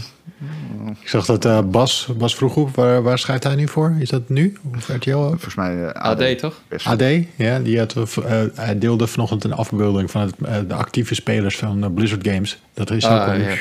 Ik 1.00 1.08
zag 1.08 1.24
dat 1.24 1.44
eh, 1.44 1.60
Bas, 1.62 2.08
Bas 2.16 2.34
vroeg 2.36 2.56
op, 2.56 2.74
waar, 2.76 3.02
waar 3.02 3.18
schrijft 3.18 3.44
hij 3.44 3.54
nu 3.54 3.68
voor? 3.68 3.94
Is 3.98 4.08
dat 4.08 4.28
nu? 4.28 4.56
Of 4.76 4.88
RTL 4.88 5.10
ook? 5.14 5.28
volgens 5.28 5.54
mij... 5.54 5.84
eh, 5.86 6.02
AD 6.02 6.38
toch? 6.38 6.60
AD, 6.84 7.02
ja, 7.36 7.58
die 7.60 7.78
had, 7.78 7.94
eh, 7.94 8.42
hij 8.54 8.78
deelde 8.78 9.06
vanochtend 9.06 9.44
een 9.44 9.52
afbeelding 9.52 10.10
van 10.10 10.20
het, 10.20 10.34
eh, 10.44 10.56
de 10.68 10.74
actieve 10.74 11.14
spelers 11.14 11.56
van 11.56 11.94
Blizzard 11.94 12.26
Games. 12.28 12.58
Dat 12.74 12.90
is 12.90 13.04
Ah, 13.04 13.20
ook 13.22 13.28
een, 13.34 13.40
ja. 13.42 13.54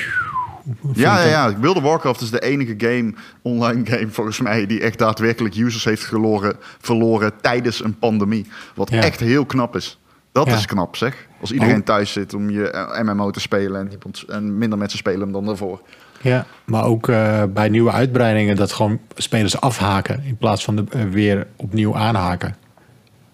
Ja, 0.94 1.20
ja, 1.24 1.28
ja. 1.30 1.58
World 1.60 1.78
of 1.78 1.84
Warcraft 1.84 2.22
is 2.22 2.30
de 2.32 2.40
enige 2.42 2.74
game, 2.78 3.14
online 3.42 3.86
game 3.86 4.08
volgens 4.10 4.42
mij, 4.42 4.66
die 4.66 4.82
echt 4.82 4.98
daadwerkelijk 4.98 5.56
users 5.56 5.84
heeft 5.84 6.04
verloren, 6.04 6.56
verloren 6.80 7.32
tijdens 7.42 7.84
een 7.84 7.98
pandemie. 8.00 8.46
Wat 8.76 8.90
Ja. 8.92 9.02
echt 9.02 9.20
heel 9.20 9.46
knap 9.46 9.76
is. 9.76 10.00
Dat 10.32 10.48
Ja. 10.48 10.56
is 10.56 10.66
knap, 10.66 10.96
zeg. 10.96 11.28
Als 11.42 11.52
iedereen 11.52 11.80
Oh. 11.80 11.86
thuis 11.86 12.12
zit 12.12 12.34
om 12.34 12.50
je 12.50 12.70
eh, 12.70 13.02
MMO 13.04 13.32
te 13.32 13.40
spelen 13.40 13.90
en, 13.90 14.00
en 14.28 14.58
minder 14.58 14.78
mensen 14.78 14.98
spelen 14.98 15.20
hem 15.22 15.32
dan 15.32 15.46
daarvoor. 15.46 15.82
Ja, 16.22 16.46
maar 16.66 16.84
ook 16.84 17.10
eh, 17.10 17.44
bij 17.50 17.70
nieuwe 17.70 17.92
uitbreidingen 17.92 18.56
dat 18.56 18.72
gewoon 18.72 19.00
spelers 19.16 19.62
afhaken 19.62 20.24
in 20.24 20.38
plaats 20.38 20.64
van 20.64 20.76
de, 20.76 20.84
eh, 20.90 21.04
weer 21.04 21.48
opnieuw 21.56 21.96
aanhaken. 21.96 22.56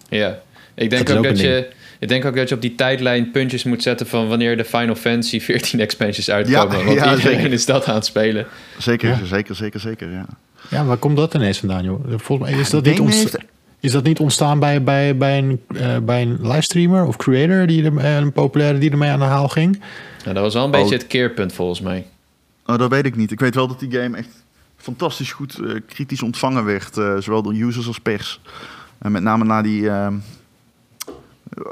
Ja, 0.09 0.37
ik 0.73 0.89
denk, 0.89 1.07
Dat 1.07 1.17
ook 1.17 1.23
ook 1.25 1.29
dat 1.31 1.39
je, 1.39 1.71
ik 2.03 2.09
denk 2.09 2.25
ook 2.25 2.35
dat 2.35 2.49
je 2.49 2.55
op 2.55 2.61
die 2.61 2.75
tijdlijn 2.75 3.31
puntjes 3.31 3.63
moet 3.63 3.83
zetten 3.83 4.07
van 4.07 4.27
wanneer 4.27 4.57
de 4.57 4.65
Final 4.65 4.95
Fantasy 4.95 5.39
14 5.39 5.79
expansions 5.79 6.29
uitkomen. 6.29 6.59
Ja, 6.61 6.85
want 6.85 6.97
ja, 6.99 7.15
iedereen 7.15 7.37
zeker. 7.37 7.51
is 7.51 7.65
dat 7.65 7.85
aan 7.85 7.95
het 7.95 8.05
spelen. 8.05 8.45
Zeker, 8.77 9.09
Ja. 9.09 9.25
zeker, 9.25 9.55
zeker, 9.55 9.79
zeker, 9.79 10.11
ja. 10.11 10.25
Ja, 10.69 10.85
waar 10.85 10.97
komt 10.97 11.17
dat 11.17 11.33
ineens 11.33 11.59
vandaan, 11.59 11.83
joh? 11.83 12.03
Volgens 12.17 12.49
mij 12.49 12.59
is 12.59 12.69
dat, 12.69 12.85
niet, 12.85 12.99
heeft- 13.13 13.37
is 13.79 13.91
dat 13.91 14.03
niet 14.03 14.19
ontstaan 14.19 14.59
bij, 14.59 14.83
bij, 14.83 15.17
bij, 15.17 15.37
een, 15.37 15.61
eh, 15.75 15.97
bij 15.97 16.21
een 16.21 16.37
livestreamer 16.41 17.05
of 17.07 17.15
creator, 17.17 17.67
die 17.67 17.83
er, 17.83 17.97
eh, 17.97 18.15
een 18.15 18.31
populaire 18.31 18.77
die 18.77 18.91
ermee 18.91 19.09
aan 19.09 19.19
de 19.19 19.25
haal 19.25 19.47
ging? 19.47 19.79
Nou, 20.23 20.33
dat 20.33 20.43
was 20.43 20.53
wel 20.53 20.63
een 20.63 20.73
Oh. 20.73 20.79
beetje 20.79 20.95
het 20.95 21.07
keerpunt 21.07 21.53
volgens 21.53 21.81
mij. 21.81 22.05
Oh, 22.65 22.77
dat 22.77 22.89
weet 22.89 23.05
ik 23.05 23.15
niet. 23.15 23.31
Ik 23.31 23.39
weet 23.39 23.55
wel 23.55 23.67
dat 23.67 23.79
die 23.79 23.91
game 23.91 24.17
echt 24.17 24.29
fantastisch 24.77 25.31
goed 25.31 25.59
eh, 25.59 25.73
kritisch 25.87 26.21
ontvangen 26.23 26.65
werd. 26.65 26.97
eh, 26.97 27.17
zowel 27.19 27.41
door 27.41 27.53
users 27.53 27.87
als 27.87 27.99
pers. 27.99 28.39
En 28.99 29.11
met 29.11 29.23
name 29.23 29.43
na 29.43 29.61
die, 29.61 29.89
ehm, 29.89 30.13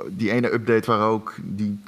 die 0.09 0.31
ene 0.31 0.53
update 0.53 0.91
waar 0.91 1.07
ook 1.07 1.35
die 1.43 1.79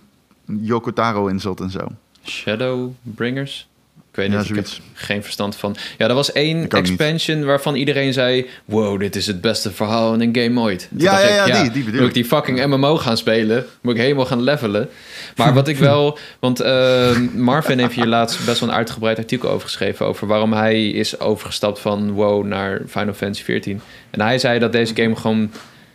Yoko 0.46 0.94
Taro 0.94 1.28
in 1.28 1.40
zat 1.40 1.60
en 1.62 1.70
zo. 1.70 1.88
Shadowbringers? 2.26 3.68
Ik 4.12 4.20
weet 4.20 4.32
Ja, 4.32 4.38
niet, 4.40 4.50
ik 4.50 4.56
heb 4.56 4.66
zoiets. 4.68 4.88
geen 4.94 5.24
verstand 5.24 5.56
van. 5.56 5.76
Ja, 5.98 6.08
er 6.08 6.14
was 6.14 6.32
één 6.32 6.56
Ik 6.58 6.62
niet. 6.64 6.74
expansion 6.74 7.44
waarvan 7.46 7.76
iedereen 7.76 8.14
zei... 8.14 8.48
Wow, 8.66 9.00
dit 9.00 9.16
is 9.16 9.28
het 9.28 9.42
beste 9.42 9.72
verhaal 9.72 10.14
in 10.14 10.22
een 10.22 10.44
game 10.44 10.60
ooit. 10.62 10.88
Toen 10.90 11.00
Ja, 11.00 11.20
ja, 11.20 11.42
ik, 11.46 11.48
ja, 11.54 11.62
die- 11.62 11.72
die 11.72 11.84
bedoel 11.84 12.00
Moet 12.00 12.10
ik. 12.10 12.16
ik 12.16 12.22
die 12.22 12.26
fucking 12.26 12.66
MMO 12.66 12.98
gaan 12.98 13.18
spelen? 13.18 13.66
Moet 13.82 13.94
ik 13.96 14.00
helemaal 14.02 14.26
gaan 14.26 14.42
levelen? 14.42 14.90
Maar 15.36 15.54
wat 15.54 15.68
ik 15.68 15.78
wel... 15.90 16.18
Want 16.40 16.60
eh, 16.60 17.18
Marvin 17.36 17.80
heeft 17.80 17.94
hier 17.94 18.06
laatst 18.06 18.46
best 18.46 18.60
wel 18.60 18.70
een 18.70 18.76
uitgebreid 18.76 19.18
artikel 19.18 19.50
over 19.50 19.68
geschreven... 19.68 20.06
over 20.06 20.28
waarom 20.28 20.54
hij 20.54 20.90
is 20.90 21.20
overgestapt 21.20 21.80
van 21.80 22.12
WoW 22.12 22.46
naar 22.46 22.82
Final 22.88 23.14
Fantasy 23.14 23.44
14. 23.44 23.82
En 24.10 24.22
hij 24.22 24.38
zei 24.40 24.60
dat 24.60 24.72
deze 24.72 24.96
game 24.96 25.16
gewoon 25.16 25.52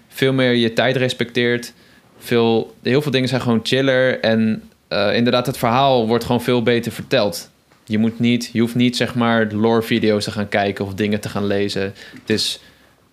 veel 0.08 0.32
meer 0.32 0.52
je 0.54 0.72
tijd 0.72 0.96
respecteert. 0.96 1.72
Veel, 2.18 2.74
heel 2.82 3.02
veel 3.02 3.12
dingen 3.12 3.28
zijn 3.28 3.40
gewoon 3.40 3.60
chiller. 3.62 4.20
En 4.20 4.62
eh, 4.88 5.14
inderdaad, 5.16 5.46
het 5.46 5.58
verhaal 5.58 6.06
wordt 6.06 6.24
gewoon 6.24 6.42
veel 6.42 6.62
beter 6.62 6.92
verteld. 6.92 7.50
Je, 7.84 7.98
moet 7.98 8.18
niet, 8.18 8.50
je 8.52 8.60
hoeft 8.60 8.74
niet 8.74 8.96
zeg 8.96 9.14
maar 9.14 9.52
lore-video's 9.52 10.24
te 10.24 10.30
gaan 10.30 10.48
kijken 10.48 10.84
of 10.84 10.94
dingen 10.94 11.20
te 11.20 11.28
gaan 11.28 11.46
lezen. 11.46 11.82
Het 12.20 12.30
is, 12.30 12.60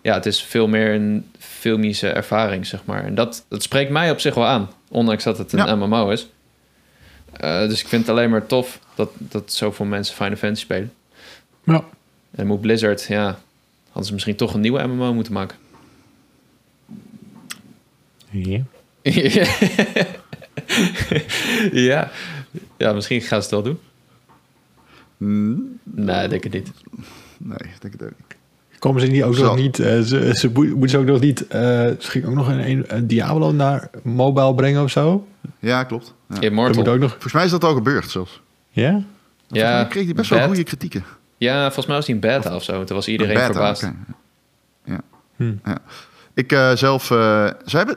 ja, 0.02 0.14
het 0.14 0.26
is 0.26 0.42
veel 0.42 0.68
meer 0.68 0.94
een 0.94 1.30
filmische 1.38 2.08
ervaring, 2.08 2.66
zeg 2.66 2.84
maar. 2.84 3.04
En 3.04 3.14
dat, 3.14 3.44
dat 3.48 3.62
spreekt 3.62 3.90
mij 3.90 4.10
op 4.10 4.20
zich 4.20 4.34
wel 4.34 4.46
aan, 4.46 4.70
ondanks 4.88 5.24
dat 5.24 5.38
het 5.38 5.52
een 5.52 5.66
Ja. 5.66 5.74
MMO 5.74 6.08
is. 6.08 6.26
Eh, 7.32 7.68
dus 7.68 7.80
ik 7.80 7.88
vind 7.88 8.06
het 8.06 8.10
alleen 8.10 8.30
maar 8.30 8.46
tof 8.46 8.80
dat, 8.94 9.10
dat 9.18 9.52
zoveel 9.52 9.86
mensen 9.86 10.14
Final 10.14 10.36
Fantasy 10.36 10.62
spelen. 10.62 10.92
Ja. 11.64 11.84
En 12.30 12.46
moet 12.46 12.60
Blizzard, 12.60 13.06
ja, 13.08 13.38
hadden 13.84 14.04
ze 14.04 14.12
misschien 14.12 14.36
toch 14.36 14.54
een 14.54 14.60
nieuwe 14.60 14.86
MMO 14.86 15.14
moeten 15.14 15.32
maken. 15.32 15.56
Ja. 18.30 18.62
ja. 21.88 22.10
ja, 22.76 22.92
misschien 22.92 23.20
gaan 23.20 23.42
ze 23.42 23.46
het 23.46 23.50
wel 23.50 23.62
doen. 23.62 23.78
Hmm, 25.16 25.78
Nee, 25.82 26.24
ik 26.24 26.30
denk 26.30 26.44
het 26.44 26.52
niet. 26.52 26.70
nee, 27.38 27.56
ik 27.58 27.80
denk 27.80 27.92
het 27.92 28.02
ook 28.02 28.10
niet. 28.16 28.36
Komen 28.78 29.00
ze 29.00 29.06
niet 29.06 29.22
ook 29.22 29.34
Zo. 29.34 29.44
nog 29.44 29.56
niet... 29.56 29.78
eh, 29.78 30.00
ze, 30.00 30.50
moeten 30.52 30.88
ze 30.88 30.98
ook 30.98 31.04
nog 31.04 31.20
niet... 31.20 31.46
eh 31.46 31.60
ze 31.98 32.00
gingen 32.10 32.28
ook 32.28 32.34
nog 32.34 32.48
een, 32.48 32.68
een, 32.70 32.84
een 32.86 33.06
Diablo 33.06 33.52
naar 33.52 33.90
mobile 34.02 34.54
brengen 34.54 34.82
of 34.82 34.90
zo? 34.90 35.26
Ja, 35.58 35.84
klopt. 35.84 36.14
Ja. 36.28 36.40
Dat 36.50 36.74
moet 36.74 36.88
ook 36.88 36.98
nog... 36.98 37.10
Volgens 37.10 37.32
mij 37.32 37.44
is 37.44 37.50
dat 37.50 37.64
al 37.64 37.74
gebeurd 37.74 38.10
zelfs. 38.10 38.40
Ja? 38.70 39.02
Ja, 39.48 39.84
kreeg 39.84 40.04
hij 40.04 40.14
best 40.14 40.30
wel 40.30 40.46
goede 40.46 40.62
kritieken. 40.64 41.04
Ja, 41.38 41.62
volgens 41.64 41.86
mij 41.86 41.96
was 41.96 42.06
hij 42.06 42.14
een 42.14 42.20
beta 42.20 42.54
of 42.54 42.62
zo. 42.62 42.84
Toen 42.84 42.96
was 42.96 43.08
iedereen 43.08 43.34
Beta, 43.34 43.46
verbaasd. 43.46 43.90
Ja. 44.84 45.00
Hm. 45.36 45.52
ja. 45.64 45.78
Ik 46.34 46.52
eh, 46.52 46.72
zelf... 46.74 47.10
eh, 47.10 47.50
ze, 47.66 47.76
hebben, 47.76 47.96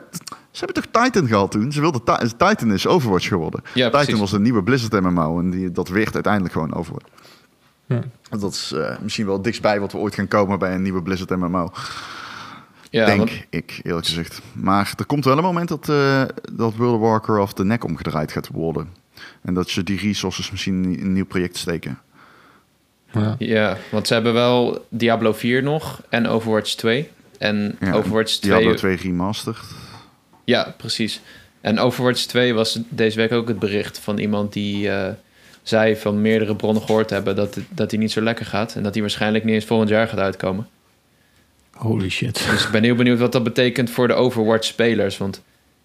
ze 0.51 0.65
hebben 0.65 0.83
toch 0.83 1.03
Titan 1.03 1.27
gehad 1.27 1.51
toen? 1.51 1.71
Ze 1.71 1.81
wilden 1.81 2.03
Ti- 2.03 2.27
Titan 2.37 2.73
is 2.73 2.87
Overwatch 2.87 3.27
geworden. 3.27 3.61
Ja, 3.63 3.71
Titan 3.85 3.89
precies. 3.91 4.19
was 4.19 4.31
een 4.31 4.41
nieuwe 4.41 4.63
Blizzard 4.63 5.03
MMO 5.03 5.39
en 5.39 5.49
die, 5.49 5.71
dat 5.71 5.87
werd 5.89 6.13
uiteindelijk 6.13 6.53
gewoon 6.53 6.73
Overwatch. 6.73 7.07
Ja. 7.85 8.01
Dat 8.39 8.53
is 8.53 8.71
eh, 8.71 8.97
misschien 9.01 9.25
wel 9.25 9.33
het 9.35 9.43
dichtstbij 9.43 9.79
wat 9.79 9.91
we 9.91 9.97
ooit 9.97 10.15
gaan 10.15 10.27
komen 10.27 10.59
bij 10.59 10.73
een 10.75 10.81
nieuwe 10.81 11.01
Blizzard 11.01 11.29
MMO. 11.29 11.71
Ja, 12.89 13.05
denk 13.05 13.17
want- 13.17 13.31
ik, 13.49 13.79
eerlijk 13.83 14.05
gezegd. 14.05 14.41
Maar 14.53 14.93
er 14.97 15.05
komt 15.05 15.25
wel 15.25 15.37
een 15.37 15.43
moment 15.43 15.67
dat, 15.69 15.89
eh, 15.89 16.21
dat 16.51 16.75
World 16.75 16.95
of 16.95 16.99
Warcraft 17.01 17.57
de 17.57 17.63
nek 17.63 17.83
omgedraaid 17.83 18.31
gaat 18.31 18.47
worden. 18.47 18.87
En 19.41 19.53
dat 19.53 19.69
ze 19.69 19.83
die 19.83 19.99
resources 19.99 20.51
misschien 20.51 20.85
in 20.97 21.05
een 21.05 21.13
nieuw 21.13 21.25
project 21.25 21.57
steken. 21.57 21.99
Ja. 23.11 23.35
ja, 23.39 23.77
want 23.91 24.07
ze 24.07 24.13
hebben 24.13 24.33
wel 24.33 24.85
Diablo 24.89 25.33
4 25.33 25.63
nog 25.63 26.01
en 26.09 26.27
Overwatch 26.27 26.75
2. 26.75 27.09
En 27.37 27.77
Ja, 27.79 27.93
Overwatch 27.93 28.31
2... 28.33 28.51
Diablo 28.51 28.73
2 28.77 28.95
remastered. 28.95 29.57
Ja, 30.49 30.73
precies. 30.77 31.21
En 31.61 31.79
Overwatch 31.79 32.21
2 32.25 32.53
was 32.53 32.79
deze 32.89 33.17
week 33.17 33.31
ook 33.31 33.47
het 33.47 33.59
bericht 33.59 33.99
van 33.99 34.17
iemand 34.17 34.53
die 34.53 34.89
eh, 34.89 35.13
zei 35.63 35.95
van 35.95 36.21
meerdere 36.21 36.55
bronnen 36.55 36.83
gehoord 36.83 37.09
hebben 37.09 37.35
dat, 37.35 37.55
het- 37.55 37.65
dat 37.69 37.91
hij 37.91 37.99
niet 37.99 38.11
zo 38.11 38.21
lekker 38.21 38.45
gaat. 38.45 38.75
En 38.75 38.83
dat 38.83 38.93
hij 38.93 39.01
waarschijnlijk 39.01 39.43
niet 39.43 39.53
eens 39.53 39.65
volgend 39.65 39.89
jaar 39.89 40.07
gaat 40.07 40.19
uitkomen. 40.19 40.67
Holy 41.71 42.09
shit. 42.09 42.47
Dus 42.51 42.65
ik 42.65 42.71
ben 42.71 42.83
heel 42.83 42.95
benieuwd 42.95 43.19
wat 43.19 43.31
dat 43.31 43.43
betekent 43.43 43.89
voor 43.89 44.07
de 44.07 44.13
Overwatch-spelers. 44.13 45.17
Want 45.17 45.41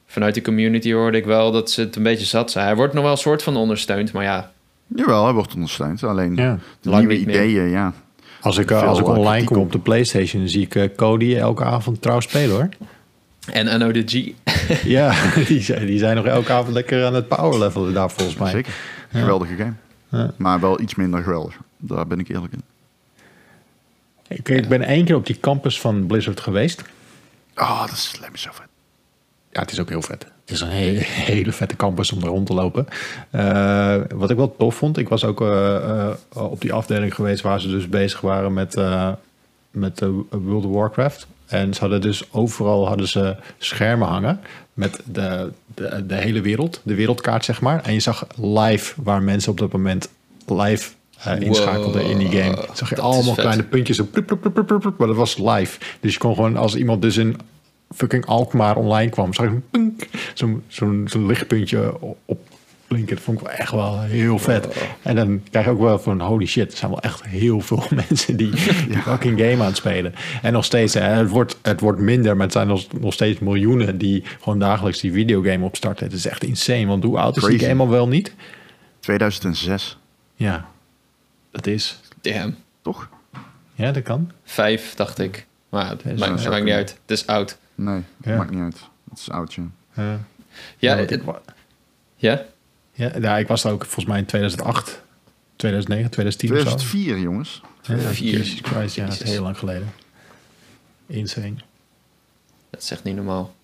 vanuit 0.07 0.35
de 0.35 0.43
community 0.43 0.93
hoorde 0.93 1.17
ik 1.19 1.25
wel 1.25 1.53
dat 1.53 1.71
ze 1.71 1.81
het 1.81 1.97
een 1.97 2.03
beetje 2.03 2.25
zat 2.27 2.51
zijn. 2.51 2.67
Hij 2.67 2.77
wordt 2.77 2.95
nog 2.95 3.03
wel 3.03 3.13
een 3.13 3.19
soort 3.19 3.43
van 3.43 3.57
ondersteund, 3.57 4.13
maar 4.13 4.25
ja, 4.25 4.53
Jawel, 4.97 5.25
hij 5.25 5.33
wordt 5.33 5.55
ondersteund. 5.55 6.03
Alleen 6.05 6.37
Ja. 6.37 6.59
de 6.81 6.91
Lang 6.91 7.07
nieuwe 7.09 7.25
meer. 7.27 7.35
ideeën, 7.45 7.69
ja. 7.71 7.93
Als 8.41 8.59
ik, 8.59 8.71
als 8.71 8.99
ik 8.99 9.07
online 9.09 9.45
kom 9.47 9.57
op. 9.57 9.73
de 9.73 9.79
PlayStation, 9.79 10.41
dan 10.41 10.51
zie 10.51 10.63
ik 10.63 10.75
eh, 10.75 10.89
Cody 10.97 11.35
elke 11.37 11.65
avond 11.65 12.03
trouw 12.03 12.21
spelen 12.21 12.55
hoor. 12.55 12.69
En 13.53 13.69
Anno 13.69 13.93
de 13.93 14.03
G. 14.07 14.33
ja, 14.97 15.35
die 15.47 15.61
zijn, 15.61 15.87
die 15.87 15.99
zijn 15.99 16.17
nog 16.17 16.27
elke 16.27 16.53
avond 16.53 16.75
lekker 16.75 17.05
aan 17.05 17.15
het 17.15 17.29
power 17.29 17.59
levelen 17.59 17.95
daar 17.95 18.11
volgens 18.11 18.37
mij. 18.37 18.51
Zeker. 18.51 18.75
Geweldige 19.11 19.57
game. 19.57 19.75
Ja. 20.09 20.31
Maar 20.37 20.61
wel 20.61 20.81
iets 20.81 20.95
minder 20.95 21.23
geweldig. 21.23 21.57
Daar 21.77 22.07
ben 22.07 22.19
ik 22.19 22.29
eerlijk 22.29 22.53
in. 22.53 22.63
Ik, 24.29 24.49
ik 24.49 24.69
ben 24.69 24.83
één 24.83 25.05
keer 25.05 25.17
op 25.17 25.27
die 25.27 25.41
campus 25.41 25.81
van 25.81 26.07
Blizzard 26.07 26.41
geweest. 26.41 26.83
Oh, 27.57 27.81
dat 27.81 27.91
is 27.91 28.17
lijkt 28.19 28.33
me 28.33 28.39
zo 28.39 28.51
vet. 28.53 28.67
Ja, 29.51 29.61
het 29.61 29.73
is 29.73 29.81
ook 29.81 29.89
heel 29.89 30.03
vet. 30.03 30.27
Het 30.45 30.55
is 30.55 30.61
een 30.61 30.69
hele, 30.69 30.99
hele 31.05 31.53
vette 31.53 31.77
campus 31.77 32.13
om 32.13 32.23
er 32.23 32.29
rond 32.29 32.47
te 32.47 32.55
lopen. 32.55 32.87
Eh, 33.31 33.97
wat 34.15 34.31
ik 34.31 34.37
wel 34.37 34.57
tof 34.57 34.75
vond, 34.75 34.99
ik 34.99 35.09
was 35.09 35.25
ook 35.25 35.41
eh, 35.41 35.77
eh, 35.77 36.15
op 36.33 36.61
die 36.61 36.73
afdeling 36.73 37.15
geweest 37.15 37.43
waar 37.43 37.61
ze 37.61 37.69
dus 37.69 37.89
bezig 37.89 38.21
waren 38.21 38.53
met, 38.53 38.77
eh, 38.77 39.13
met 39.71 40.01
World 40.31 40.65
of 40.65 40.73
Warcraft. 40.73 41.27
En 41.55 41.75
ze 41.75 41.81
hadden 41.81 42.01
dus 42.01 42.33
overal 42.33 42.87
hadden 42.87 43.09
ze 43.09 43.37
schermen 43.59 44.09
hangen 44.09 44.41
met 44.73 45.01
de, 45.05 45.53
de, 45.75 46.07
de 46.07 46.15
hele 46.15 46.41
wereld, 46.41 46.81
de 46.85 46.95
wereldkaart 46.95 47.45
zeg 47.45 47.61
maar. 47.61 47.83
En 47.83 47.93
je 47.93 48.01
zag 48.01 48.27
live 48.37 49.03
waar 49.03 49.23
mensen 49.23 49.51
op 49.51 49.59
dat 49.59 49.73
moment 49.73 50.09
live 50.47 50.91
eh, 51.19 51.41
inschakelden 51.41 52.05
in 52.05 52.19
die 52.19 52.29
game. 52.29 52.57
Wow, 52.57 52.65
Zag 52.73 52.91
je 52.91 53.01
allemaal 53.01 53.35
kleine 53.35 53.63
puntjes, 53.63 53.97
zo 53.97 54.07
plup, 54.11 54.27
plup, 54.27 54.67
plup, 54.67 54.95
maar 54.99 55.07
dat 55.07 55.17
was 55.17 55.39
live. 55.39 55.79
Dus 56.01 56.13
je 56.13 56.19
kon 56.19 56.35
gewoon, 56.35 56.57
als 56.57 56.77
iemand 56.77 57.03
dus 57.03 57.17
in 57.17 57.37
fucking 57.95 58.27
Alkmaar 58.27 58.77
online 58.77 59.11
kwam, 59.11 59.35
zag 59.35 59.47
je 59.47 59.91
zo'n 60.35 60.63
zo'n 60.69 61.05
zo'n 61.09 61.27
lichtpuntje 61.27 61.95
op 62.25 62.39
Dat 63.03 63.21
vond 63.21 63.41
ik 63.41 63.47
wel 63.47 63.55
echt 63.57 63.71
wel 63.71 64.01
heel 64.01 64.39
vet. 64.39 64.77
En 65.03 65.17
dan 65.17 65.43
krijg 65.51 65.65
je 65.67 65.71
ook 65.73 65.81
wel 65.81 65.99
van 65.99 66.21
holy 66.21 66.47
shit, 66.47 66.73
er 66.73 66.79
zijn 66.79 66.91
wel 66.91 67.01
echt 67.01 67.25
heel 67.25 67.61
veel 67.61 67.83
mensen 68.09 68.37
die 68.37 68.51
die 68.89 68.99
fucking 69.03 69.39
game 69.41 69.59
aan 69.61 69.67
het 69.67 69.77
spelen. 69.77 70.15
En 70.43 70.53
nog 70.53 70.65
steeds, 70.65 70.95
hè, 70.95 71.01
het, 71.01 71.29
wordt, 71.31 71.59
het 71.63 71.81
wordt 71.81 72.01
minder, 72.01 72.35
maar 72.37 72.45
het 72.45 72.53
zijn 72.53 72.67
nog, 72.67 72.93
nog 73.01 73.13
steeds 73.13 73.39
miljoenen 73.39 73.99
die 73.99 74.25
gewoon 74.41 74.59
dagelijks 74.59 75.01
die 75.01 75.13
videogame 75.13 75.65
opstarten. 75.65 76.05
Het 76.07 76.15
is 76.15 76.27
echt 76.27 76.45
insane, 76.45 76.87
want 76.87 77.05
hoe 77.05 77.19
oud 77.19 77.37
is 77.37 77.45
die 77.45 77.59
game 77.59 77.83
al 77.83 77.89
wel 77.89 78.09
niet? 78.09 78.35
2006, 79.01 79.99
Ja, 80.35 80.69
dat 81.51 81.67
is. 81.67 82.01
Damn. 82.21 82.57
toch? 82.83 83.09
Ja, 83.75 83.93
dat 83.93 84.03
kan. 84.03 84.31
Vijf, 84.45 84.95
dacht 84.95 85.19
ik. 85.19 85.47
Maar 85.69 85.89
het 85.89 86.05
is 86.05 86.21
maakt, 86.21 86.49
maakt 86.49 86.65
niet 86.65 86.73
uit. 86.75 86.91
Het 87.07 87.11
is 87.19 87.27
oud. 87.27 87.59
Nee, 87.75 88.03
Ja. 88.23 88.37
maakt 88.37 88.51
niet 88.51 88.61
uit. 88.61 88.77
Het 89.11 89.19
is 89.19 89.31
oud, 89.31 89.55
ja. 89.55 89.63
Ja, 89.95 90.19
Ja, 90.79 90.97
want 90.97 91.11
het- 91.11 91.21
ik, 91.21 91.27
wa- 91.27 91.41
ja? 92.17 92.43
Ja, 92.95 93.13
ja, 93.21 93.39
ik 93.39 93.47
was 93.47 93.65
er 93.65 93.73
ook 93.73 93.85
volgens 93.85 94.07
mij 94.07 94.19
in 94.19 94.25
2008, 94.25 95.03
2009, 95.57 96.11
2010 96.11 96.51
of 96.51 96.57
zo. 96.57 96.63
2004, 96.63 97.19
jongens. 97.19 97.61
Ja, 97.83 97.99
Vier. 97.99 98.33
Jesus 98.33 98.61
Christ, 98.63 98.95
ja, 98.95 99.05
dat 99.07 99.21
is 99.21 99.31
heel 99.31 99.43
lang 99.43 99.59
geleden. 99.59 99.93
Insane. 101.07 101.55
Dat 102.71 102.83
is 102.83 102.91
echt 102.91 103.05
niet 103.05 103.17
normaal. 103.17 103.55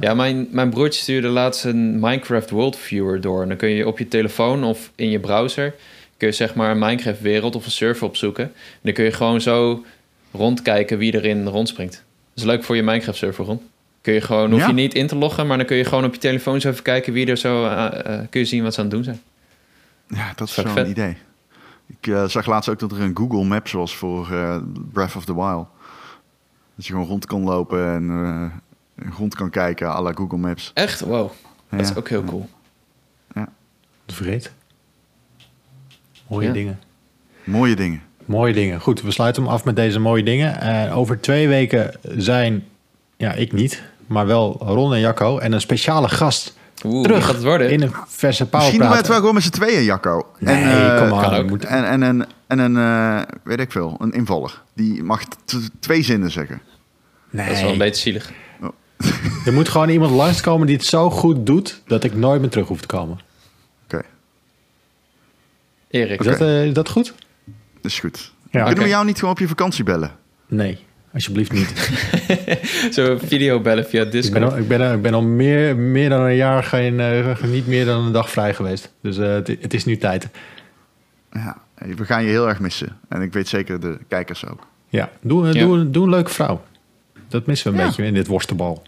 Ja, 0.00 0.14
mijn, 0.14 0.48
mijn 0.50 0.70
broertje 0.70 1.00
stuurde 1.00 1.28
laatst 1.28 1.64
een 1.64 2.00
Minecraft 2.00 2.50
World 2.50 2.76
Viewer 2.76 3.20
door. 3.20 3.42
En 3.42 3.48
dan 3.48 3.56
kun 3.56 3.68
je 3.68 3.86
op 3.86 3.98
je 3.98 4.08
telefoon 4.08 4.64
of 4.64 4.90
in 4.94 5.10
je 5.10 5.20
browser... 5.20 5.74
kun 6.16 6.28
je 6.28 6.34
zeg 6.34 6.54
maar 6.54 6.70
een 6.70 6.78
Minecraft 6.78 7.20
wereld 7.20 7.56
of 7.56 7.64
een 7.64 7.70
server 7.70 8.06
opzoeken. 8.06 8.44
En 8.44 8.80
dan 8.82 8.92
kun 8.92 9.04
je 9.04 9.12
gewoon 9.12 9.40
zo 9.40 9.84
rondkijken 10.30 10.98
wie 10.98 11.14
erin 11.14 11.46
rondspringt. 11.46 11.92
Dat 11.92 12.02
is 12.34 12.44
leuk 12.44 12.64
voor 12.64 12.76
je 12.76 12.82
Minecraft 12.82 13.18
server, 13.18 13.44
Ron. 13.44 13.69
Kun 14.00 14.12
je 14.14 14.20
gewoon, 14.20 14.50
hoef 14.50 14.60
Ja. 14.60 14.66
je 14.66 14.72
niet 14.72 14.94
in 14.94 15.06
te 15.06 15.16
loggen... 15.16 15.46
maar 15.46 15.56
dan 15.56 15.66
kun 15.66 15.76
je 15.76 15.84
gewoon 15.84 16.04
op 16.04 16.12
je 16.14 16.20
telefoon 16.20 16.60
zo 16.60 16.68
even 16.68 16.82
kijken 16.82 17.12
wie 17.12 17.26
er 17.26 17.36
zo... 17.36 17.64
eh, 17.66 18.14
eh, 18.14 18.26
kun 18.30 18.40
je 18.40 18.46
zien 18.46 18.62
wat 18.62 18.74
ze 18.74 18.80
aan 18.80 18.86
het 18.86 18.94
doen 18.94 19.04
zijn. 19.04 19.20
Ja, 20.08 20.32
dat 20.36 20.48
is 20.48 20.56
een 20.56 20.88
idee. 20.88 21.16
Ik 22.00 22.06
eh, 22.06 22.24
zag 22.24 22.46
laatst 22.46 22.68
ook 22.70 22.78
dat 22.78 22.92
er 22.92 23.00
een 23.00 23.16
Google 23.16 23.44
Maps 23.44 23.72
was 23.72 23.96
voor 23.96 24.32
eh, 24.32 24.56
Breath 24.92 25.16
of 25.16 25.24
the 25.24 25.34
Wild. 25.34 25.66
Dat 26.74 26.86
je 26.86 26.92
gewoon 26.92 27.06
rond 27.08 27.26
kan 27.26 27.42
lopen 27.42 27.86
en 27.94 28.10
eh, 28.10 29.10
rond 29.18 29.34
kan 29.34 29.50
kijken 29.50 29.88
à 29.88 30.00
la 30.02 30.12
Google 30.12 30.38
Maps. 30.38 30.70
Echt? 30.74 31.00
Wow. 31.00 31.30
Dat 31.70 31.80
is 31.80 31.88
Ja. 31.88 31.94
ook 31.96 32.08
heel 32.08 32.24
cool. 32.24 32.48
Vreed. 34.06 34.52
Mooie 36.28 36.46
Ja. 36.46 36.52
dingen. 36.52 36.80
Mooie 37.44 37.76
dingen. 37.76 38.02
Mooie 38.24 38.52
dingen. 38.52 38.80
Goed, 38.80 39.02
we 39.02 39.10
sluiten 39.10 39.42
hem 39.42 39.52
af 39.52 39.64
met 39.64 39.76
deze 39.76 39.98
mooie 39.98 40.22
dingen. 40.22 40.60
Eh, 40.60 40.96
over 40.98 41.20
twee 41.20 41.48
weken 41.48 41.94
zijn, 42.02 42.64
ja, 43.20 43.32
ik 43.32 43.52
niet, 43.52 43.82
maar 44.06 44.26
wel 44.26 44.56
Ron 44.60 44.94
en 44.94 45.00
Jacco 45.00 45.38
en 45.38 45.52
een 45.52 45.60
speciale 45.60 46.08
gast 46.08 46.56
Oeh, 46.84 47.02
terug 47.02 47.24
gaat 47.24 47.34
het 47.34 47.44
worden? 47.44 47.70
in 47.70 47.82
een 47.82 47.92
verse 48.06 48.48
Misschien 48.52 48.78
doen 48.78 48.88
wij 48.88 48.96
het 48.96 49.06
wel 49.08 49.16
gewoon 49.18 49.34
met 49.34 49.42
z'n 49.42 49.50
tweeën, 49.50 49.84
Jacco. 49.84 50.26
Nee, 50.38 50.64
eh, 50.64 50.98
kom 50.98 51.08
maar. 51.08 51.24
kan 51.24 51.34
ook. 51.34 51.62
En, 51.62 51.84
en, 51.84 52.02
een, 52.02 52.26
en 52.46 52.58
een, 52.58 52.76
eh, 52.76 53.22
weet 53.44 53.60
ik 53.60 53.72
veel, 53.72 53.96
een 53.98 54.12
invaller. 54.12 54.62
Die 54.74 55.02
mag 55.02 55.22
twee 55.80 56.02
zinnen 56.02 56.30
zeggen. 56.30 56.60
nee, 57.30 57.46
Dat 57.46 57.56
is 57.56 57.62
wel 57.62 57.72
een 57.72 57.78
beetje 57.78 58.00
zielig. 58.02 58.30
er 59.46 59.52
moet 59.52 59.68
gewoon 59.68 59.88
iemand 59.88 60.10
langskomen 60.12 60.66
die 60.66 60.76
het 60.76 60.84
zo 60.84 61.10
goed 61.10 61.46
doet 61.46 61.82
dat 61.86 62.04
ik 62.04 62.14
nooit 62.14 62.40
meer 62.40 62.50
terug 62.50 62.68
hoef 62.68 62.80
te 62.80 62.86
komen. 62.86 63.20
Oké, 63.84 64.02
Erik. 65.90 66.20
Is, 66.20 66.26
dat, 66.26 66.40
eh, 66.40 66.74
dat 66.74 66.88
goed? 66.88 67.14
dat 67.74 67.90
is 67.90 67.98
goed. 67.98 68.32
Ja, 68.50 68.64
Kunnen 68.64 68.82
we 68.84 68.90
jou 68.90 69.04
niet 69.04 69.18
gewoon 69.18 69.34
op 69.34 69.38
je 69.38 69.48
vakantie 69.48 69.84
bellen? 69.84 70.10
Nee, 70.46 70.78
alsjeblieft 71.12 71.52
niet. 71.52 71.90
Zo 72.94 73.18
video 73.22 73.60
bellen 73.60 73.84
via 73.86 74.02
ik, 74.02 74.10
ben 74.10 74.20
Discord. 74.20 74.42
al, 74.52 74.58
ik, 74.58 74.68
ben, 74.68 74.80
al- 74.80 74.92
ik 74.94 75.02
ben 75.02 75.14
al 75.14 75.22
meer, 75.22 75.76
meer 75.76 76.08
dan 76.08 76.20
een 76.20 76.36
jaar 76.36 76.62
geen, 76.64 77.00
eh, 77.00 77.42
niet 77.42 77.66
meer 77.66 77.84
dan 77.84 78.04
een 78.04 78.12
dag 78.12 78.30
vrij 78.30 78.54
geweest. 78.54 78.92
Dus 79.02 79.18
eh, 79.18 79.26
het, 79.32 79.46
het 79.60 79.74
is 79.74 79.84
nu 79.84 79.96
tijd. 79.96 80.28
Ja, 81.32 81.56
we 81.96 82.04
gaan 82.04 82.22
je 82.22 82.28
heel 82.28 82.48
erg 82.48 82.60
missen. 82.60 82.96
En 83.08 83.22
ik 83.22 83.32
weet 83.32 83.48
zeker 83.48 83.80
de 83.80 83.98
kijkers 84.08 84.46
ook. 84.46 84.66
Ja, 84.88 85.10
doe, 85.20 85.46
Ja. 85.46 85.52
Doe, 85.66 85.90
doe 85.90 86.04
een 86.04 86.10
leuke 86.10 86.30
vrouw. 86.30 86.62
Dat 87.28 87.46
missen 87.46 87.70
we 87.72 87.76
een 87.78 87.82
Ja. 87.84 87.88
beetje 87.88 88.04
in 88.04 88.14
dit 88.14 88.26
worstenbal. 88.26 88.82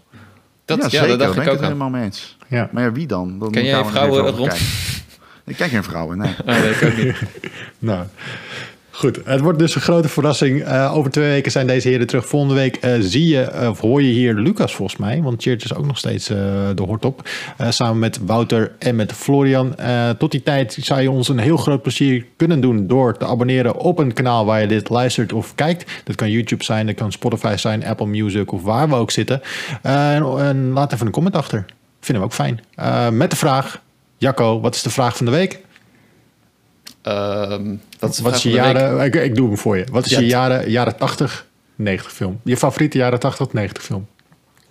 Dat, 0.65 0.81
ja, 0.81 0.89
zeker, 0.89 1.07
dat 1.07 1.19
dacht 1.19 1.29
ik 1.29 1.35
ben 1.35 1.45
ook 1.47 1.53
ik 1.53 1.57
het 1.59 1.67
helemaal 1.67 1.89
mee 1.89 2.03
eens. 2.03 2.37
Ja. 2.47 2.69
Maar 2.71 2.83
ja, 2.83 2.91
wie 2.91 3.07
dan? 3.07 3.39
dan 3.39 3.51
Ken 3.51 3.63
jij 3.65 3.85
vrouwen 3.85 4.31
rond? 4.31 4.57
Ik 5.45 5.55
ken 5.55 5.69
geen 5.69 5.83
vrouwen, 5.83 6.17
nee. 6.17 6.35
Ah, 6.45 6.59
nee, 6.61 6.69
ik 6.71 6.83
ook 6.83 6.97
niet. 6.97 7.15
Nou, 7.79 8.05
Goed, 8.95 9.19
het 9.25 9.39
wordt 9.39 9.59
dus 9.59 9.75
een 9.75 9.81
grote 9.81 10.09
verrassing. 10.09 10.67
Uh, 10.67 10.95
over 10.95 11.11
twee 11.11 11.29
weken 11.29 11.51
zijn 11.51 11.67
deze 11.67 11.87
heren 11.87 12.07
terug. 12.07 12.25
Volgende 12.25 12.55
week 12.55 12.85
uh, 12.85 12.93
zie 12.99 13.27
je, 13.27 13.69
of 13.69 13.79
hoor 13.79 14.01
je 14.01 14.11
hier 14.11 14.33
Lucas 14.33 14.75
volgens 14.75 14.99
mij. 14.99 15.21
Want 15.21 15.41
Cheert 15.41 15.63
is 15.63 15.75
ook 15.75 15.85
nog 15.85 15.97
steeds 15.97 16.29
uh, 16.29 16.37
de 16.75 16.83
hort 16.83 17.05
op. 17.05 17.29
samen 17.69 17.99
met 17.99 18.19
Wouter 18.25 18.71
en 18.79 18.95
met 18.95 19.13
Florian. 19.13 19.75
tot 20.17 20.31
die 20.31 20.43
tijd 20.43 20.77
zou 20.81 21.01
je 21.01 21.11
ons 21.11 21.27
een 21.27 21.39
heel 21.39 21.57
groot 21.57 21.81
plezier 21.81 22.25
kunnen 22.35 22.61
doen... 22.61 22.87
door 22.87 23.17
te 23.17 23.25
abonneren 23.25 23.75
op 23.75 23.99
een 23.99 24.13
kanaal 24.13 24.45
waar 24.45 24.61
je 24.61 24.67
dit 24.67 24.89
luistert 24.89 25.33
of 25.33 25.55
kijkt. 25.55 25.91
Dat 26.03 26.15
kan 26.15 26.31
YouTube 26.31 26.63
zijn, 26.63 26.85
dat 26.85 26.95
kan 26.95 27.11
Spotify 27.11 27.55
zijn, 27.57 27.85
Apple 27.85 28.07
Music 28.07 28.51
of 28.51 28.63
waar 28.63 28.89
we 28.89 28.95
ook 28.95 29.11
zitten. 29.11 29.41
En, 29.81 30.23
en, 30.37 30.71
laat 30.71 30.93
even 30.93 31.05
een 31.05 31.11
comment 31.11 31.35
achter. 31.35 31.65
Vinden 31.99 32.23
we 32.23 32.29
ook 32.29 32.35
fijn. 32.35 32.59
met 33.17 33.29
de 33.29 33.37
vraag, 33.37 33.81
Jacco, 34.17 34.59
wat 34.59 34.75
is 34.75 34.81
de 34.81 34.89
vraag 34.89 35.17
van 35.17 35.25
de 35.25 35.31
week? 35.31 35.59
Um, 37.07 37.81
wat 37.99 38.35
is, 38.35 38.43
je 38.43 38.49
jaren, 38.49 39.05
ik, 39.05 39.15
ik, 39.15 39.35
doe 39.35 39.47
hem 39.47 39.57
voor 39.57 39.77
je. 39.77 39.85
Wat 39.91 40.05
is 40.05 40.11
je 40.11 40.25
jaren, 40.25 40.69
jaren 40.69 40.97
80, 40.97 41.47
90 41.75 42.11
film? 42.11 42.39
Je 42.43 42.57
favoriete 42.57 42.97
jaren 42.97 43.19
80 43.19 43.53
90 43.53 43.83
film? 43.83 44.07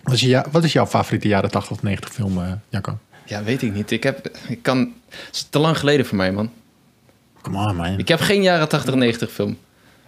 Wat 0.03 0.13
is, 0.13 0.21
je, 0.21 0.43
wat 0.51 0.63
is 0.63 0.73
jouw 0.73 0.85
favoriete 0.85 1.27
jaren 1.27 1.51
80 1.51 1.81
90 1.81 2.13
film, 2.13 2.37
uh, 2.37 2.51
Jacco? 2.69 2.97
Ja, 3.25 3.43
weet 3.43 3.61
ik 3.61 3.73
niet. 3.73 3.91
Ik 3.91 4.03
heb, 4.03 4.29
ik 4.47 4.63
kan, 4.63 4.93
het 5.09 5.29
is 5.31 5.47
te 5.49 5.59
lang 5.59 5.77
geleden 5.77 6.05
voor 6.05 6.17
mij, 6.17 6.31
man. 6.31 6.51
Come 7.41 7.67
on, 7.67 7.75
man. 7.75 7.99
Ik 7.99 8.07
heb 8.07 8.19
geen 8.19 8.41
jaren 8.41 8.69
80 8.69 8.95
90 8.95 9.31
film. 9.31 9.57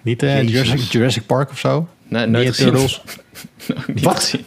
Niet 0.02 0.24
uh, 0.24 0.48
Jurassic, 0.48 0.80
Jurassic, 0.80 1.26
Park 1.26 1.50
of 1.50 1.60
zo? 1.60 1.88
Nee, 2.08 2.26
nooit 2.26 2.56
Turtles? 2.56 3.02
Wat? 4.02 4.38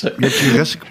Je 0.00 0.12
hebt 0.18 0.38
Jurassic, 0.38 0.82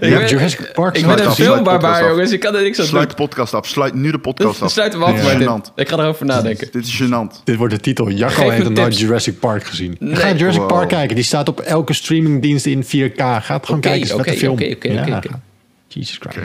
je 0.00 0.06
hebt 0.06 0.30
Jurassic 0.30 0.72
Park. 0.72 0.96
Ik 0.96 1.06
ben 1.06 1.24
een 1.24 1.32
filmbarbaar, 1.32 2.08
jongens. 2.08 2.32
Ik 2.32 2.40
kan 2.40 2.54
er 2.54 2.62
niks 2.62 2.80
aan 2.80 2.86
Sluit 2.86 3.10
de 3.10 3.16
podcast 3.16 3.54
af. 3.54 3.66
Sluit 3.66 3.94
nu 3.94 4.10
de 4.10 4.18
podcast 4.18 4.62
af. 4.62 4.70
Sluit 4.70 4.92
hem 4.92 5.02
af, 5.02 5.72
ik 5.76 5.88
ga 5.88 5.98
erover 5.98 6.26
nadenken. 6.26 6.68
Dit 6.72 6.86
is 6.86 7.02
gênant. 7.02 7.44
Dit 7.44 7.56
wordt 7.56 7.74
de 7.74 7.80
titel. 7.80 8.10
Jacco 8.10 8.50
heeft 8.50 8.64
nog 8.64 8.72
nooit 8.72 8.98
Jurassic 8.98 9.38
Park 9.38 9.64
gezien. 9.64 9.96
Nee. 9.98 10.16
Ga 10.16 10.32
Jurassic 10.32 10.66
Park 10.66 10.88
kijken. 10.88 11.14
Die 11.14 11.24
staat 11.24 11.48
op 11.48 11.60
elke 11.60 11.92
streamingdienst 11.92 12.66
in 12.66 12.84
4K. 12.84 13.14
Ga 13.16 13.42
het 13.46 13.66
gewoon 13.66 13.80
kijken. 13.80 14.14
Oké, 14.14 14.30
oké, 14.30 14.70
oké, 14.70 15.16
oké. 15.16 15.40
Jesus 15.88 16.16
Christ. 16.20 16.38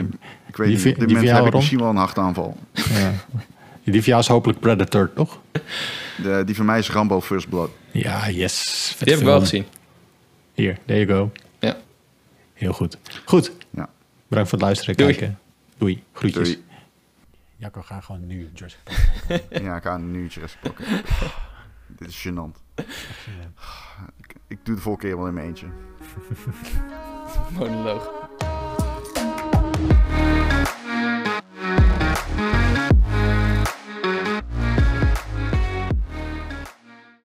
Ik 0.48 0.56
weet 0.56 0.68
niet, 0.68 0.78
op 0.78 0.98
dit 0.98 1.08
moment 1.08 1.30
heb 1.30 1.46
ik 1.46 1.54
misschien 1.54 1.78
wel 1.78 1.88
een 1.88 1.96
hartaanval. 1.96 2.56
Ja. 2.74 3.12
Die 3.84 4.02
van 4.02 4.10
jou 4.10 4.20
is 4.20 4.26
hopelijk 4.26 4.60
Predator, 4.60 5.10
toch? 5.14 5.38
De, 6.22 6.42
die 6.46 6.56
van 6.56 6.66
mij 6.66 6.78
is 6.78 6.90
Rambo 6.90 7.20
First 7.20 7.48
Blood. 7.48 7.70
Ja, 7.90 8.30
yes. 8.30 8.94
Die 8.98 9.12
heb 9.12 9.20
ik 9.20 9.26
wel 9.26 9.40
gezien. 9.40 9.64
Hier, 10.54 10.78
there 10.86 11.06
you 11.06 11.18
go. 11.18 11.30
Heel 12.58 12.72
goed. 12.72 12.98
Goed. 13.24 13.52
Ja. 13.70 13.88
Bedankt 14.28 14.50
voor 14.50 14.58
het 14.58 14.66
luisteren 14.66 14.96
en 14.96 15.04
Doei. 15.04 15.16
kijken. 15.16 15.38
Doei. 15.76 16.04
Groetjes. 16.12 16.48
Doei. 16.52 16.64
Jacco, 17.56 17.82
ga 17.82 18.00
gewoon 18.00 18.26
nu 18.26 18.50
Jurassic 18.54 18.80
Park. 18.84 19.44
ja, 19.64 19.76
ik 19.76 19.82
ga 19.82 19.96
nu 19.96 20.26
Jurassic 20.26 20.60
Park. 20.60 20.78
Dit 21.86 22.08
is 22.08 22.26
gênant. 22.28 22.84
Ik, 24.16 24.34
ik 24.46 24.58
doe 24.64 24.74
de 24.74 24.80
volgende 24.80 25.08
keer 25.08 25.16
wel 25.16 25.26
in 25.26 25.34
mijn 25.34 25.46
eentje. 25.46 25.66
Monoloog. 27.58 28.17